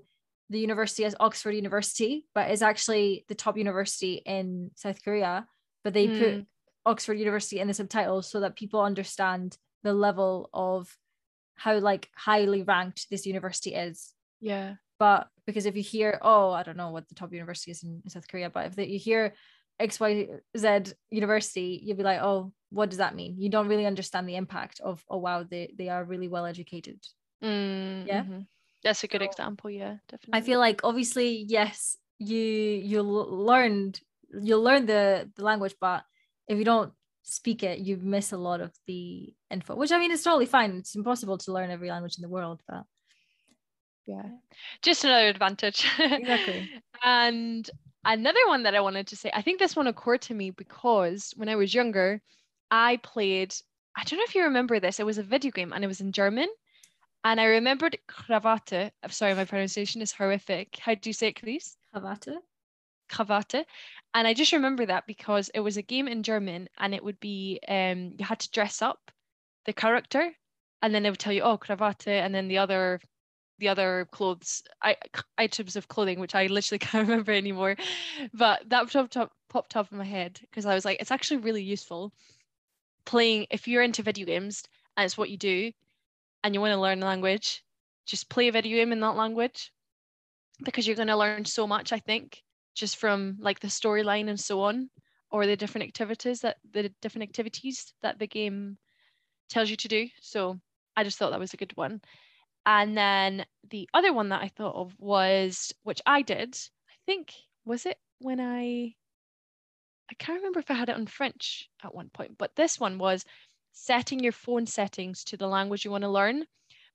[0.50, 5.48] the university as Oxford University, but it's actually the top university in South Korea.
[5.84, 6.20] But they mm.
[6.20, 6.40] put hmm.
[6.88, 10.98] Oxford University in the subtitles so that people understand the level of
[11.56, 14.14] how like highly ranked this university is.
[14.40, 14.76] Yeah.
[15.00, 18.02] But because if you hear, oh, I don't know what the top university is in,
[18.08, 19.34] South Korea, but if the, you hear
[19.80, 23.36] XYZ University, you'll be like, oh, what does that mean?
[23.38, 27.00] You don't really understand the impact of, oh, wow, they, they are really well educated.
[27.44, 28.22] Mm, yeah.
[28.22, 28.40] Mm-hmm.
[28.84, 29.70] That's a good so, example.
[29.70, 30.40] Yeah, definitely.
[30.40, 34.00] I feel like obviously, yes, you you learned
[34.42, 36.04] you'll learn the the language, but
[36.48, 36.94] if you don't
[37.24, 39.76] speak it, you miss a lot of the info.
[39.76, 40.72] Which I mean, it's totally fine.
[40.78, 42.84] It's impossible to learn every language in the world, but
[44.06, 44.24] yeah,
[44.82, 45.86] just another advantage.
[46.00, 46.70] Exactly.
[47.04, 47.70] and
[48.06, 51.34] another one that I wanted to say, I think this one occurred to me because
[51.36, 52.22] when I was younger,
[52.72, 53.54] I played.
[54.00, 55.00] I don't know if you remember this.
[55.00, 56.48] It was a video game and it was in German
[57.24, 58.92] and I remembered Krawatte.
[59.04, 60.78] I'm sorry, my pronunciation is horrific.
[60.80, 61.76] How do you say it, Chris?
[61.94, 62.38] Krawatte.
[63.10, 63.66] Krawatte.
[64.14, 67.20] And I just remember that because it was a game in German and it would
[67.20, 69.12] be um you had to dress up
[69.66, 70.32] the character
[70.82, 73.00] and then they would tell you, oh, Krawatte, and then the other
[73.60, 74.96] the other clothes I,
[75.38, 77.76] items of clothing which I literally can't remember anymore
[78.34, 81.38] but that popped up popped up in my head because I was like it's actually
[81.38, 82.14] really useful
[83.06, 84.64] playing if you're into video games
[84.96, 85.72] and it's what you do
[86.44, 87.64] and you want to learn the language,
[88.06, 89.72] just play a video game in that language
[90.64, 92.44] because you're going to learn so much, I think,
[92.78, 94.90] just from like the storyline and so on,
[95.32, 98.78] or the different activities that the different activities that the game
[99.50, 100.08] tells you to do.
[100.22, 100.60] So
[100.96, 102.02] I just thought that was a good one.
[102.66, 106.56] And then the other one that I thought of was, which I did,
[106.90, 107.34] I think,
[107.66, 108.94] was it when I,
[110.12, 112.98] I can't remember if I had it on French at one point, but this one
[112.98, 113.26] was
[113.72, 116.46] setting your phone settings to the language you want to learn.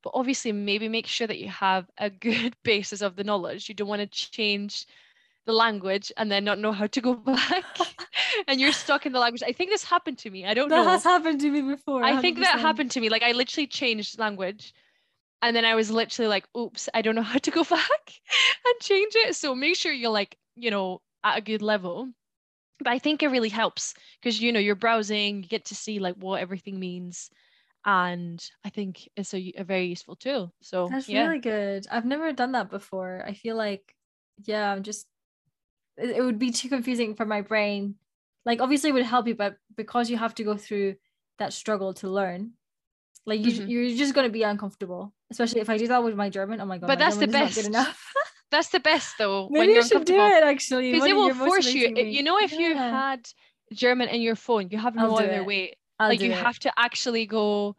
[0.02, 3.68] But obviously, maybe make sure that you have a good basis of the knowledge.
[3.68, 4.84] You don't want to change
[5.46, 7.64] the language and then not know how to go back
[8.48, 9.42] and you're stuck in the language.
[9.42, 10.46] I think this happened to me.
[10.46, 10.84] I don't that know.
[10.84, 12.02] That has happened to me before.
[12.02, 12.04] 100%.
[12.04, 13.08] I think that happened to me.
[13.08, 14.72] Like I literally changed language
[15.40, 18.12] and then I was literally like, oops, I don't know how to go back
[18.66, 19.34] and change it.
[19.36, 22.08] So make sure you're like, you know, at a good level
[22.82, 25.98] but I think it really helps because you know you're browsing, you get to see
[25.98, 27.30] like what everything means,
[27.84, 30.52] and I think it's a, a very useful tool.
[30.62, 31.26] So that's yeah.
[31.26, 31.86] really good.
[31.90, 33.22] I've never done that before.
[33.26, 33.94] I feel like,
[34.44, 35.06] yeah, I'm just
[35.96, 37.96] it, it would be too confusing for my brain.
[38.44, 40.96] Like obviously it would help you, but because you have to go through
[41.38, 42.52] that struggle to learn,
[43.26, 43.68] like you, mm-hmm.
[43.68, 46.64] you're just going to be uncomfortable especially if i do that with my german oh
[46.64, 48.12] my god but that's the best good enough
[48.52, 49.48] That's the best though.
[49.50, 50.92] Maybe when you should do it actually.
[50.92, 51.88] Because it will force you.
[51.96, 52.58] You know, if yeah.
[52.58, 53.26] you had
[53.72, 55.72] German in your phone, you have no other way.
[55.98, 56.36] I'll like you it.
[56.36, 57.74] have to actually go.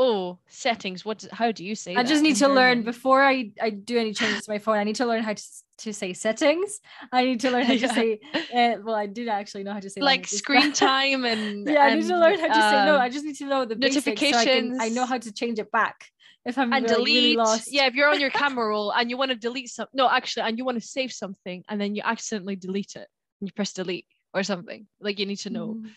[0.00, 1.04] Oh, settings.
[1.04, 1.26] What?
[1.32, 1.96] How do you say?
[1.96, 4.76] I just need to learn before I I do any changes to my phone.
[4.76, 5.42] I need to learn how to
[5.78, 6.78] to say settings.
[7.10, 7.88] I need to learn how yeah.
[7.88, 8.20] to say.
[8.34, 11.86] Uh, well, I did actually know how to say like screen time and yeah.
[11.86, 12.96] And, I need to learn how to um, say no.
[12.96, 14.44] I just need to know the notifications.
[14.44, 16.04] So I, can, I know how to change it back
[16.44, 17.14] if I'm and like, delete.
[17.16, 17.72] really lost.
[17.72, 20.44] Yeah, if you're on your camera roll and you want to delete some, no, actually,
[20.44, 23.08] and you want to save something, and then you accidentally delete it,
[23.40, 24.86] and you press delete or something.
[25.00, 25.90] Like you need to know Mm,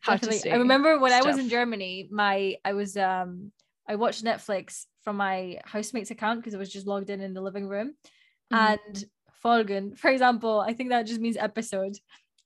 [0.00, 0.40] how definitely.
[0.40, 0.52] to.
[0.52, 1.48] I remember when I was in.
[1.48, 3.52] Germany, my I was um
[3.88, 7.40] I watched Netflix from my housemate's account because it was just logged in in the
[7.40, 7.94] living room,
[8.52, 8.78] Mhm.
[8.78, 9.04] and
[9.44, 11.96] Folgen, for example, I think that just means episode.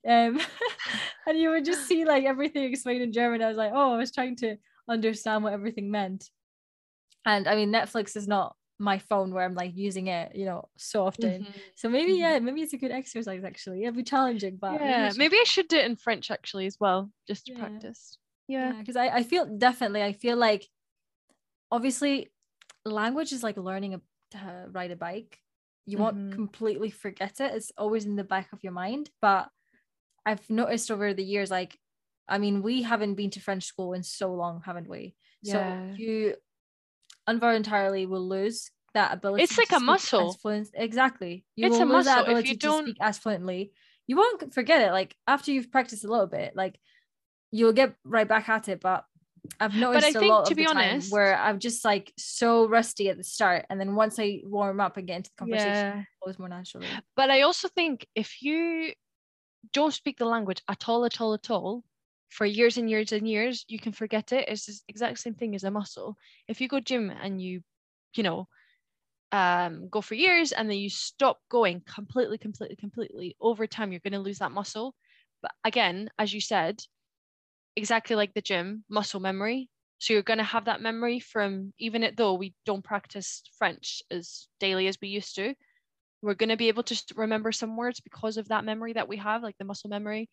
[0.07, 0.39] Um,
[1.27, 3.41] and you would just see like everything explained in German.
[3.41, 4.55] I was like, oh, I was trying to
[4.87, 6.29] understand what everything meant.
[7.25, 10.69] And I mean, Netflix is not my phone where I'm like using it, you know,
[10.77, 11.43] so often.
[11.43, 11.53] Mhm.
[11.75, 12.19] So maybe, Mhm.
[12.19, 13.83] yeah, maybe it's a good exercise actually.
[13.83, 16.79] It'll be challenging, but yeah, it's maybe I should do it in French actually as
[16.79, 17.59] well, just to Yeah.
[17.59, 18.17] practice.
[18.47, 18.73] Yeah.
[18.79, 20.69] because I, I feel definitely i feel like
[21.71, 22.31] obviously
[22.85, 25.41] language is like learning a, to ride a bike
[25.85, 26.31] you won't Mhm.
[26.31, 29.49] completely forget it it's always in the back of your mind but
[30.25, 31.79] i've noticed over the years like
[32.27, 35.53] i mean we haven't been to french school in so long haven't we Yeah.
[35.53, 36.35] so you
[37.27, 40.37] involuntarily will lose that ability It's like to a muscle.
[40.73, 42.21] exactly you It's will a lose that muscle.
[42.23, 43.71] If ability you to don't- speak as fluently
[44.07, 46.79] you won't forget it like after you've practiced a little bit like
[47.51, 49.05] you'll get right back at it but
[49.59, 53.09] I've noticed a think, lot to of be honest- where I'm just like so rusty
[53.09, 55.99] at the start, and then once I warm up and get into the conversation, Yeah.
[55.99, 56.87] it goes more naturally.
[57.15, 58.93] But I also think if you
[59.71, 61.83] don't speak the language at all, at all, at all,
[62.29, 64.47] for years and years and years, you can forget it.
[64.47, 66.17] It's the exact same thing as a muscle.
[66.47, 67.61] If you go gym and you,
[68.15, 68.47] you know,
[69.31, 74.01] um, go for years and then you stop going completely, completely, completely, over time you're
[74.01, 74.95] going to lose that muscle.
[75.41, 76.79] But again, as you said,
[77.75, 79.69] exactly like the gym, muscle memory.
[79.99, 84.01] So you're going to have that memory from even it though we don't practice French
[84.11, 85.53] as daily as we used to,
[86.21, 89.17] we're going to be able to remember some words because of that memory that we
[89.17, 90.29] have, like the muscle memory.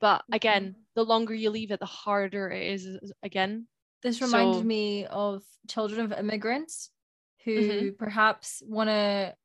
[0.00, 3.68] But again, the longer you leave it, the harder it is again.
[4.02, 6.90] This reminded So- me of children of immigrants
[7.44, 7.56] who
[7.92, 7.98] Mhm.
[7.98, 9.36] perhaps want to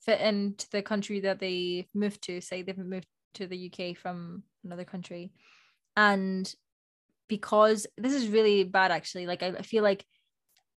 [0.00, 2.40] fit into the country that they moved to.
[2.40, 5.32] Say they've moved to the UK from another country,
[5.96, 6.54] and
[7.26, 9.26] because this is really bad, actually.
[9.26, 10.04] Like I, I feel like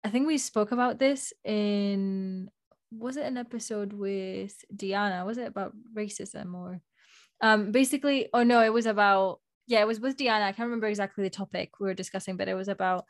[0.05, 2.51] I think we spoke about this in
[2.93, 5.25] was it an episode with Diana?
[5.25, 6.81] Was it about racism or
[7.41, 10.45] um basically oh no, it was about yeah, it was with Diana.
[10.45, 13.07] I can't remember exactly the topic we were discussing, but it was about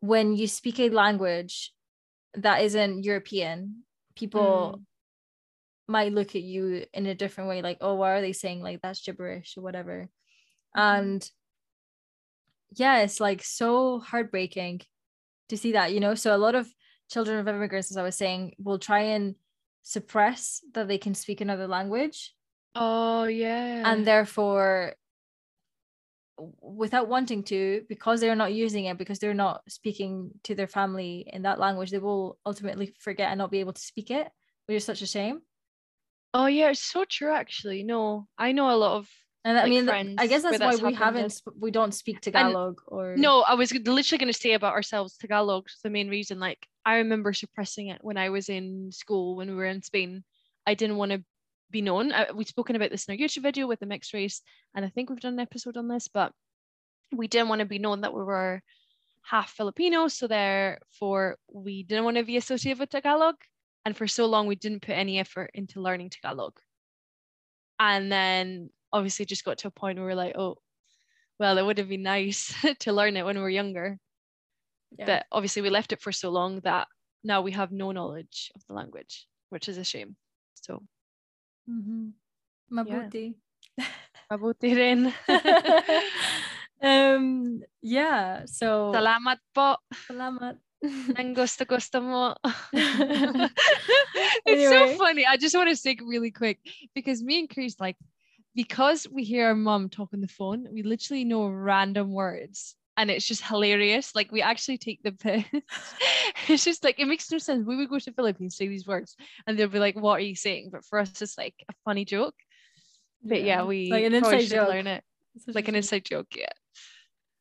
[0.00, 1.72] when you speak a language
[2.34, 3.82] that isn't European,
[4.14, 4.80] people
[5.88, 8.80] might look at you in a different way, like, oh, why are they saying like
[8.82, 10.08] that's gibberish or whatever?
[10.74, 11.28] And
[12.76, 14.82] yeah, it's like so heartbreaking
[15.48, 16.14] to see that, you know.
[16.14, 16.72] So a lot of
[17.10, 19.34] children of immigrants, as I was saying, will try and
[19.82, 22.34] suppress that they can speak another language
[22.74, 23.82] Oh yeah.
[23.84, 24.94] and therefore
[26.62, 31.28] without wanting to because they're not using it because they're not speaking to their family
[31.30, 34.28] in that language they will ultimately forget and not be able to speak it
[34.66, 35.42] which is such a shame
[36.32, 37.82] oh yeah, it's so true actually.
[37.82, 39.10] No, I know a lot of
[39.44, 41.92] and i Like mean th- i guess that's why that's we haven't sp- we don't
[41.94, 46.08] speak tagalog or No, I was literally going to say about ourselves, Tagalog's the main
[46.08, 46.38] reason.
[46.38, 50.24] Like, I remember suppressing it when I was in school, when we were in Spain.
[50.66, 51.24] I didn't want to
[51.70, 52.12] be known.
[52.12, 54.42] I, we've spoken about this in our YouTube video with the mixed race,
[54.74, 56.32] and I think we've done an episode on this, but
[57.12, 58.62] we didn't want to be known that we were
[59.22, 60.08] half Filipino.
[60.08, 63.36] So, therefore, we didn't want to be associated with Tagalog.
[63.84, 66.58] And for so long, we didn't put any effort into learning Tagalog.
[67.78, 70.56] And then obviously, just got to a point where we we're like, oh,
[71.38, 73.98] well, it would have been nice to learn it when we were younger.
[74.98, 75.06] yeah.
[75.06, 76.86] But obviously, we left it for so long that
[77.24, 80.16] now we have no knowledge of the language, which is a shame.
[80.54, 80.82] So,
[81.68, 82.14] mm-hmm.
[82.70, 83.34] mabuti
[84.30, 85.00] mabuti rin.
[86.82, 89.76] um yeah so Salamat po.
[90.08, 90.56] salamat
[91.20, 92.32] Ang gusto gusto mo.
[92.72, 93.52] it's
[94.48, 94.72] Anyway.
[94.72, 95.26] so funny.
[95.28, 96.58] I just want to say really quick
[96.94, 97.96] because me and Chris, like,
[98.54, 102.76] because we hear our mom talk on the phone, we literally know random words.
[103.00, 104.14] And it's just hilarious.
[104.14, 105.44] Like we actually take the piss.
[106.48, 107.64] it's just like it makes no sense.
[107.66, 109.16] We would go to Philippines, say these words,
[109.46, 112.04] and they'll be like, "What are you saying?" But for us, it's like a funny
[112.04, 112.34] joke.
[113.24, 115.02] But yeah, we like an inside joke learn it.
[115.38, 116.28] Such Like an inside joke.
[116.36, 116.52] Yeah.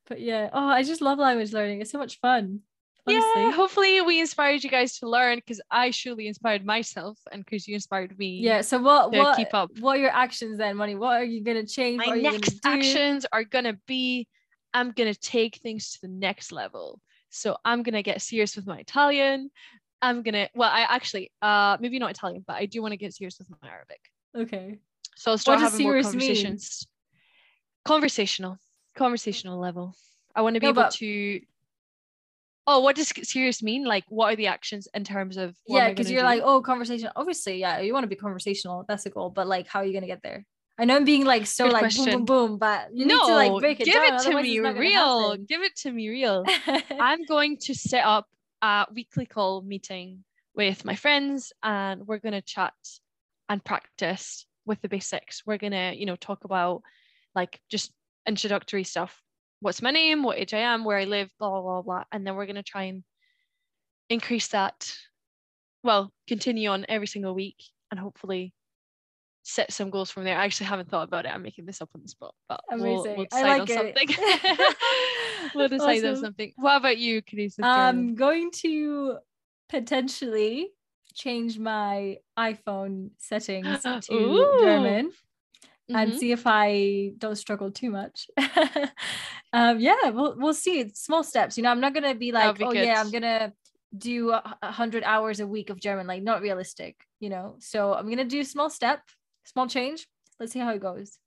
[0.08, 2.62] but yeah oh i just love language learning it's so much fun
[3.06, 3.52] honestly Yeah.
[3.52, 7.76] Hopefully, we inspired you guys to learn because I surely inspired myself, and because you
[7.76, 8.40] inspired me.
[8.50, 9.70] yeah so what what keep up.
[9.80, 12.32] what are your actions then Moni what are you gonna change my what are you
[12.32, 14.28] next actions are gonna be
[14.74, 17.00] I'm gonna take things to the next level.
[17.30, 19.50] So I'm gonna get serious with my Italian.
[20.02, 23.14] I'm gonna well, I actually uh maybe not Italian, but I do want to get
[23.14, 24.02] serious with my Arabic.
[24.36, 24.80] okay
[25.18, 26.20] So I'll start having more serious mean?
[26.20, 26.88] conversations.
[27.86, 28.58] Conversational,
[28.96, 29.96] conversational level.
[30.36, 31.42] I want to be No, able but- to.
[32.68, 33.84] oh, what does serious mean?
[33.84, 36.26] Like, what are the actions in terms of yeah because you're do?
[36.28, 39.68] like oh conversation obviously yeah you want to be conversational that's the goal but like
[39.68, 40.46] how are you gonna get there
[40.80, 42.06] i know i'm being like so Good like question.
[42.06, 44.42] boom boom boom but you no, need to like break it give down it to
[44.42, 45.38] me it's not gonna real.
[45.38, 46.46] Give it to me real.
[47.00, 48.28] I'm going to set up
[48.62, 50.24] a weekly call meeting
[50.56, 52.74] with my friends and we're going to chat
[53.48, 55.44] and practice with the basics.
[55.46, 56.82] We're going to, you know, talk about
[57.36, 57.92] like just
[58.28, 59.22] introductory stuff.
[59.62, 60.24] What's my name?
[60.24, 60.84] What age I am?
[60.84, 61.30] Where I live?
[61.40, 62.04] Blah, blah, blah, blah.
[62.12, 63.04] And then we're going to try and
[64.10, 64.94] increase that.
[65.84, 68.54] Well, continue on every single week and hopefully
[69.50, 70.38] set some goals from there.
[70.38, 71.34] I actually haven't thought about it.
[71.34, 74.08] I'm making this up on the spot, but we'll, we'll decide like on something.
[75.54, 76.54] we'll decide on something.
[76.56, 77.62] What about you, Canisa?
[77.64, 79.18] I'm going to
[79.70, 80.70] potentially
[81.14, 84.58] change my iPhone settings to Ooh.
[84.60, 85.12] German
[85.90, 86.18] and Mhm.
[86.18, 88.30] see if I don't struggle too much.
[89.54, 90.80] um, yeah, we'll we'll see.
[90.82, 91.58] It's small steps.
[91.58, 93.54] You know, I'm not gonna be like, be oh yeah, I'm gonna
[93.98, 96.06] do a hundred hours a week of German.
[96.06, 96.96] Like, not realistic.
[97.20, 99.02] You know, so I'm gonna do small step,
[99.46, 100.08] small change.
[100.40, 101.18] Let's see how it goes.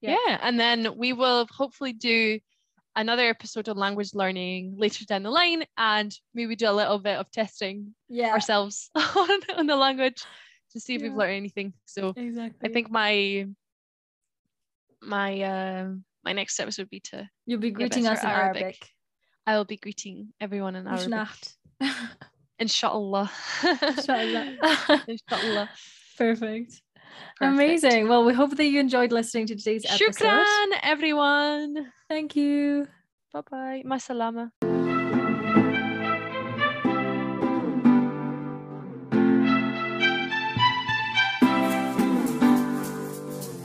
[0.00, 0.16] Yeah.
[0.26, 0.38] Yeah.
[0.42, 2.40] and then we will hopefully do
[2.96, 7.18] another episode on language learning later down the line and maybe do a little bit
[7.18, 10.22] of testing Yeah, ourselves on, on the language
[10.72, 11.74] to see if we've learned anything.
[11.84, 12.68] So exactly.
[12.68, 13.46] I think my
[15.02, 18.62] my um my next steps would be to you'll be greeting us in Arabic.
[18.62, 18.88] Arabic.
[19.46, 21.28] I will be greeting everyone in Arabic.
[22.58, 23.30] Inshallah.
[23.82, 24.58] Inshallah.
[25.08, 25.70] Inshallah.
[26.18, 26.82] Perfect.
[27.36, 27.60] Perfect.
[27.60, 28.08] Amazing.
[28.08, 30.14] Well, we hope that you enjoyed listening to today's episode.
[30.14, 31.92] Shukran, everyone.
[32.08, 32.86] Thank you.
[33.32, 33.82] Bye bye.
[33.84, 34.52] Ma salama.